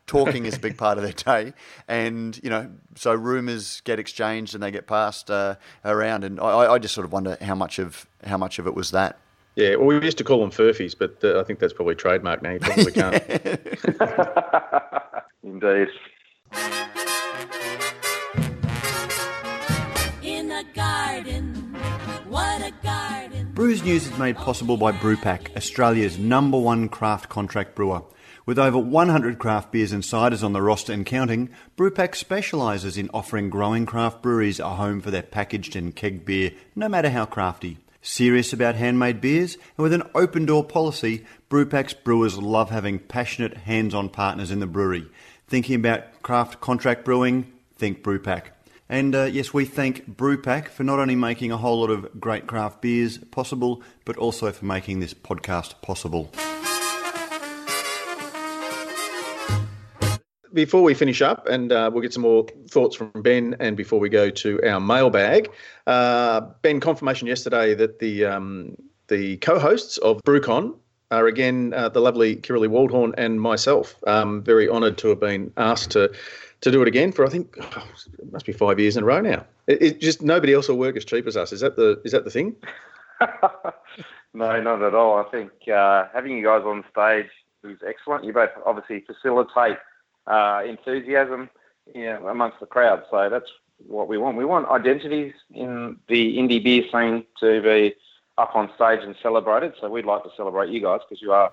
talking 0.05 0.45
is 0.45 0.55
a 0.55 0.59
big 0.59 0.77
part 0.77 0.97
of 0.97 1.03
their 1.03 1.11
day. 1.11 1.53
And 1.89 2.39
you 2.41 2.49
know, 2.49 2.71
so 2.95 3.13
rumours 3.13 3.81
get 3.81 3.99
exchanged 3.99 4.53
and 4.53 4.63
they 4.63 4.71
get 4.71 4.87
passed 4.87 5.29
uh, 5.29 5.55
around. 5.83 6.23
And 6.23 6.39
I, 6.39 6.73
I 6.73 6.79
just 6.79 6.95
sort 6.95 7.03
of 7.03 7.11
wonder 7.11 7.37
how 7.41 7.55
much 7.55 7.79
of 7.79 8.07
how 8.25 8.37
much 8.37 8.59
of 8.59 8.65
it 8.65 8.75
was 8.75 8.91
that. 8.91 9.19
Yeah, 9.57 9.75
well, 9.77 9.87
we 9.87 9.95
used 10.05 10.19
to 10.19 10.23
call 10.23 10.41
them 10.41 10.51
furphies, 10.51 10.95
but 10.95 11.17
uh, 11.23 11.39
I 11.39 11.43
think 11.43 11.57
that's 11.57 11.73
probably 11.73 11.95
trademark 11.95 12.43
now. 12.43 12.51
You 12.51 12.59
probably 12.59 12.91
can't. 12.91 13.15
Indeed. 15.43 15.87
In 20.21 20.51
a 20.51 20.63
garden, 20.75 21.75
what 22.29 22.61
a 22.61 22.71
garden. 22.83 23.51
Brews 23.53 23.83
News 23.83 24.05
is 24.05 24.15
made 24.19 24.37
possible 24.37 24.77
by 24.77 24.91
Brewpack, 24.91 25.57
Australia's 25.57 26.19
number 26.19 26.59
one 26.59 26.87
craft 26.87 27.27
contract 27.27 27.73
brewer. 27.73 28.03
With 28.45 28.59
over 28.59 28.77
100 28.77 29.39
craft 29.39 29.71
beers 29.71 29.91
and 29.91 30.03
ciders 30.03 30.43
on 30.43 30.53
the 30.53 30.61
roster 30.61 30.93
and 30.93 31.03
counting, 31.03 31.49
Brewpack 31.75 32.13
specialises 32.13 32.95
in 32.95 33.09
offering 33.11 33.49
growing 33.49 33.87
craft 33.87 34.21
breweries 34.21 34.59
a 34.59 34.75
home 34.75 35.01
for 35.01 35.09
their 35.09 35.23
packaged 35.23 35.75
and 35.75 35.95
keg 35.95 36.25
beer, 36.25 36.51
no 36.75 36.87
matter 36.87 37.09
how 37.09 37.25
crafty. 37.25 37.79
Serious 38.09 38.53
about 38.53 38.75
handmade 38.75 39.19
beers, 39.19 39.55
and 39.55 39.83
with 39.83 39.91
an 39.91 40.03
open 40.15 40.45
door 40.45 40.63
policy, 40.63 41.25
Brewpack's 41.49 41.93
brewers 41.93 42.37
love 42.37 42.69
having 42.69 42.99
passionate, 42.99 43.57
hands 43.57 43.93
on 43.93 44.07
partners 44.07 44.49
in 44.49 44.61
the 44.61 44.65
brewery. 44.65 45.07
Thinking 45.49 45.75
about 45.75 46.21
craft 46.21 46.61
contract 46.61 47.03
brewing? 47.03 47.51
Think 47.75 48.03
Brewpack. 48.03 48.43
And 48.87 49.13
uh, 49.13 49.23
yes, 49.25 49.53
we 49.53 49.65
thank 49.65 50.15
Brewpack 50.15 50.69
for 50.69 50.85
not 50.85 50.99
only 50.99 51.17
making 51.17 51.51
a 51.51 51.57
whole 51.57 51.81
lot 51.81 51.89
of 51.89 52.17
great 52.17 52.47
craft 52.47 52.81
beers 52.81 53.17
possible, 53.17 53.83
but 54.05 54.15
also 54.15 54.53
for 54.53 54.63
making 54.63 55.01
this 55.01 55.13
podcast 55.13 55.81
possible. 55.81 56.31
before 60.57 60.81
we 60.81 60.95
finish 60.95 61.21
up, 61.21 61.47
and 61.47 61.71
uh, 61.71 61.87
we'll 61.93 62.01
get 62.01 62.11
some 62.11 62.23
more 62.23 62.43
thoughts 62.67 62.95
from 62.95 63.11
Ben, 63.21 63.55
and 63.59 63.77
before 63.77 63.99
we 63.99 64.09
go 64.09 64.31
to 64.31 64.59
our 64.67 64.79
mailbag, 64.79 65.51
uh, 65.87 66.41
Ben, 66.61 66.79
confirmation 66.79 67.27
yesterday 67.27 67.73
that 67.73 67.99
the 67.99 68.25
um, 68.25 68.75
the 69.07 69.37
co-hosts 69.37 69.97
of 69.99 70.21
BrewCon 70.23 70.75
are 71.11 71.27
again 71.27 71.73
uh, 71.73 71.89
the 71.89 72.01
lovely 72.01 72.35
Kirrily 72.35 72.67
Waldhorn 72.67 73.13
and 73.17 73.41
myself. 73.41 73.95
Um, 74.05 74.43
very 74.43 74.69
honoured 74.69 74.97
to 74.99 75.07
have 75.09 75.19
been 75.19 75.51
asked 75.57 75.91
to 75.91 76.13
to 76.61 76.71
do 76.71 76.81
it 76.81 76.87
again 76.87 77.11
for 77.11 77.25
I 77.25 77.29
think 77.29 77.55
oh, 77.59 77.87
it 78.19 78.31
must 78.31 78.45
be 78.45 78.51
five 78.51 78.79
years 78.79 78.97
in 78.97 79.03
a 79.03 79.05
row 79.05 79.21
now. 79.21 79.45
It, 79.67 79.81
it, 79.81 80.01
just 80.01 80.21
nobody 80.21 80.53
else 80.53 80.67
will 80.67 80.77
work 80.77 80.97
as 80.97 81.05
cheap 81.05 81.25
as 81.25 81.37
us. 81.37 81.53
Is 81.53 81.61
that 81.61 81.77
the 81.77 82.01
is 82.03 82.11
that 82.11 82.25
the 82.25 82.31
thing? 82.31 82.55
no, 84.33 84.61
not 84.61 84.81
at 84.81 84.93
all. 84.93 85.17
I 85.17 85.29
think 85.31 85.51
uh, 85.73 86.05
having 86.13 86.37
you 86.37 86.43
guys 86.43 86.63
on 86.65 86.83
stage 86.91 87.29
is 87.63 87.79
excellent. 87.87 88.25
You 88.25 88.33
both 88.33 88.49
obviously 88.65 89.05
facilitate 89.07 89.77
uh, 90.27 90.63
enthusiasm 90.67 91.49
you 91.95 92.05
know, 92.05 92.27
amongst 92.27 92.59
the 92.59 92.65
crowd. 92.65 93.03
So 93.09 93.29
that's 93.29 93.49
what 93.85 94.07
we 94.07 94.17
want. 94.17 94.37
We 94.37 94.45
want 94.45 94.67
identities 94.69 95.33
in 95.53 95.97
the 96.07 96.37
indie 96.37 96.63
beer 96.63 96.83
scene 96.91 97.25
to 97.39 97.61
be 97.61 97.95
up 98.37 98.55
on 98.55 98.69
stage 98.75 98.99
and 99.03 99.15
celebrated. 99.21 99.73
So 99.79 99.89
we'd 99.89 100.05
like 100.05 100.23
to 100.23 100.29
celebrate 100.35 100.69
you 100.69 100.81
guys 100.81 101.01
because 101.07 101.21
you 101.21 101.31
are 101.31 101.51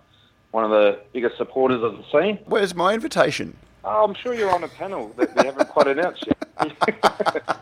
one 0.51 0.65
of 0.65 0.71
the 0.71 1.01
biggest 1.13 1.37
supporters 1.37 1.83
of 1.83 1.97
the 1.97 2.05
scene. 2.13 2.39
Where's 2.47 2.75
my 2.75 2.95
invitation? 2.95 3.57
Oh, 3.85 4.05
I'm 4.05 4.15
sure 4.15 4.35
you're 4.35 4.55
on 4.55 4.65
a 4.65 4.69
panel 4.69 5.09
that 5.17 5.35
we 5.37 5.45
haven't 5.45 5.69
quite 5.69 5.89
announced 5.89 6.27
yet. 6.27 6.39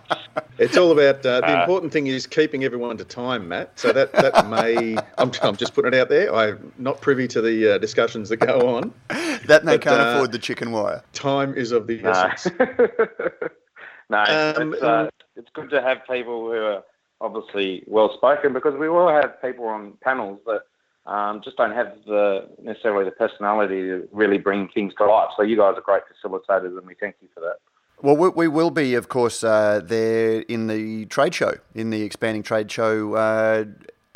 it's 0.59 0.77
all 0.77 0.93
about 0.93 1.25
uh, 1.27 1.41
the 1.41 1.59
uh, 1.59 1.61
important 1.63 1.93
thing 1.93 2.07
is 2.07 2.27
keeping 2.27 2.63
everyone 2.63 2.97
to 2.99 3.05
time, 3.05 3.49
Matt. 3.49 3.79
So 3.79 3.93
that 3.93 4.13
that 4.13 4.49
may 4.51 4.97
I'm, 5.19 5.33
I'm 5.43 5.57
just 5.57 5.75
putting 5.75 5.95
it 5.95 5.99
out 5.99 6.09
there. 6.11 6.33
I'm 6.33 6.73
not 6.79 7.01
privy 7.01 7.27
to 7.29 7.41
the 7.41 7.75
uh, 7.75 7.79
discussions 7.79 8.29
that 8.29 8.37
go 8.37 8.69
on. 8.77 8.93
that 9.09 9.65
they 9.65 9.79
but, 9.79 9.81
can't 9.81 10.01
uh, 10.01 10.15
afford 10.15 10.31
the 10.31 10.39
chicken 10.39 10.71
wire. 10.71 11.03
Time 11.13 11.55
is 11.55 11.73
of 11.73 11.87
the 11.87 12.05
essence. 12.05 12.55
No, 14.13 14.55
um, 14.57 14.75
it's, 14.75 14.83
uh, 14.83 15.11
it's 15.37 15.49
good 15.55 15.71
to 15.71 15.81
have 15.81 15.99
people 16.09 16.47
who 16.47 16.53
are 16.53 16.83
obviously 17.21 17.83
well 17.87 18.13
spoken 18.15 18.53
because 18.53 18.75
we 18.79 18.89
will 18.89 19.09
have 19.09 19.41
people 19.41 19.67
on 19.67 19.95
panels 20.03 20.39
that 20.47 20.63
um, 21.11 21.41
just 21.43 21.57
don't 21.57 21.73
have 21.73 21.95
the 22.07 22.49
necessarily 22.63 23.05
the 23.05 23.11
personality 23.11 23.83
to 23.83 24.09
really 24.13 24.39
bring 24.39 24.69
things 24.69 24.93
to 24.99 25.07
life. 25.07 25.31
So 25.37 25.43
you 25.43 25.57
guys 25.57 25.75
are 25.77 25.81
great 25.81 26.03
facilitators, 26.13 26.77
and 26.77 26.87
we 26.87 26.95
thank 26.95 27.17
you 27.21 27.29
for 27.35 27.41
that. 27.41 27.57
Well, 28.03 28.17
we, 28.17 28.49
will 28.49 28.71
be, 28.71 28.95
of 28.95 29.09
course, 29.09 29.45
uh, 29.45 29.81
there 29.85 30.41
in 30.41 30.67
the 30.67 31.07
trade 31.07 31.35
show, 31.35 31.55
in 31.73 31.91
the 31.91 32.03
expanding 32.03 32.43
trade 32.43 32.69
show 32.69 33.15
uh, 33.15 33.65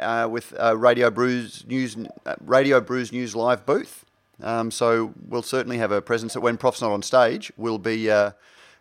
uh, 0.01 0.29
with 0.29 0.53
uh, 0.61 0.77
Radio 0.77 1.09
Brews 1.09 1.64
News, 1.68 1.97
uh, 2.27 2.35
Radio 2.41 2.81
Brews 2.81 3.12
News 3.12 3.37
live 3.37 3.64
booth. 3.64 4.05
Um, 4.43 4.73
so 4.73 5.14
we'll 5.29 5.43
certainly 5.43 5.79
have 5.79 5.93
a 5.93 6.03
presence 6.03 6.35
that 6.35 6.41
when 6.41 6.57
Prof's 6.57 6.83
not 6.83 6.91
on 6.91 7.03
stage, 7.03 7.53
we'll 7.57 7.79
be 7.79 8.11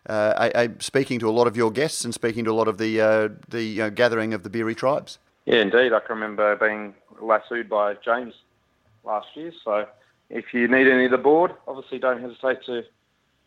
uh, 0.07 0.11
uh, 0.11 0.51
a, 0.55 0.67
a 0.67 0.69
speaking 0.79 1.19
to 1.19 1.29
a 1.29 1.31
lot 1.31 1.47
of 1.47 1.57
your 1.57 1.71
guests 1.71 2.05
and 2.05 2.13
speaking 2.13 2.45
to 2.45 2.51
a 2.51 2.53
lot 2.53 2.67
of 2.67 2.77
the 2.77 3.01
uh, 3.01 3.29
the 3.49 3.63
you 3.63 3.79
know, 3.79 3.89
gathering 3.89 4.33
of 4.33 4.43
the 4.43 4.49
beery 4.49 4.75
tribes. 4.75 5.19
Yeah, 5.45 5.61
indeed. 5.61 5.93
I 5.93 5.99
can 5.99 6.15
remember 6.15 6.55
being 6.55 6.93
lassoed 7.21 7.69
by 7.69 7.95
James 8.03 8.33
last 9.03 9.27
year. 9.35 9.51
So 9.63 9.85
if 10.29 10.53
you 10.53 10.67
need 10.67 10.87
any 10.87 11.05
of 11.05 11.11
the 11.11 11.17
board, 11.17 11.51
obviously 11.67 11.99
don't 11.99 12.21
hesitate 12.21 12.65
to 12.65 12.83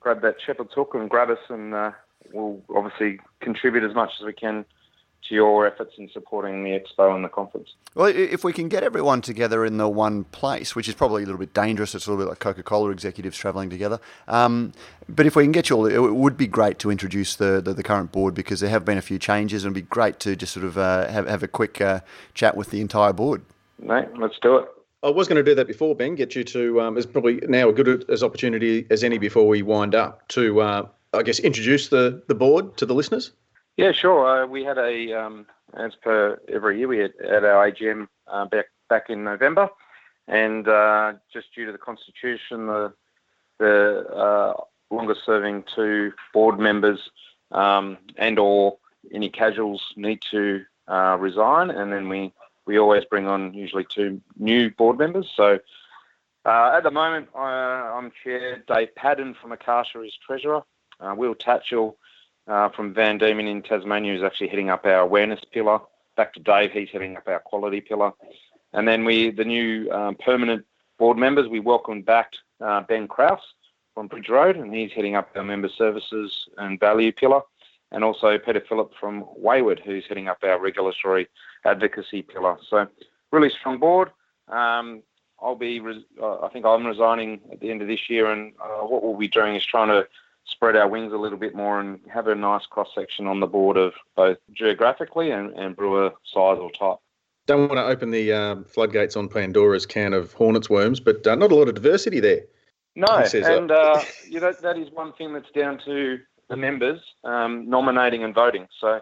grab 0.00 0.22
that 0.22 0.36
shepherd's 0.44 0.72
hook 0.74 0.92
and 0.94 1.10
grab 1.10 1.30
us, 1.30 1.38
and 1.48 1.74
uh, 1.74 1.90
we'll 2.32 2.60
obviously 2.74 3.20
contribute 3.40 3.84
as 3.84 3.94
much 3.94 4.10
as 4.20 4.26
we 4.26 4.32
can 4.32 4.64
to 5.28 5.34
your 5.34 5.66
efforts 5.66 5.94
in 5.98 6.08
supporting 6.10 6.64
the 6.64 6.70
expo 6.70 7.14
and 7.14 7.24
the 7.24 7.28
conference. 7.28 7.74
Well, 7.94 8.06
if 8.06 8.44
we 8.44 8.52
can 8.52 8.68
get 8.68 8.82
everyone 8.82 9.20
together 9.20 9.64
in 9.64 9.76
the 9.76 9.88
one 9.88 10.24
place, 10.24 10.74
which 10.74 10.88
is 10.88 10.94
probably 10.94 11.22
a 11.22 11.26
little 11.26 11.38
bit 11.38 11.52
dangerous, 11.52 11.94
it's 11.94 12.06
a 12.06 12.10
little 12.10 12.24
bit 12.24 12.30
like 12.30 12.38
Coca 12.38 12.62
Cola 12.62 12.90
executives 12.90 13.36
travelling 13.36 13.70
together. 13.70 14.00
Um, 14.26 14.72
but 15.08 15.26
if 15.26 15.36
we 15.36 15.44
can 15.44 15.52
get 15.52 15.70
you 15.70 15.76
all, 15.76 15.86
it 15.86 16.14
would 16.14 16.36
be 16.36 16.46
great 16.46 16.78
to 16.80 16.90
introduce 16.90 17.36
the, 17.36 17.60
the, 17.60 17.74
the, 17.74 17.82
current 17.82 18.12
board 18.12 18.34
because 18.34 18.60
there 18.60 18.70
have 18.70 18.84
been 18.84 18.98
a 18.98 19.02
few 19.02 19.18
changes 19.18 19.64
and 19.64 19.72
it'd 19.74 19.84
be 19.84 19.88
great 19.88 20.20
to 20.20 20.36
just 20.36 20.52
sort 20.52 20.64
of 20.64 20.78
uh, 20.78 21.08
have, 21.08 21.26
have 21.26 21.42
a 21.42 21.48
quick 21.48 21.80
uh, 21.80 22.00
chat 22.34 22.56
with 22.56 22.70
the 22.70 22.80
entire 22.80 23.12
board. 23.12 23.42
Mate, 23.80 24.08
let's 24.18 24.38
do 24.40 24.56
it. 24.56 24.68
I 25.02 25.10
was 25.10 25.28
going 25.28 25.36
to 25.36 25.48
do 25.48 25.54
that 25.54 25.68
before, 25.68 25.94
Ben, 25.94 26.16
get 26.16 26.34
you 26.34 26.42
to, 26.44 26.80
um, 26.80 26.98
is 26.98 27.06
probably 27.06 27.40
now 27.48 27.68
a 27.68 27.72
good 27.72 28.04
as 28.10 28.22
opportunity 28.24 28.86
as 28.90 29.04
any 29.04 29.18
before 29.18 29.46
we 29.46 29.62
wind 29.62 29.94
up 29.94 30.26
to, 30.28 30.60
uh, 30.60 30.88
I 31.14 31.22
guess, 31.22 31.38
introduce 31.38 31.88
the, 31.88 32.20
the 32.26 32.34
board 32.34 32.76
to 32.78 32.86
the 32.86 32.94
listeners. 32.94 33.30
Yeah, 33.78 33.92
sure. 33.92 34.42
Uh, 34.42 34.46
we 34.46 34.64
had 34.64 34.76
a, 34.76 35.12
um, 35.12 35.46
as 35.74 35.94
per 36.02 36.40
every 36.48 36.78
year, 36.78 36.88
we 36.88 36.98
had 36.98 37.14
at 37.24 37.44
our 37.44 37.70
AGM 37.70 38.08
uh, 38.26 38.44
back 38.46 38.66
back 38.88 39.08
in 39.08 39.22
November, 39.22 39.68
and 40.26 40.66
uh, 40.66 41.12
just 41.32 41.54
due 41.54 41.64
to 41.64 41.70
the 41.70 41.78
constitution, 41.78 42.66
the 42.66 42.92
the 43.60 44.04
uh, 44.12 44.54
longest 44.90 45.20
serving 45.24 45.62
two 45.76 46.12
board 46.34 46.58
members 46.58 46.98
um, 47.52 47.98
and 48.16 48.40
or 48.40 48.78
any 49.14 49.30
casuals 49.30 49.80
need 49.94 50.20
to 50.32 50.64
uh, 50.88 51.16
resign, 51.20 51.70
and 51.70 51.92
then 51.92 52.08
we 52.08 52.32
we 52.66 52.80
always 52.80 53.04
bring 53.04 53.28
on 53.28 53.54
usually 53.54 53.86
two 53.88 54.20
new 54.36 54.70
board 54.70 54.98
members. 54.98 55.30
So. 55.36 55.60
Uh, 56.44 56.72
at 56.74 56.82
the 56.82 56.90
moment, 56.90 57.28
I'm 57.34 58.10
chair. 58.24 58.62
Dave 58.66 58.94
Padden 58.94 59.34
from 59.34 59.52
Akasha 59.52 60.00
is 60.00 60.16
treasurer. 60.24 60.62
Will 61.14 61.34
Tatchell 61.34 61.96
uh, 62.48 62.68
from 62.70 62.94
Van 62.94 63.18
Dieman 63.18 63.48
in 63.48 63.62
Tasmania, 63.62 64.14
who's 64.14 64.24
actually 64.24 64.48
heading 64.48 64.70
up 64.70 64.84
our 64.84 65.00
awareness 65.00 65.40
pillar. 65.52 65.80
Back 66.16 66.32
to 66.34 66.40
Dave, 66.40 66.72
he's 66.72 66.88
heading 66.90 67.16
up 67.16 67.28
our 67.28 67.40
quality 67.40 67.80
pillar. 67.80 68.12
And 68.72 68.88
then 68.88 69.04
we, 69.04 69.30
the 69.30 69.44
new 69.44 69.90
um, 69.92 70.16
permanent 70.16 70.64
board 70.98 71.16
members, 71.16 71.48
we 71.48 71.60
welcomed 71.60 72.04
back 72.04 72.32
uh, 72.60 72.80
Ben 72.82 73.06
Kraus 73.06 73.40
from 73.94 74.08
Bridge 74.08 74.28
Road, 74.28 74.56
and 74.56 74.74
he's 74.74 74.92
heading 74.92 75.14
up 75.14 75.30
our 75.36 75.44
member 75.44 75.68
services 75.68 76.48
and 76.56 76.80
value 76.80 77.12
pillar. 77.12 77.42
And 77.92 78.04
also 78.04 78.36
Peter 78.38 78.62
Phillip 78.68 78.92
from 79.00 79.24
Wayward, 79.36 79.80
who's 79.84 80.04
heading 80.08 80.28
up 80.28 80.38
our 80.42 80.60
regulatory 80.60 81.28
advocacy 81.64 82.22
pillar. 82.22 82.58
So 82.68 82.86
really 83.32 83.50
strong 83.50 83.78
board. 83.78 84.10
Um, 84.48 85.02
I'll 85.40 85.56
be, 85.56 85.80
uh, 86.20 86.40
I 86.40 86.48
think 86.48 86.66
I'm 86.66 86.84
resigning 86.84 87.40
at 87.52 87.60
the 87.60 87.70
end 87.70 87.80
of 87.80 87.88
this 87.88 88.10
year, 88.10 88.30
and 88.30 88.52
uh, 88.62 88.84
what 88.84 89.02
we'll 89.02 89.16
be 89.16 89.28
doing 89.28 89.54
is 89.54 89.64
trying 89.64 89.88
to 89.88 90.06
spread 90.48 90.76
our 90.76 90.88
wings 90.88 91.12
a 91.12 91.16
little 91.16 91.38
bit 91.38 91.54
more 91.54 91.80
and 91.80 92.00
have 92.12 92.26
a 92.26 92.34
nice 92.34 92.66
cross 92.66 92.88
section 92.94 93.26
on 93.26 93.40
the 93.40 93.46
board 93.46 93.76
of 93.76 93.92
both 94.16 94.38
geographically 94.52 95.30
and, 95.30 95.50
and 95.58 95.76
brewer 95.76 96.10
size 96.32 96.58
or 96.58 96.70
type. 96.72 96.98
Don't 97.46 97.68
want 97.68 97.78
to 97.78 97.84
open 97.84 98.10
the 98.10 98.32
um, 98.32 98.64
floodgates 98.64 99.16
on 99.16 99.28
Pandora's 99.28 99.86
can 99.86 100.12
of 100.12 100.32
hornets 100.34 100.68
worms, 100.68 101.00
but 101.00 101.26
uh, 101.26 101.34
not 101.34 101.50
a 101.50 101.54
lot 101.54 101.68
of 101.68 101.74
diversity 101.74 102.20
there. 102.20 102.42
No, 102.94 103.06
and 103.06 103.70
uh, 103.70 104.02
you 104.28 104.40
know, 104.40 104.52
that 104.62 104.76
is 104.76 104.90
one 104.90 105.12
thing 105.14 105.32
that's 105.32 105.50
down 105.52 105.80
to 105.84 106.18
the 106.48 106.56
members 106.56 107.00
um, 107.24 107.68
nominating 107.68 108.24
and 108.24 108.34
voting. 108.34 108.66
So 108.80 109.00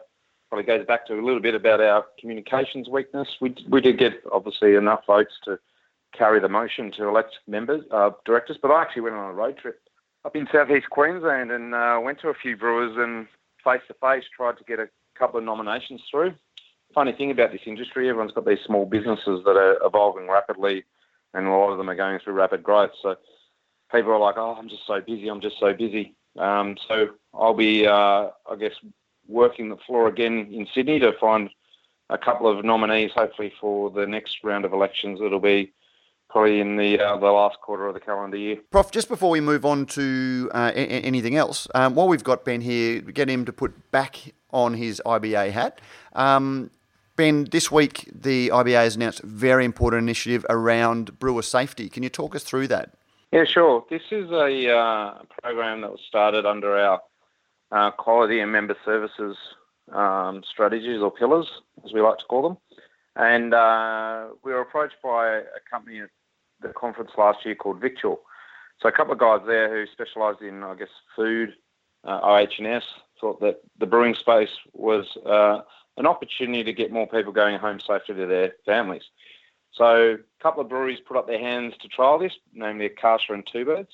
probably 0.49 0.64
goes 0.64 0.86
back 0.86 1.07
to 1.07 1.14
a 1.14 1.22
little 1.24 1.40
bit 1.40 1.55
about 1.55 1.80
our 1.80 2.05
communications 2.20 2.88
weakness. 2.88 3.28
We 3.40 3.57
we 3.68 3.80
did 3.80 3.99
get 3.99 4.22
obviously 4.32 4.74
enough 4.74 5.01
votes 5.07 5.34
to 5.44 5.59
carry 6.16 6.40
the 6.40 6.49
motion 6.49 6.92
to 6.92 7.09
elect 7.09 7.36
members, 7.47 7.84
uh, 7.90 8.11
directors, 8.24 8.59
but 8.61 8.70
I 8.70 8.82
actually 8.82 9.03
went 9.03 9.16
on 9.16 9.30
a 9.30 9.34
road 9.34 9.59
trip 9.59 9.80
up 10.27 10.35
in 10.35 10.49
southeast 10.51 10.91
Queensland 10.91 11.53
and 11.53 11.72
uh, 11.72 12.01
went 12.03 12.20
to 12.20 12.29
a 12.29 12.35
few 12.35 12.57
brewers 12.57 12.97
and 12.97 13.29
face 13.62 13.81
to 13.87 13.95
face 13.95 14.24
tried 14.37 14.59
to 14.59 14.64
get 14.64 14.81
a 14.81 14.89
couple 15.16 15.39
of 15.39 15.45
nominations 15.45 16.03
through. 16.11 16.35
Funny 16.93 17.12
thing 17.12 17.31
about 17.31 17.53
this 17.53 17.61
industry, 17.64 18.09
everyone's 18.09 18.33
got 18.33 18.45
these 18.45 18.59
small 18.66 18.87
businesses 18.87 19.45
that 19.45 19.57
are 19.57 19.79
evolving 19.87 20.29
rapidly, 20.29 20.85
and 21.33 21.47
a 21.47 21.51
lot 21.51 21.70
of 21.70 21.79
them 21.79 21.89
are 21.89 21.95
going 21.95 22.18
through 22.18 22.33
rapid 22.33 22.64
growth. 22.64 22.91
So 23.03 23.14
people 23.93 24.11
are 24.11 24.18
like, 24.18 24.37
"Oh, 24.37 24.57
I'm 24.59 24.68
just 24.68 24.85
so 24.85 25.01
busy. 25.01 25.29
I'm 25.29 25.41
just 25.41 25.61
so 25.61 25.72
busy." 25.72 26.16
Um, 26.37 26.77
so 26.89 27.11
I'll 27.33 27.55
be, 27.55 27.87
uh, 27.87 28.31
I 28.51 28.57
guess, 28.59 28.74
working 29.29 29.68
the 29.68 29.77
floor 29.77 30.09
again 30.09 30.49
in 30.53 30.66
Sydney 30.74 30.99
to 31.01 31.12
find 31.20 31.51
a 32.11 32.18
couple 32.18 32.49
of 32.49 32.64
nominees, 32.64 33.12
hopefully 33.12 33.53
for 33.61 33.91
the 33.91 34.07
next 34.07 34.43
round 34.43 34.64
of 34.64 34.72
elections. 34.72 35.20
It'll 35.20 35.39
be 35.39 35.72
probably 36.29 36.61
in 36.61 36.77
the 36.77 37.01
uh, 37.01 37.16
the 37.16 37.27
last 37.27 37.61
quarter 37.61 37.87
of 37.87 37.95
the 37.95 38.01
calendar 38.01 38.37
year. 38.37 38.57
Prof, 38.70 38.91
just 38.91 39.09
before 39.09 39.31
we 39.31 39.41
move 39.41 39.64
on 39.64 39.87
to 39.87 40.51
uh, 40.55 40.72
a- 40.74 41.03
anything 41.03 41.37
else, 41.37 41.68
um, 41.74 41.95
while 41.95 42.09
we've 42.09 42.24
got 42.24 42.45
Ben 42.45 42.61
here, 42.61 43.01
get 43.01 43.29
him 43.29 43.45
to 43.45 43.53
put 43.53 43.91
back 43.91 44.35
on 44.51 44.74
his 44.74 45.03
IBA 45.05 45.51
hat. 45.53 45.81
Um, 46.14 46.70
ben, 47.16 47.45
this 47.51 47.70
week 47.70 48.11
the 48.14 48.49
IBA 48.49 48.74
has 48.74 48.97
announced 48.97 49.20
a 49.20 49.27
very 49.27 49.64
important 49.64 50.03
initiative 50.03 50.45
around 50.49 51.18
brewer 51.18 51.43
safety. 51.43 51.89
Can 51.89 52.03
you 52.03 52.09
talk 52.09 52.35
us 52.35 52.43
through 52.43 52.68
that? 52.68 52.95
Yeah, 53.33 53.45
sure. 53.45 53.85
This 53.91 54.03
is 54.11 54.31
a 54.31 54.70
uh, 54.70 55.18
program 55.43 55.81
that 55.81 55.91
was 55.91 56.01
started 56.09 56.47
under 56.47 56.77
our 56.77 57.01
uh, 57.72 57.91
quality 57.91 58.41
and 58.41 58.53
member 58.53 58.77
services 58.85 59.37
um, 59.93 60.43
strategies 60.51 61.01
or 61.01 61.11
pillars, 61.11 61.47
as 61.85 61.93
we 61.93 62.01
like 62.01 62.18
to 62.18 62.24
call 62.24 62.43
them. 62.43 62.57
And 63.16 63.55
uh, 63.55 64.29
we 64.45 64.53
were 64.53 64.61
approached 64.61 64.97
by 65.03 65.39
a 65.39 65.61
company 65.70 66.01
the 66.66 66.74
conference 66.74 67.10
last 67.16 67.44
year 67.44 67.54
called 67.54 67.80
Victual. 67.80 68.20
So 68.80 68.88
a 68.88 68.92
couple 68.92 69.12
of 69.12 69.18
guys 69.18 69.40
there 69.46 69.70
who 69.70 69.90
specialised 69.90 70.42
in, 70.42 70.62
I 70.62 70.74
guess, 70.74 70.88
food, 71.14 71.54
uh, 72.04 72.20
OH&S, 72.22 72.84
thought 73.20 73.40
that 73.40 73.60
the 73.78 73.86
brewing 73.86 74.14
space 74.14 74.50
was 74.72 75.06
uh, 75.24 75.60
an 75.96 76.06
opportunity 76.06 76.62
to 76.62 76.72
get 76.72 76.92
more 76.92 77.06
people 77.06 77.32
going 77.32 77.58
home 77.58 77.80
safely 77.80 78.14
to 78.14 78.26
their 78.26 78.52
families. 78.66 79.02
So 79.72 80.14
a 80.14 80.42
couple 80.42 80.62
of 80.62 80.68
breweries 80.68 81.00
put 81.06 81.16
up 81.16 81.26
their 81.26 81.38
hands 81.38 81.74
to 81.80 81.88
trial 81.88 82.18
this, 82.18 82.32
namely 82.52 82.86
Akasha 82.86 83.32
and 83.32 83.46
Two 83.50 83.64
Birds. 83.64 83.90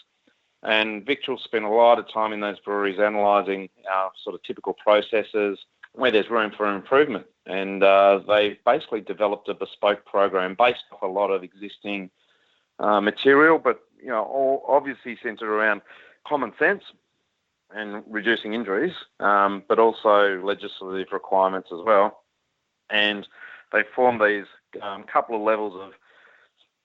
And 0.63 1.05
Victual 1.05 1.39
spent 1.39 1.65
a 1.65 1.69
lot 1.69 1.99
of 1.99 2.13
time 2.13 2.33
in 2.33 2.41
those 2.41 2.61
breweries 2.61 2.99
analysing 2.99 3.69
our 3.91 4.13
sort 4.23 4.35
of 4.35 4.43
typical 4.45 4.75
processes, 4.75 5.59
where 5.93 6.13
there's 6.13 6.31
room 6.31 6.53
for 6.57 6.73
improvement. 6.73 7.27
And 7.47 7.83
uh, 7.83 8.21
they 8.29 8.59
basically 8.65 9.01
developed 9.01 9.49
a 9.49 9.55
bespoke 9.55 10.05
program 10.07 10.55
based 10.57 10.85
off 10.93 11.03
a 11.03 11.07
lot 11.07 11.31
of 11.31 11.43
existing 11.43 12.11
uh, 12.83 13.01
material, 13.01 13.59
but 13.59 13.81
you 14.01 14.09
know, 14.09 14.23
all 14.23 14.65
obviously 14.69 15.17
centered 15.23 15.49
around 15.49 15.83
common 16.27 16.53
sense 16.59 16.83
and 17.75 18.03
reducing 18.09 18.53
injuries, 18.53 18.93
um, 19.21 19.63
but 19.69 19.79
also 19.79 20.43
legislative 20.45 21.09
requirements 21.13 21.71
as 21.73 21.81
well. 21.85 22.23
And 22.91 23.27
they 23.73 23.83
form 23.95 24.19
these 24.19 24.45
um, 24.83 25.05
couple 25.05 25.37
of 25.37 25.43
levels 25.43 25.75
of 25.81 25.93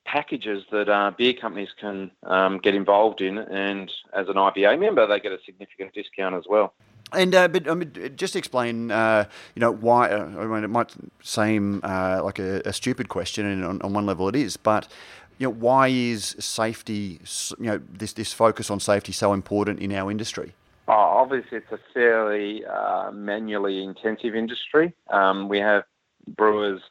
packages 0.06 0.64
that 0.72 0.88
uh, 0.88 1.12
beer 1.18 1.34
companies 1.34 1.70
can 1.80 2.12
um, 2.24 2.60
get 2.60 2.74
involved 2.74 3.20
in, 3.22 3.38
and 3.38 3.91
as 4.14 4.28
an 4.30 4.36
IBA 4.36 4.80
member, 4.80 5.06
they 5.06 5.20
get 5.20 5.34
a 5.34 5.39
significant 5.45 5.93
discount 5.93 6.36
as 6.36 6.45
well. 6.50 6.74
And 7.14 7.34
uh, 7.34 7.48
but 7.48 7.70
I 7.70 7.74
mean, 7.74 8.14
just 8.16 8.36
explain, 8.36 8.91
uh, 8.91 9.26
you 9.56 9.62
know, 9.62 9.72
why. 9.72 10.10
Uh, 10.10 10.26
I 10.39 10.45
mean, 10.45 10.64
it 10.64 10.70
might 10.70 10.93
seem 11.22 11.80
uh, 11.84 12.22
like 12.24 12.38
a, 12.38 12.62
a, 12.66 12.74
stupid 12.74 13.08
question, 13.08 13.45
and 13.45 13.64
on, 13.64 13.82
on, 13.82 13.93
one 13.93 14.06
level 14.06 14.28
it 14.28 14.36
is. 14.36 14.58
But 14.58 14.89
you 15.38 15.47
know, 15.47 15.53
why 15.53 15.88
is 15.88 16.35
safety, 16.39 17.19
you 17.59 17.65
know, 17.65 17.81
this 17.89 18.13
this 18.13 18.33
focus 18.33 18.69
on 18.69 18.79
safety 18.79 19.11
so 19.11 19.33
important 19.33 19.79
in 19.79 19.91
our 19.91 20.09
industry? 20.09 20.53
Oh, 20.88 20.93
obviously, 20.93 21.57
it's 21.57 21.71
a 21.71 21.79
fairly 21.93 22.65
uh, 22.65 23.11
manually 23.11 23.83
intensive 23.83 24.35
industry. 24.35 24.93
Um, 25.09 25.49
we 25.49 25.59
have 25.59 25.83
brewers 26.27 26.81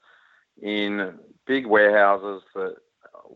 in 0.63 1.19
big 1.47 1.67
warehouses 1.67 2.43
that 2.55 2.77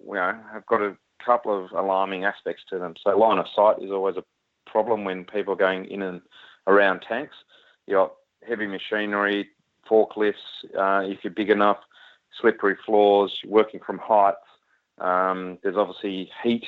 you 0.07 0.15
know 0.15 0.39
have 0.53 0.67
got 0.67 0.83
a 0.83 0.97
couple 1.25 1.65
of 1.65 1.73
alarming 1.73 2.25
aspects 2.25 2.63
to 2.71 2.79
them. 2.79 2.95
So 3.03 3.17
line 3.17 3.39
of 3.39 3.47
sight 3.55 3.83
is 3.83 3.91
always 3.91 4.17
a 4.17 4.25
problem 4.67 5.05
when 5.05 5.25
people 5.25 5.55
are 5.55 5.57
going 5.57 5.87
in 5.87 6.03
and 6.03 6.21
around 6.67 7.01
tanks. 7.01 7.35
You've 7.87 7.97
got 7.97 8.13
heavy 8.47 8.67
machinery, 8.67 9.49
forklifts, 9.91 10.35
uh, 10.79 11.07
if 11.07 11.19
you're 11.25 11.33
big 11.33 11.51
enough, 11.51 11.79
slippery 12.41 12.77
floors, 12.87 13.33
working 13.47 13.81
from 13.85 13.99
heights. 13.99 14.39
Um, 15.01 15.59
there's 15.63 15.77
obviously 15.77 16.31
heat 16.43 16.67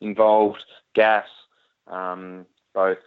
involved, 0.00 0.64
gas, 0.94 1.26
um, 1.86 2.46
both 2.74 2.98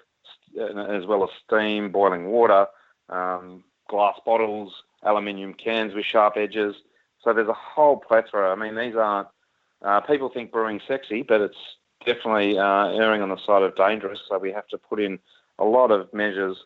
as 0.60 1.06
well 1.06 1.24
as 1.24 1.30
steam, 1.46 1.92
boiling 1.92 2.26
water, 2.28 2.68
um, 3.10 3.64
glass 3.90 4.20
bottles, 4.26 4.74
aluminium 5.04 5.54
cans 5.54 5.94
with 5.94 6.06
sharp 6.06 6.36
edges. 6.38 6.76
So 7.24 7.34
there's 7.34 7.48
a 7.48 7.54
whole 7.54 7.98
plethora. 7.98 8.52
I 8.52 8.56
mean, 8.56 8.76
these 8.76 8.96
aren't 8.96 9.28
uh, 9.84 10.02
people 10.02 10.30
think 10.30 10.52
brewing 10.52 10.82
sexy, 10.88 11.24
but 11.24 11.42
it's 11.42 11.58
definitely 12.06 12.58
uh, 12.58 12.88
erring 12.88 13.22
on 13.22 13.30
the 13.30 13.38
side 13.46 13.64
of 13.64 13.76
dangerous. 13.76 14.20
So 14.28 14.38
we 14.38 14.52
have 14.52 14.68
to 14.70 14.78
put 14.78 15.00
in 15.00 15.20
a 15.60 15.66
lot 15.66 15.92
of 15.92 16.14
measures 16.14 16.58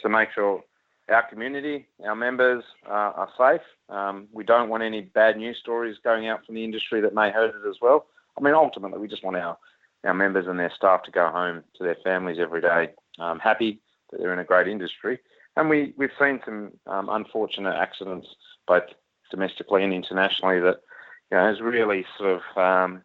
to 0.00 0.08
make 0.08 0.30
sure 0.32 0.62
our 1.10 1.28
community, 1.28 1.86
our 2.04 2.14
members 2.14 2.64
uh, 2.86 3.12
are 3.14 3.28
safe. 3.36 3.66
Um, 3.88 4.28
we 4.32 4.44
don't 4.44 4.68
want 4.68 4.82
any 4.82 5.02
bad 5.02 5.36
news 5.36 5.58
stories 5.58 5.96
going 6.02 6.28
out 6.28 6.44
from 6.46 6.54
the 6.54 6.64
industry 6.64 7.00
that 7.00 7.14
may 7.14 7.30
hurt 7.30 7.54
it 7.54 7.68
as 7.68 7.76
well. 7.82 8.06
I 8.38 8.42
mean, 8.42 8.54
ultimately, 8.54 8.98
we 8.98 9.08
just 9.08 9.24
want 9.24 9.36
our, 9.36 9.58
our 10.04 10.14
members 10.14 10.46
and 10.46 10.58
their 10.58 10.72
staff 10.74 11.02
to 11.04 11.10
go 11.10 11.28
home 11.30 11.62
to 11.76 11.84
their 11.84 11.96
families 12.04 12.38
every 12.40 12.60
day 12.60 12.90
um, 13.18 13.38
happy 13.38 13.80
that 14.10 14.20
they're 14.20 14.32
in 14.32 14.38
a 14.38 14.44
great 14.44 14.68
industry. 14.68 15.18
And 15.56 15.68
we, 15.68 15.94
we've 15.96 16.10
seen 16.18 16.40
some 16.44 16.72
um, 16.86 17.08
unfortunate 17.08 17.74
accidents, 17.74 18.28
both 18.66 18.84
domestically 19.30 19.84
and 19.84 19.92
internationally, 19.92 20.60
that 20.60 20.80
you 21.30 21.36
know, 21.36 21.46
has 21.46 21.60
really 21.60 22.04
sort 22.18 22.40
of, 22.40 22.58
um, 22.58 23.02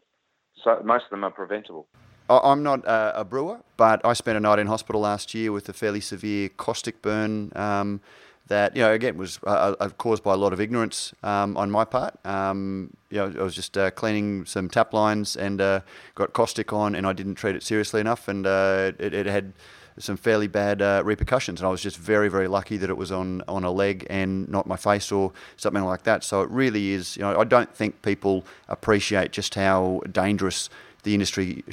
so 0.63 0.81
most 0.83 1.05
of 1.05 1.09
them 1.11 1.23
are 1.23 1.31
preventable. 1.31 1.87
I'm 2.29 2.63
not 2.63 2.83
a, 2.85 3.21
a 3.21 3.25
brewer, 3.25 3.59
but 3.77 4.03
I 4.03 4.13
spent 4.13 4.37
a 4.37 4.39
night 4.39 4.59
in 4.59 4.67
hospital 4.67 5.01
last 5.01 5.33
year 5.33 5.51
with 5.51 5.69
a 5.69 5.73
fairly 5.73 6.01
severe 6.01 6.49
caustic 6.49 7.01
burn 7.01 7.51
um, 7.55 8.01
that, 8.47 8.75
you 8.75 8.81
know, 8.81 8.91
again, 8.91 9.17
was 9.17 9.39
uh, 9.45 9.75
uh, 9.79 9.89
caused 9.89 10.23
by 10.23 10.33
a 10.33 10.37
lot 10.37 10.53
of 10.53 10.59
ignorance 10.59 11.13
um, 11.23 11.55
on 11.57 11.69
my 11.69 11.85
part. 11.85 12.17
Um, 12.25 12.95
you 13.09 13.17
know, 13.17 13.33
I 13.39 13.43
was 13.43 13.55
just 13.55 13.77
uh, 13.77 13.91
cleaning 13.91 14.45
some 14.45 14.69
tap 14.69 14.93
lines 14.93 15.35
and 15.35 15.61
uh, 15.61 15.81
got 16.15 16.33
caustic 16.33 16.73
on, 16.73 16.95
and 16.95 17.05
I 17.05 17.13
didn't 17.13 17.35
treat 17.35 17.55
it 17.55 17.63
seriously 17.63 18.01
enough, 18.01 18.27
and 18.27 18.45
uh, 18.45 18.91
it, 18.99 19.13
it 19.13 19.25
had 19.25 19.53
some 19.97 20.17
fairly 20.17 20.47
bad 20.47 20.81
uh, 20.81 21.01
repercussions. 21.05 21.61
And 21.61 21.67
I 21.67 21.71
was 21.71 21.81
just 21.81 21.97
very, 21.97 22.27
very 22.27 22.47
lucky 22.47 22.77
that 22.77 22.89
it 22.89 22.97
was 22.97 23.11
on, 23.11 23.41
on 23.47 23.63
a 23.63 23.71
leg 23.71 24.05
and 24.09 24.47
not 24.49 24.67
my 24.67 24.75
face 24.75 25.11
or 25.11 25.31
something 25.57 25.83
like 25.83 26.03
that. 26.03 26.23
So 26.23 26.41
it 26.41 26.49
really 26.49 26.91
is, 26.91 27.15
you 27.15 27.23
know, 27.23 27.39
I 27.39 27.45
don't 27.45 27.73
think 27.73 28.01
people 28.01 28.43
appreciate 28.67 29.31
just 29.31 29.55
how 29.55 30.01
dangerous 30.11 30.69
the 31.05 31.13
industry 31.13 31.63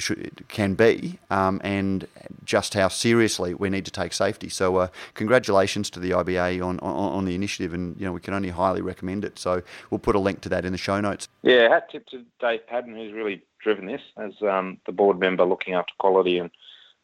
can 0.47 0.75
be 0.75 1.19
um, 1.29 1.59
and 1.63 2.07
just 2.45 2.73
how 2.75 2.87
seriously 2.87 3.53
we 3.53 3.69
need 3.69 3.83
to 3.83 3.91
take 3.91 4.13
safety. 4.13 4.47
So, 4.47 4.77
uh, 4.77 4.87
congratulations 5.15 5.89
to 5.91 5.99
the 5.99 6.11
IBA 6.11 6.65
on, 6.65 6.79
on, 6.79 7.13
on 7.13 7.25
the 7.25 7.35
initiative, 7.35 7.73
and 7.73 7.99
you 7.99 8.05
know 8.05 8.13
we 8.13 8.21
can 8.21 8.33
only 8.33 8.49
highly 8.49 8.81
recommend 8.81 9.25
it. 9.25 9.37
So, 9.37 9.61
we'll 9.89 9.99
put 9.99 10.15
a 10.15 10.19
link 10.19 10.41
to 10.41 10.49
that 10.49 10.63
in 10.63 10.71
the 10.71 10.77
show 10.77 11.01
notes. 11.01 11.27
Yeah, 11.41 11.67
hat 11.67 11.89
tip 11.91 12.05
to 12.07 12.23
Dave 12.39 12.65
Padden, 12.67 12.95
who's 12.95 13.11
really 13.11 13.43
driven 13.59 13.87
this 13.87 14.01
as 14.17 14.33
um, 14.41 14.77
the 14.85 14.91
board 14.91 15.19
member 15.19 15.43
looking 15.43 15.73
after 15.73 15.93
quality, 15.99 16.37
and 16.37 16.51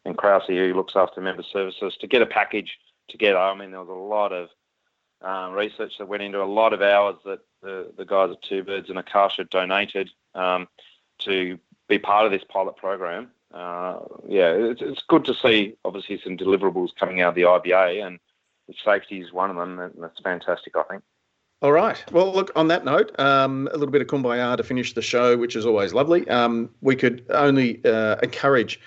and 0.06 0.16
Kraus, 0.16 0.44
who 0.46 0.72
looks 0.72 0.96
after 0.96 1.20
member 1.20 1.42
services, 1.42 1.96
to 2.00 2.06
get 2.06 2.22
a 2.22 2.26
package 2.26 2.78
together. 3.08 3.38
I 3.38 3.54
mean, 3.54 3.72
there 3.72 3.80
was 3.80 3.88
a 3.88 3.92
lot 3.92 4.32
of 4.32 4.48
um, 5.20 5.52
research 5.52 5.98
that 5.98 6.08
went 6.08 6.22
into 6.22 6.42
a 6.42 6.44
lot 6.44 6.72
of 6.72 6.80
hours 6.80 7.16
that 7.24 7.40
the, 7.60 7.92
the 7.96 8.06
guys 8.06 8.30
at 8.30 8.42
Two 8.42 8.62
Birds 8.62 8.88
and 8.88 8.98
Akasha 8.98 9.44
donated 9.44 10.10
um, 10.34 10.68
to 11.18 11.58
be 11.90 11.98
part 11.98 12.24
of 12.24 12.32
this 12.32 12.42
pilot 12.48 12.76
program. 12.76 13.30
Uh, 13.52 13.98
yeah, 14.28 14.52
it's, 14.52 14.80
it's 14.80 15.02
good 15.08 15.24
to 15.26 15.34
see 15.34 15.74
obviously 15.84 16.20
some 16.24 16.36
deliverables 16.36 16.90
coming 16.98 17.20
out 17.20 17.30
of 17.30 17.34
the 17.34 17.42
IBA, 17.42 18.06
and 18.06 18.18
safety 18.84 19.20
is 19.20 19.32
one 19.32 19.50
of 19.50 19.56
them, 19.56 19.78
and 19.78 19.92
that's 19.98 20.20
fantastic, 20.20 20.76
I 20.76 20.84
think. 20.84 21.02
All 21.62 21.72
right. 21.72 22.02
Well, 22.10 22.32
look, 22.32 22.50
on 22.56 22.68
that 22.68 22.86
note, 22.86 23.18
um, 23.20 23.68
a 23.72 23.76
little 23.76 23.90
bit 23.90 24.00
of 24.00 24.08
kumbaya 24.08 24.56
to 24.56 24.62
finish 24.62 24.94
the 24.94 25.02
show, 25.02 25.36
which 25.36 25.56
is 25.56 25.66
always 25.66 25.92
lovely. 25.92 26.26
Um, 26.28 26.70
we 26.80 26.96
could 26.96 27.26
only 27.30 27.84
uh, 27.84 28.16
encourage 28.22 28.80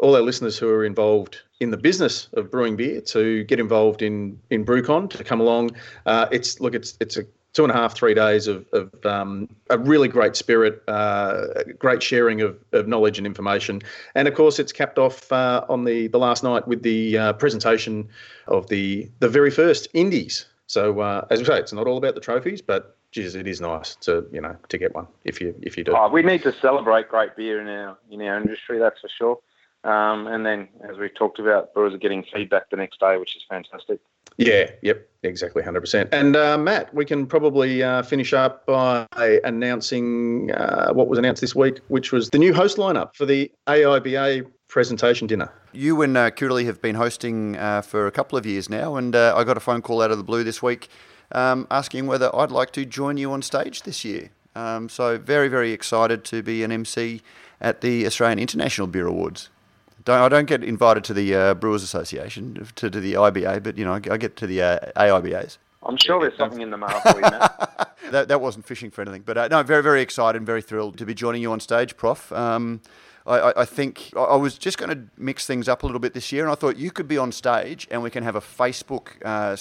all 0.00 0.16
our 0.16 0.22
listeners 0.22 0.58
who 0.58 0.68
are 0.68 0.84
involved 0.84 1.38
in 1.60 1.70
the 1.70 1.76
business 1.76 2.28
of 2.32 2.50
brewing 2.50 2.76
beer 2.76 3.00
to 3.00 3.44
get 3.44 3.60
involved 3.60 4.02
in 4.02 4.38
in 4.50 4.64
BrewCon 4.64 5.10
to 5.10 5.22
come 5.22 5.40
along. 5.40 5.70
Uh, 6.06 6.26
it's 6.32 6.60
look, 6.60 6.74
it's 6.74 6.96
it's 7.00 7.16
a 7.16 7.24
two 7.52 7.64
and 7.64 7.72
a 7.72 7.74
half, 7.74 7.94
three 7.94 8.14
days 8.14 8.46
of, 8.46 8.66
of 8.72 9.06
um, 9.06 9.48
a 9.70 9.78
really 9.78 10.08
great 10.08 10.36
spirit, 10.36 10.82
uh, 10.88 11.46
great 11.78 12.02
sharing 12.02 12.40
of, 12.40 12.58
of 12.72 12.86
knowledge 12.86 13.18
and 13.18 13.26
information. 13.26 13.82
And 14.14 14.28
of 14.28 14.34
course, 14.34 14.58
it's 14.58 14.72
capped 14.72 14.98
off 14.98 15.30
uh, 15.32 15.64
on 15.68 15.84
the, 15.84 16.08
the 16.08 16.18
last 16.18 16.44
night 16.44 16.68
with 16.68 16.82
the 16.82 17.18
uh, 17.18 17.32
presentation 17.34 18.08
of 18.46 18.68
the, 18.68 19.10
the 19.18 19.28
very 19.28 19.50
first 19.50 19.88
Indies. 19.94 20.46
So, 20.66 21.00
uh, 21.00 21.26
as 21.30 21.38
we 21.40 21.46
say, 21.46 21.58
it's 21.58 21.72
not 21.72 21.86
all 21.86 21.96
about 21.96 22.14
the 22.14 22.20
trophies, 22.20 22.60
but 22.60 22.96
geez, 23.10 23.34
it 23.34 23.46
is 23.46 23.60
nice 23.60 23.96
to 23.96 24.26
you 24.30 24.40
know 24.40 24.54
to 24.68 24.78
get 24.78 24.94
one 24.94 25.06
if 25.24 25.40
you 25.40 25.54
if 25.62 25.78
you 25.78 25.84
do. 25.84 25.94
Oh, 25.96 26.08
we 26.08 26.22
need 26.22 26.42
to 26.42 26.52
celebrate 26.60 27.08
great 27.08 27.36
beer 27.36 27.60
in 27.60 27.68
our 27.68 27.96
in 28.10 28.20
our 28.20 28.36
industry, 28.36 28.78
that's 28.78 29.00
for 29.00 29.08
sure. 29.08 29.38
Um, 29.84 30.26
and 30.26 30.44
then, 30.44 30.68
as 30.88 30.98
we 30.98 31.08
talked 31.08 31.38
about, 31.38 31.72
brewers 31.72 31.94
are 31.94 31.98
getting 31.98 32.24
feedback 32.34 32.68
the 32.70 32.76
next 32.76 33.00
day, 33.00 33.16
which 33.16 33.36
is 33.36 33.44
fantastic. 33.48 34.00
Yeah, 34.36 34.70
yep, 34.82 35.08
exactly, 35.22 35.62
100%. 35.62 36.08
And 36.12 36.36
uh, 36.36 36.58
Matt, 36.58 36.92
we 36.94 37.04
can 37.04 37.26
probably 37.26 37.82
uh, 37.82 38.02
finish 38.02 38.32
up 38.32 38.66
by 38.66 39.06
announcing 39.44 40.52
uh, 40.52 40.92
what 40.92 41.08
was 41.08 41.18
announced 41.18 41.40
this 41.40 41.54
week, 41.54 41.80
which 41.88 42.12
was 42.12 42.30
the 42.30 42.38
new 42.38 42.52
host 42.52 42.76
lineup 42.76 43.16
for 43.16 43.26
the 43.26 43.50
AIBA 43.66 44.46
presentation 44.68 45.26
dinner. 45.26 45.50
You 45.72 46.02
and 46.02 46.16
uh, 46.16 46.30
have 46.30 46.80
been 46.80 46.94
hosting 46.94 47.56
uh, 47.56 47.82
for 47.82 48.06
a 48.06 48.12
couple 48.12 48.38
of 48.38 48.46
years 48.46 48.68
now, 48.68 48.96
and 48.96 49.16
uh, 49.16 49.34
I 49.36 49.44
got 49.44 49.56
a 49.56 49.60
phone 49.60 49.82
call 49.82 50.02
out 50.02 50.10
of 50.10 50.18
the 50.18 50.24
blue 50.24 50.44
this 50.44 50.62
week 50.62 50.88
um, 51.32 51.66
asking 51.70 52.06
whether 52.06 52.34
I'd 52.34 52.50
like 52.50 52.70
to 52.72 52.84
join 52.84 53.16
you 53.16 53.32
on 53.32 53.42
stage 53.42 53.82
this 53.82 54.04
year. 54.04 54.30
Um, 54.54 54.88
so, 54.88 55.18
very, 55.18 55.48
very 55.48 55.72
excited 55.72 56.24
to 56.26 56.42
be 56.42 56.62
an 56.62 56.72
MC 56.72 57.22
at 57.60 57.80
the 57.80 58.06
Australian 58.06 58.38
International 58.38 58.86
Beer 58.86 59.06
Awards. 59.06 59.50
Don't, 60.08 60.22
I 60.22 60.30
don't 60.30 60.46
get 60.46 60.64
invited 60.64 61.04
to 61.04 61.12
the 61.12 61.34
uh, 61.34 61.52
Brewers 61.52 61.82
Association, 61.82 62.66
to, 62.76 62.88
to 62.88 62.98
the 62.98 63.12
IBA, 63.12 63.62
but 63.62 63.76
you 63.76 63.84
know 63.84 63.92
I 63.92 64.16
get 64.16 64.36
to 64.36 64.46
the 64.46 64.62
uh, 64.62 64.78
AIBAs. 64.96 65.58
I'm 65.82 65.98
sure 65.98 66.18
there's 66.22 66.38
something 66.38 66.62
in 66.62 66.70
the 66.70 66.78
mail 66.78 66.98
for 67.00 67.16
you, 67.16 67.20
Matt. 67.20 67.94
that, 68.10 68.28
that 68.28 68.40
wasn't 68.40 68.64
fishing 68.64 68.90
for 68.90 69.02
anything, 69.02 69.20
but 69.26 69.36
uh, 69.36 69.48
no, 69.48 69.62
very 69.62 69.82
very 69.82 70.00
excited 70.00 70.38
and 70.38 70.46
very 70.46 70.62
thrilled 70.62 70.96
to 70.96 71.04
be 71.04 71.12
joining 71.12 71.42
you 71.42 71.52
on 71.52 71.60
stage, 71.60 71.94
Prof. 71.98 72.32
Um, 72.32 72.80
I, 73.26 73.52
I, 73.54 73.64
think 73.66 74.10
I 74.16 74.36
was 74.36 74.56
just 74.56 74.78
going 74.78 74.88
to 74.88 75.10
mix 75.18 75.46
things 75.46 75.68
up 75.68 75.82
a 75.82 75.86
little 75.86 76.00
bit 76.00 76.14
this 76.14 76.32
year, 76.32 76.42
and 76.42 76.50
I 76.50 76.54
thought 76.54 76.78
you 76.78 76.90
could 76.90 77.06
be 77.06 77.18
on 77.18 77.30
stage 77.30 77.86
and 77.90 78.02
we 78.02 78.08
can 78.08 78.24
have 78.24 78.34
a 78.34 78.40
Facebook 78.40 79.22
uh, 79.22 79.56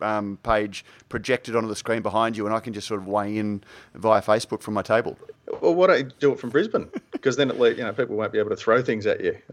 um, 0.00 0.38
page 0.42 0.84
projected 1.08 1.56
onto 1.56 1.68
the 1.68 1.76
screen 1.76 2.02
behind 2.02 2.36
you, 2.36 2.46
and 2.46 2.54
I 2.54 2.60
can 2.60 2.72
just 2.72 2.86
sort 2.88 3.00
of 3.00 3.06
weigh 3.06 3.36
in 3.36 3.62
via 3.94 4.22
Facebook 4.22 4.62
from 4.62 4.74
my 4.74 4.82
table. 4.82 5.18
Well, 5.60 5.74
why 5.74 5.86
don't 5.88 5.98
you 5.98 6.10
do 6.18 6.32
it 6.32 6.40
from 6.40 6.50
Brisbane? 6.50 6.88
Because 7.12 7.36
then 7.36 7.48
at 7.50 7.58
least, 7.58 7.78
you 7.78 7.84
know, 7.84 7.92
people 7.92 8.16
won't 8.16 8.32
be 8.32 8.38
able 8.38 8.50
to 8.50 8.56
throw 8.56 8.82
things 8.82 9.06
at 9.06 9.22
you. 9.22 9.36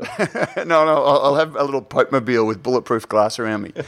no, 0.57 0.85
no, 0.85 1.03
I'll, 1.03 1.35
have 1.35 1.55
a 1.55 1.63
little 1.63 1.81
Pope 1.81 2.11
mobile 2.11 2.45
with 2.45 2.61
bulletproof 2.61 3.07
glass 3.07 3.39
around 3.39 3.63
me. 3.63 3.71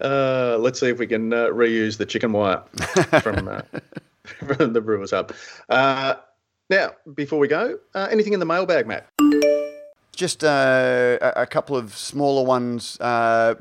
Uh, 0.00 0.58
let's 0.60 0.78
see 0.78 0.88
if 0.88 0.98
we 0.98 1.06
can 1.06 1.32
uh, 1.32 1.46
reuse 1.46 1.96
the 1.96 2.06
chicken 2.06 2.32
wire 2.32 2.62
from, 3.22 3.48
uh, 3.48 3.62
from 4.56 4.72
the 4.72 4.80
Brewers 4.80 5.10
Hub. 5.10 5.34
Uh, 5.68 6.14
now, 6.68 6.92
before 7.14 7.38
we 7.38 7.48
go, 7.48 7.78
uh, 7.94 8.08
anything 8.10 8.32
in 8.32 8.40
the 8.40 8.46
mailbag, 8.46 8.86
Matt? 8.86 9.08
Just 10.16 10.42
uh, 10.42 11.18
a 11.20 11.46
couple 11.46 11.76
of 11.76 11.94
smaller 11.94 12.42
ones. 12.42 12.98
Uh, 13.00 13.54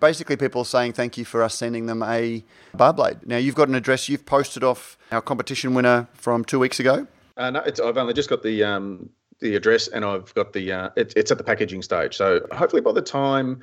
basically, 0.00 0.36
people 0.36 0.64
saying 0.64 0.94
thank 0.94 1.16
you 1.16 1.24
for 1.24 1.44
us 1.44 1.54
sending 1.54 1.86
them 1.86 2.02
a 2.02 2.44
bar 2.74 2.92
blade. 2.92 3.18
Now, 3.24 3.36
you've 3.36 3.54
got 3.54 3.68
an 3.68 3.76
address. 3.76 4.08
You've 4.08 4.26
posted 4.26 4.64
off 4.64 4.98
our 5.12 5.22
competition 5.22 5.74
winner 5.74 6.08
from 6.14 6.44
two 6.44 6.58
weeks 6.58 6.80
ago. 6.80 7.06
Uh, 7.36 7.50
no, 7.50 7.60
I've 7.60 7.96
only 7.96 8.14
just 8.14 8.28
got 8.28 8.42
the 8.42 8.64
um, 8.64 9.10
the 9.38 9.54
address, 9.54 9.86
and 9.86 10.04
I've 10.04 10.34
got 10.34 10.52
the 10.52 10.72
uh, 10.72 10.90
it, 10.96 11.12
it's 11.14 11.30
at 11.30 11.38
the 11.38 11.44
packaging 11.44 11.82
stage. 11.82 12.16
So 12.16 12.40
hopefully, 12.50 12.82
by 12.82 12.92
the 12.92 13.00
time 13.00 13.62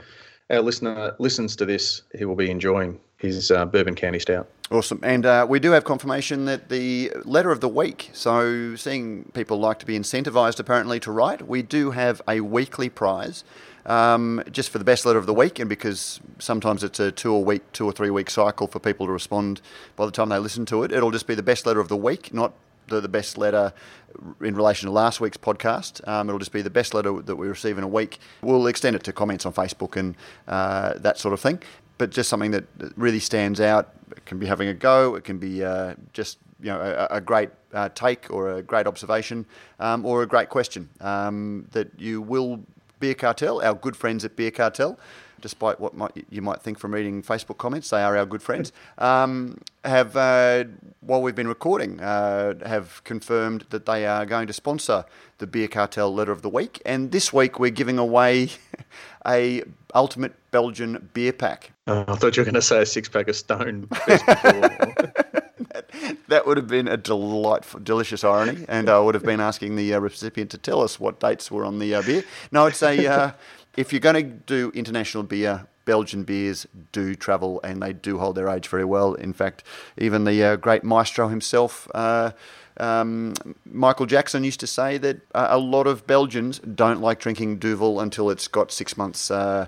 our 0.50 0.62
listener 0.62 1.16
listens 1.20 1.56
to 1.58 1.66
this, 1.66 2.04
he 2.18 2.26
will 2.26 2.36
be 2.36 2.50
enjoying 2.50 3.00
his 3.18 3.52
uh, 3.52 3.66
bourbon 3.66 3.95
candy 3.95 4.20
stout. 4.20 4.47
Awesome. 4.72 5.00
And 5.04 5.26
uh, 5.26 5.45
we 5.50 5.60
do 5.60 5.72
have 5.72 5.84
confirmation 5.84 6.45
that 6.45 6.70
the 6.70 7.12
letter 7.26 7.52
of 7.52 7.60
the 7.60 7.68
week, 7.68 8.10
so 8.14 8.76
seeing 8.76 9.26
people 9.34 9.60
like 9.60 9.80
to 9.80 9.86
be 9.86 9.97
incentivized 9.97 10.60
apparently 10.60 11.00
to 11.02 11.12
write, 11.12 11.47
we 11.47 11.62
do 11.62 11.91
have 11.91 12.22
a 12.28 12.41
weekly 12.41 12.88
prize 12.88 13.43
um, 13.86 14.43
just 14.52 14.70
for 14.70 14.78
the 14.78 14.84
best 14.84 15.06
letter 15.06 15.20
of 15.20 15.26
the 15.26 15.34
week. 15.34 15.60
And 15.60 15.68
because 15.68 16.20
sometimes 16.38 16.84
it's 16.84 17.00
a 17.00 17.12
two 17.12 17.34
or 17.34 17.43
week, 17.43 17.64
two 17.74 17.86
or 17.86 17.91
three 17.91 18.12
week 18.12 18.30
cycle 18.30 18.68
for 18.68 18.80
people 18.80 19.08
to 19.08 19.12
respond 19.12 19.60
by 19.95 20.06
the 20.06 20.12
time 20.12 20.30
they 20.30 20.39
listen 20.39 20.66
to 20.68 20.84
it, 20.84 20.91
it'll 20.91 21.12
just 21.12 21.28
be 21.28 21.36
the 21.36 21.43
best 21.43 21.66
letter 21.66 21.80
of 21.80 21.88
the 21.88 21.97
week, 21.97 22.34
not 22.34 22.54
the, 22.90 23.02
the 23.02 23.08
best 23.10 23.38
letter 23.38 23.74
in 24.42 24.56
relation 24.56 24.88
to 24.88 24.92
last 24.92 25.22
week's 25.22 25.38
podcast. 25.38 26.06
Um, 26.08 26.30
it'll 26.30 26.40
just 26.40 26.52
be 26.52 26.62
the 26.62 26.70
best 26.70 26.94
letter 26.94 27.22
that 27.22 27.36
we 27.36 27.48
receive 27.48 27.78
in 27.78 27.84
a 27.84 27.88
week. 27.88 28.20
We'll 28.42 28.68
extend 28.68 28.96
it 28.96 29.04
to 29.04 29.14
comments 29.14 29.46
on 29.46 29.54
Facebook 29.54 29.96
and 29.96 30.16
uh, 30.48 30.96
that 30.98 31.18
sort 31.18 31.34
of 31.34 31.40
thing. 31.40 31.62
But 31.98 32.12
just 32.12 32.30
something 32.30 32.52
that 32.52 32.66
really 32.96 33.20
stands 33.20 33.60
out. 33.60 33.94
It 34.12 34.26
can 34.26 34.40
be 34.40 34.46
having 34.46 34.70
a 34.70 34.74
go. 34.74 35.16
It 35.16 35.24
can 35.24 35.38
be 35.38 35.64
uh, 35.64 35.96
just 36.14 36.40
you 36.62 36.68
know 36.68 36.80
a, 36.80 37.18
a 37.18 37.22
great 37.22 37.50
uh, 37.74 37.90
take 37.90 38.32
or 38.32 38.58
a 38.58 38.62
great 38.62 38.88
observation 38.88 39.46
um, 39.80 40.06
or 40.06 40.24
a 40.24 40.26
great 40.26 40.50
question 40.50 40.90
um, 41.02 41.68
that 41.72 41.92
you 41.98 42.22
will 42.22 42.62
Beer 43.00 43.14
Cartel, 43.14 43.62
our 43.62 43.76
good 43.76 43.96
friends 43.96 44.26
at 44.26 44.36
Beer 44.36 44.52
Cartel, 44.52 45.00
despite 45.42 45.80
what 45.80 45.96
might, 45.96 46.12
you 46.30 46.42
might 46.42 46.62
think 46.62 46.80
from 46.80 46.94
reading 46.94 47.22
Facebook 47.22 47.58
comments, 47.58 47.90
they 47.90 48.02
are 48.02 48.18
our 48.18 48.26
good 48.26 48.42
friends, 48.42 48.72
um, 48.98 49.60
have, 49.84 50.16
uh, 50.16 50.66
while 51.02 51.22
we've 51.22 51.36
been 51.36 51.48
recording, 51.48 52.00
uh, 52.00 52.54
have 52.68 53.04
confirmed 53.04 53.66
that 53.70 53.86
they 53.86 54.06
are 54.06 54.26
going 54.26 54.48
to 54.48 54.54
sponsor 54.54 55.06
the 55.38 55.48
Beer 55.48 55.68
Cartel 55.68 56.14
Letter 56.14 56.32
of 56.32 56.42
the 56.42 56.50
Week. 56.50 56.82
And 56.86 57.12
this 57.12 57.32
week 57.32 57.60
we're 57.60 57.72
giving 57.72 57.98
away 57.98 58.50
a 59.26 59.64
Ultimate 59.96 60.34
Belgian 60.52 61.10
Beer 61.14 61.34
Pack. 61.34 61.72
Oh, 61.88 62.06
I 62.08 62.16
thought 62.16 62.36
you 62.38 62.42
were 62.42 62.46
going 62.46 62.56
to 62.56 62.62
say 62.62 62.82
a 62.82 62.86
six 62.86 63.10
pack 63.10 63.28
of 63.28 63.36
Stone. 63.36 63.90
That 66.28 66.46
would 66.46 66.58
have 66.58 66.68
been 66.68 66.88
a 66.88 66.98
delightful, 66.98 67.80
delicious 67.80 68.24
irony, 68.24 68.66
and 68.70 68.88
I 68.88 69.00
would 69.00 69.16
have 69.16 69.24
been 69.24 69.40
asking 69.40 69.76
the 69.76 69.96
uh, 69.96 70.00
recipient 70.00 70.52
to 70.52 70.60
tell 70.60 70.82
us 70.82 71.00
what 71.00 71.20
dates 71.20 71.50
were 71.50 71.66
on 71.66 71.80
the 71.80 71.96
uh, 71.96 72.02
beer. 72.04 72.24
No, 72.52 72.68
I'd 72.68 72.76
say 72.76 73.08
uh, 73.08 73.32
if 73.80 73.94
you're 73.94 74.02
going 74.02 74.16
to 74.16 74.24
do 74.24 74.72
international 74.76 75.24
beer, 75.24 75.66
Belgian 75.86 76.24
beers 76.24 76.68
do 76.92 77.16
travel 77.16 77.62
and 77.64 77.82
they 77.82 77.94
do 77.94 78.20
hold 78.20 78.36
their 78.36 78.50
age 78.50 78.68
very 78.68 78.84
well. 78.84 79.14
In 79.14 79.32
fact, 79.32 79.64
even 79.98 80.26
the 80.26 80.44
uh, 80.44 80.56
great 80.58 80.84
maestro 80.84 81.30
himself. 81.30 81.88
Uh, 81.96 82.32
um, 82.78 83.34
Michael 83.66 84.06
Jackson 84.06 84.44
used 84.44 84.60
to 84.60 84.68
say 84.68 84.98
that 84.98 85.22
uh, 85.34 85.48
a 85.50 85.58
lot 85.58 85.88
of 85.88 86.06
Belgians 86.06 86.60
don't 86.60 87.00
like 87.00 87.22
drinking 87.22 87.60
Duvel 87.60 88.02
until 88.02 88.30
it's 88.30 88.50
got 88.50 88.70
six 88.74 88.98
months, 88.98 89.32
uh, 89.32 89.68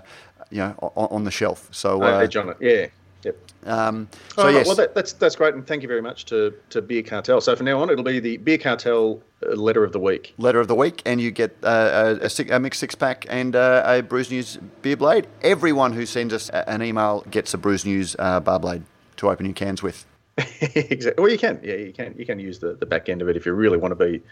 you 0.50 0.58
know, 0.58 0.74
on, 0.94 1.08
on 1.10 1.24
the 1.24 1.30
shelf. 1.30 1.70
So, 1.72 2.02
uh, 2.02 2.20
Hey, 2.20 2.28
John, 2.28 2.54
yeah. 2.60 2.88
Yep. 3.24 3.36
um, 3.66 4.08
so 4.34 4.44
right, 4.44 4.54
yes, 4.54 4.66
Well, 4.66 4.76
that, 4.76 4.94
that's 4.94 5.12
that's 5.12 5.36
great, 5.36 5.54
and 5.54 5.66
thank 5.66 5.82
you 5.82 5.88
very 5.88 6.02
much 6.02 6.24
to, 6.26 6.52
to 6.70 6.82
Beer 6.82 7.02
Cartel. 7.02 7.40
So 7.40 7.54
from 7.54 7.66
now 7.66 7.80
on, 7.80 7.88
it'll 7.90 8.04
be 8.04 8.18
the 8.18 8.36
Beer 8.38 8.58
Cartel 8.58 9.20
uh, 9.46 9.54
letter 9.54 9.84
of 9.84 9.92
the 9.92 10.00
week. 10.00 10.34
letter 10.38 10.58
of 10.58 10.68
the 10.68 10.74
week, 10.74 11.02
and 11.06 11.20
you 11.20 11.30
get 11.30 11.56
uh, 11.62 12.16
a, 12.20 12.24
a, 12.26 12.30
six, 12.30 12.50
a 12.50 12.58
mixed 12.58 12.80
six 12.80 12.94
pack 12.94 13.24
and 13.28 13.54
uh, 13.54 13.84
a 13.86 14.02
Brews 14.02 14.30
News 14.30 14.58
beer 14.82 14.96
blade. 14.96 15.28
Everyone 15.42 15.92
who 15.92 16.04
sends 16.06 16.34
us 16.34 16.50
an 16.50 16.82
email 16.82 17.24
gets 17.30 17.54
a 17.54 17.58
Brews 17.58 17.84
News 17.84 18.16
uh, 18.18 18.40
bar 18.40 18.58
blade 18.58 18.82
to 19.18 19.30
open 19.30 19.46
your 19.46 19.54
cans 19.54 19.82
with. 19.82 20.04
exactly. 20.60 21.22
Well, 21.22 21.30
you 21.30 21.38
can. 21.38 21.60
Yeah, 21.62 21.74
you 21.74 21.92
can. 21.92 22.14
You 22.18 22.26
can 22.26 22.40
use 22.40 22.58
the, 22.58 22.74
the 22.74 22.86
back 22.86 23.08
end 23.08 23.22
of 23.22 23.28
it 23.28 23.36
if 23.36 23.46
you 23.46 23.52
really 23.52 23.78
want 23.78 23.92
to 23.96 24.04
be 24.04 24.22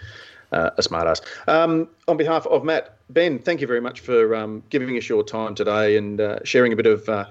uh, 0.52 0.70
a 0.76 0.82
smartass. 0.82 1.20
Um, 1.46 1.88
on 2.08 2.16
behalf 2.16 2.46
of 2.46 2.64
Matt, 2.64 2.96
Ben, 3.10 3.38
thank 3.38 3.60
you 3.60 3.66
very 3.66 3.80
much 3.80 4.00
for 4.00 4.34
um, 4.34 4.62
giving 4.70 4.96
us 4.96 5.08
your 5.08 5.22
time 5.22 5.54
today 5.54 5.96
and 5.96 6.20
uh, 6.20 6.38
sharing 6.44 6.72
a 6.72 6.76
bit 6.76 6.86
of 6.86 7.08
uh, 7.08 7.26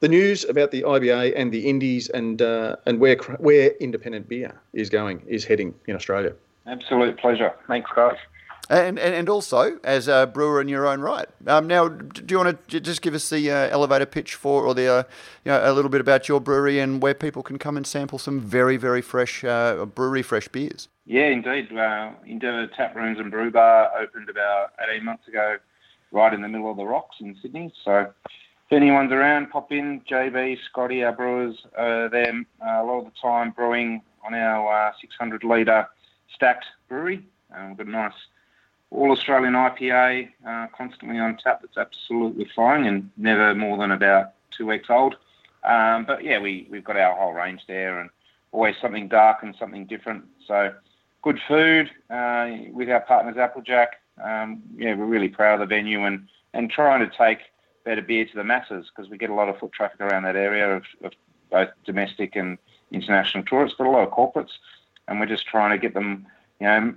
the 0.00 0.08
news 0.08 0.44
about 0.44 0.70
the 0.70 0.82
IBA 0.82 1.32
and 1.36 1.52
the 1.52 1.68
Indies 1.68 2.08
and 2.08 2.42
uh, 2.42 2.76
and 2.86 2.98
where 3.00 3.16
where 3.38 3.70
independent 3.80 4.28
beer 4.28 4.54
is 4.72 4.90
going 4.90 5.22
is 5.26 5.44
heading 5.44 5.74
in 5.86 5.96
Australia. 5.96 6.32
Absolute 6.66 7.18
pleasure. 7.18 7.52
Thanks, 7.68 7.90
guys. 7.94 8.16
And, 8.68 8.98
and, 8.98 9.14
and 9.14 9.28
also 9.28 9.78
as 9.84 10.08
a 10.08 10.26
brewer 10.26 10.60
in 10.60 10.66
your 10.66 10.88
own 10.88 11.00
right. 11.00 11.28
Um, 11.46 11.68
now, 11.68 11.86
do 11.86 12.24
you 12.28 12.38
want 12.38 12.68
to 12.68 12.80
just 12.80 13.00
give 13.00 13.14
us 13.14 13.30
the 13.30 13.48
uh, 13.48 13.68
elevator 13.68 14.06
pitch 14.06 14.34
for, 14.34 14.66
or 14.66 14.74
the, 14.74 14.88
uh, 14.88 15.02
you 15.44 15.52
know, 15.52 15.60
a 15.62 15.72
little 15.72 15.88
bit 15.88 16.00
about 16.00 16.28
your 16.28 16.40
brewery 16.40 16.80
and 16.80 17.00
where 17.00 17.14
people 17.14 17.44
can 17.44 17.58
come 17.58 17.76
and 17.76 17.86
sample 17.86 18.18
some 18.18 18.40
very, 18.40 18.76
very 18.76 19.02
fresh 19.02 19.44
uh, 19.44 19.86
brewery 19.86 20.22
fresh 20.22 20.48
beers? 20.48 20.88
Yeah, 21.04 21.26
indeed. 21.26 21.70
Uh, 21.72 22.10
Endeavour 22.26 22.66
Tap 22.76 22.96
Rooms 22.96 23.20
and 23.20 23.30
Brew 23.30 23.52
Bar 23.52 23.92
opened 24.00 24.28
about 24.28 24.72
18 24.92 25.04
months 25.04 25.28
ago, 25.28 25.58
right 26.10 26.34
in 26.34 26.42
the 26.42 26.48
middle 26.48 26.68
of 26.68 26.76
the 26.76 26.84
rocks 26.84 27.16
in 27.20 27.36
Sydney. 27.40 27.72
So 27.84 28.12
if 28.68 28.72
anyone's 28.72 29.12
around, 29.12 29.50
pop 29.50 29.70
in. 29.70 30.00
JB, 30.10 30.58
Scotty, 30.68 31.04
our 31.04 31.12
brewers, 31.12 31.56
uh, 31.78 32.08
they're 32.08 32.42
uh, 32.60 32.82
a 32.82 32.84
lot 32.84 32.98
of 32.98 33.04
the 33.04 33.12
time 33.22 33.52
brewing 33.52 34.02
on 34.24 34.34
our 34.34 34.88
uh, 34.88 34.92
600 35.00 35.44
litre 35.44 35.86
stacked 36.34 36.66
brewery. 36.88 37.24
Um, 37.54 37.68
we've 37.68 37.78
got 37.78 37.86
a 37.86 37.90
nice 37.90 38.12
all 38.90 39.12
Australian 39.12 39.54
IPA 39.54 40.30
uh, 40.46 40.66
constantly 40.76 41.18
on 41.18 41.36
tap 41.36 41.60
that's 41.60 41.76
absolutely 41.76 42.48
flying 42.54 42.86
and 42.86 43.10
never 43.16 43.54
more 43.54 43.78
than 43.78 43.92
about 43.92 44.32
two 44.56 44.66
weeks 44.66 44.90
old. 44.90 45.16
Um, 45.62 46.04
but 46.04 46.24
yeah, 46.24 46.40
we, 46.40 46.66
we've 46.70 46.84
got 46.84 46.96
our 46.96 47.16
whole 47.16 47.32
range 47.32 47.62
there 47.68 48.00
and 48.00 48.10
always 48.50 48.74
something 48.80 49.06
dark 49.06 49.42
and 49.42 49.54
something 49.58 49.86
different. 49.86 50.24
So 50.46 50.72
good 51.22 51.38
food 51.46 51.90
uh, 52.10 52.50
with 52.72 52.88
our 52.90 53.00
partners 53.00 53.36
Applejack. 53.36 54.00
Um, 54.22 54.62
yeah, 54.76 54.94
we're 54.94 55.06
really 55.06 55.28
proud 55.28 55.60
of 55.60 55.68
the 55.68 55.74
venue 55.74 56.04
and, 56.04 56.26
and 56.52 56.70
trying 56.70 57.08
to 57.08 57.16
take 57.16 57.38
better 57.86 58.02
beer 58.02 58.26
to 58.26 58.34
the 58.34 58.44
masses 58.44 58.90
because 58.94 59.08
we 59.08 59.16
get 59.16 59.30
a 59.30 59.34
lot 59.34 59.48
of 59.48 59.58
foot 59.58 59.72
traffic 59.72 60.00
around 60.00 60.24
that 60.24 60.36
area 60.36 60.76
of, 60.76 60.82
of 61.02 61.12
both 61.50 61.70
domestic 61.86 62.36
and 62.36 62.58
international 62.90 63.44
tourists, 63.44 63.76
but 63.78 63.86
a 63.86 63.90
lot 63.90 64.06
of 64.06 64.12
corporates. 64.12 64.50
And 65.08 65.20
we're 65.20 65.26
just 65.26 65.46
trying 65.46 65.70
to 65.70 65.78
get 65.78 65.94
them, 65.94 66.26
you 66.60 66.66
know, 66.66 66.94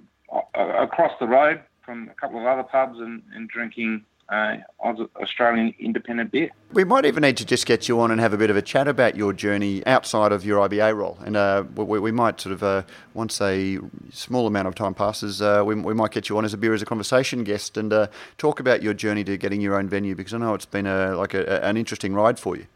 across 0.55 1.13
the 1.19 1.27
road 1.27 1.61
from 1.85 2.09
a 2.09 2.13
couple 2.19 2.39
of 2.39 2.45
other 2.45 2.63
pubs 2.63 2.99
and, 2.99 3.21
and 3.33 3.47
drinking 3.47 4.03
uh, 4.30 4.57
Aus- 4.80 5.09
Australian 5.15 5.73
independent 5.80 6.32
beer. 6.32 6.49
We 6.71 6.84
might 6.84 7.05
even 7.05 7.21
need 7.21 7.38
to 7.38 7.45
just 7.45 7.65
get 7.65 7.88
you 7.88 7.99
on 7.99 8.11
and 8.11 8.19
have 8.21 8.34
a 8.34 8.38
bit 8.38 8.49
of 8.49 8.57
a 8.57 8.61
chat 8.61 8.88
about 8.88 9.15
your 9.15 9.34
journey 9.34 9.86
outside 9.86 10.32
of 10.32 10.45
your 10.45 10.67
IBA 10.67 10.95
role. 10.95 11.17
And 11.25 11.36
uh, 11.36 11.63
we, 11.75 11.99
we 11.99 12.11
might 12.11 12.39
sort 12.39 12.53
of, 12.53 12.63
uh, 12.63 12.84
once 13.13 13.41
a 13.41 13.80
small 14.11 14.47
amount 14.47 14.67
of 14.67 14.75
time 14.75 14.93
passes, 14.93 15.41
uh, 15.41 15.63
we, 15.65 15.75
we 15.75 15.93
might 15.93 16.11
get 16.11 16.30
you 16.30 16.38
on 16.38 16.45
as 16.45 16.53
a 16.53 16.57
beer 16.57 16.73
as 16.73 16.82
a 16.82 16.86
conversation 16.86 17.43
guest 17.43 17.77
and 17.77 17.91
uh, 17.91 18.07
talk 18.38 18.59
about 18.59 18.84
your 18.84 18.93
journey 18.93 19.23
to 19.23 19.38
getting 19.38 19.61
your 19.61 19.75
own 19.75 19.89
venue 19.89 20.15
because 20.15 20.34
I 20.34 20.38
know 20.38 20.53
it's 20.53 20.65
been 20.65 20.88
a, 20.88 21.15
like 21.15 21.34
a, 21.34 21.63
an 21.63 21.77
interesting 21.77 22.13
ride 22.13 22.39
for 22.39 22.55
you. 22.55 22.67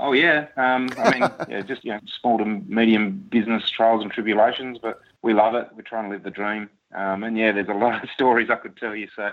Oh 0.00 0.12
yeah, 0.12 0.46
um, 0.56 0.88
I 0.96 1.10
mean, 1.10 1.30
yeah, 1.48 1.60
just 1.62 1.84
you 1.84 1.90
know, 1.92 2.00
small 2.20 2.38
to 2.38 2.44
medium 2.44 3.26
business 3.30 3.68
trials 3.68 4.02
and 4.02 4.12
tribulations, 4.12 4.78
but 4.80 5.00
we 5.22 5.34
love 5.34 5.56
it. 5.56 5.68
We're 5.74 5.82
trying 5.82 6.04
to 6.04 6.10
live 6.10 6.22
the 6.22 6.30
dream, 6.30 6.70
um, 6.94 7.24
and 7.24 7.36
yeah, 7.36 7.50
there's 7.50 7.68
a 7.68 7.74
lot 7.74 8.02
of 8.02 8.08
stories 8.14 8.48
I 8.48 8.54
could 8.54 8.76
tell 8.76 8.94
you. 8.94 9.08
So, 9.16 9.32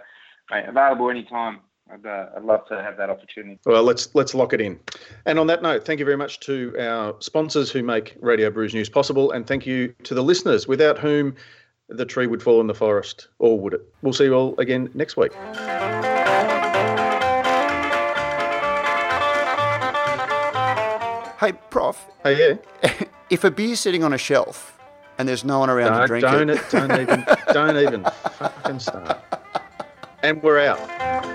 mate, 0.51 0.65
available 0.67 1.09
anytime. 1.09 1.59
I'd, 1.91 2.05
uh, 2.05 2.29
I'd 2.35 2.43
love 2.43 2.65
to 2.69 2.81
have 2.81 2.97
that 2.97 3.11
opportunity. 3.11 3.59
Well, 3.65 3.83
let's 3.83 4.13
let's 4.15 4.33
lock 4.33 4.53
it 4.53 4.61
in. 4.61 4.79
And 5.27 5.37
on 5.37 5.45
that 5.47 5.61
note, 5.61 5.85
thank 5.85 5.99
you 5.99 6.05
very 6.05 6.17
much 6.17 6.39
to 6.41 6.75
our 6.79 7.15
sponsors 7.19 7.69
who 7.69 7.83
make 7.83 8.15
Radio 8.21 8.49
Brews 8.49 8.73
News 8.73 8.89
possible, 8.89 9.31
and 9.31 9.45
thank 9.45 9.67
you 9.67 9.93
to 10.03 10.15
the 10.15 10.23
listeners, 10.23 10.67
without 10.67 10.97
whom 10.97 11.35
the 11.89 12.05
tree 12.05 12.25
would 12.25 12.41
fall 12.41 12.59
in 12.59 12.65
the 12.65 12.73
forest, 12.73 13.27
or 13.37 13.59
would 13.59 13.75
it? 13.75 13.81
We'll 14.01 14.13
see 14.13 14.23
you 14.23 14.33
all 14.33 14.59
again 14.59 14.89
next 14.95 15.15
week. 15.15 15.31
Hey, 21.37 21.51
Prof, 21.69 22.07
Hey, 22.23 22.57
yeah. 22.81 22.93
if 23.29 23.43
a 23.43 23.51
beer's 23.51 23.79
sitting 23.79 24.03
on 24.03 24.13
a 24.13 24.17
shelf 24.17 24.79
and 25.19 25.27
there's 25.29 25.43
no 25.43 25.59
one 25.59 25.69
around 25.69 26.01
to 26.01 26.07
drink 26.07 26.23
don't, 26.23 26.49
it, 26.49 26.57
it, 26.57 26.69
don't 26.71 26.91
even, 26.99 27.25
don't 27.53 27.77
even 27.77 28.03
fucking 28.39 28.79
start 28.79 29.19
and 30.25 30.41
we're 30.41 30.57
out. 30.57 31.34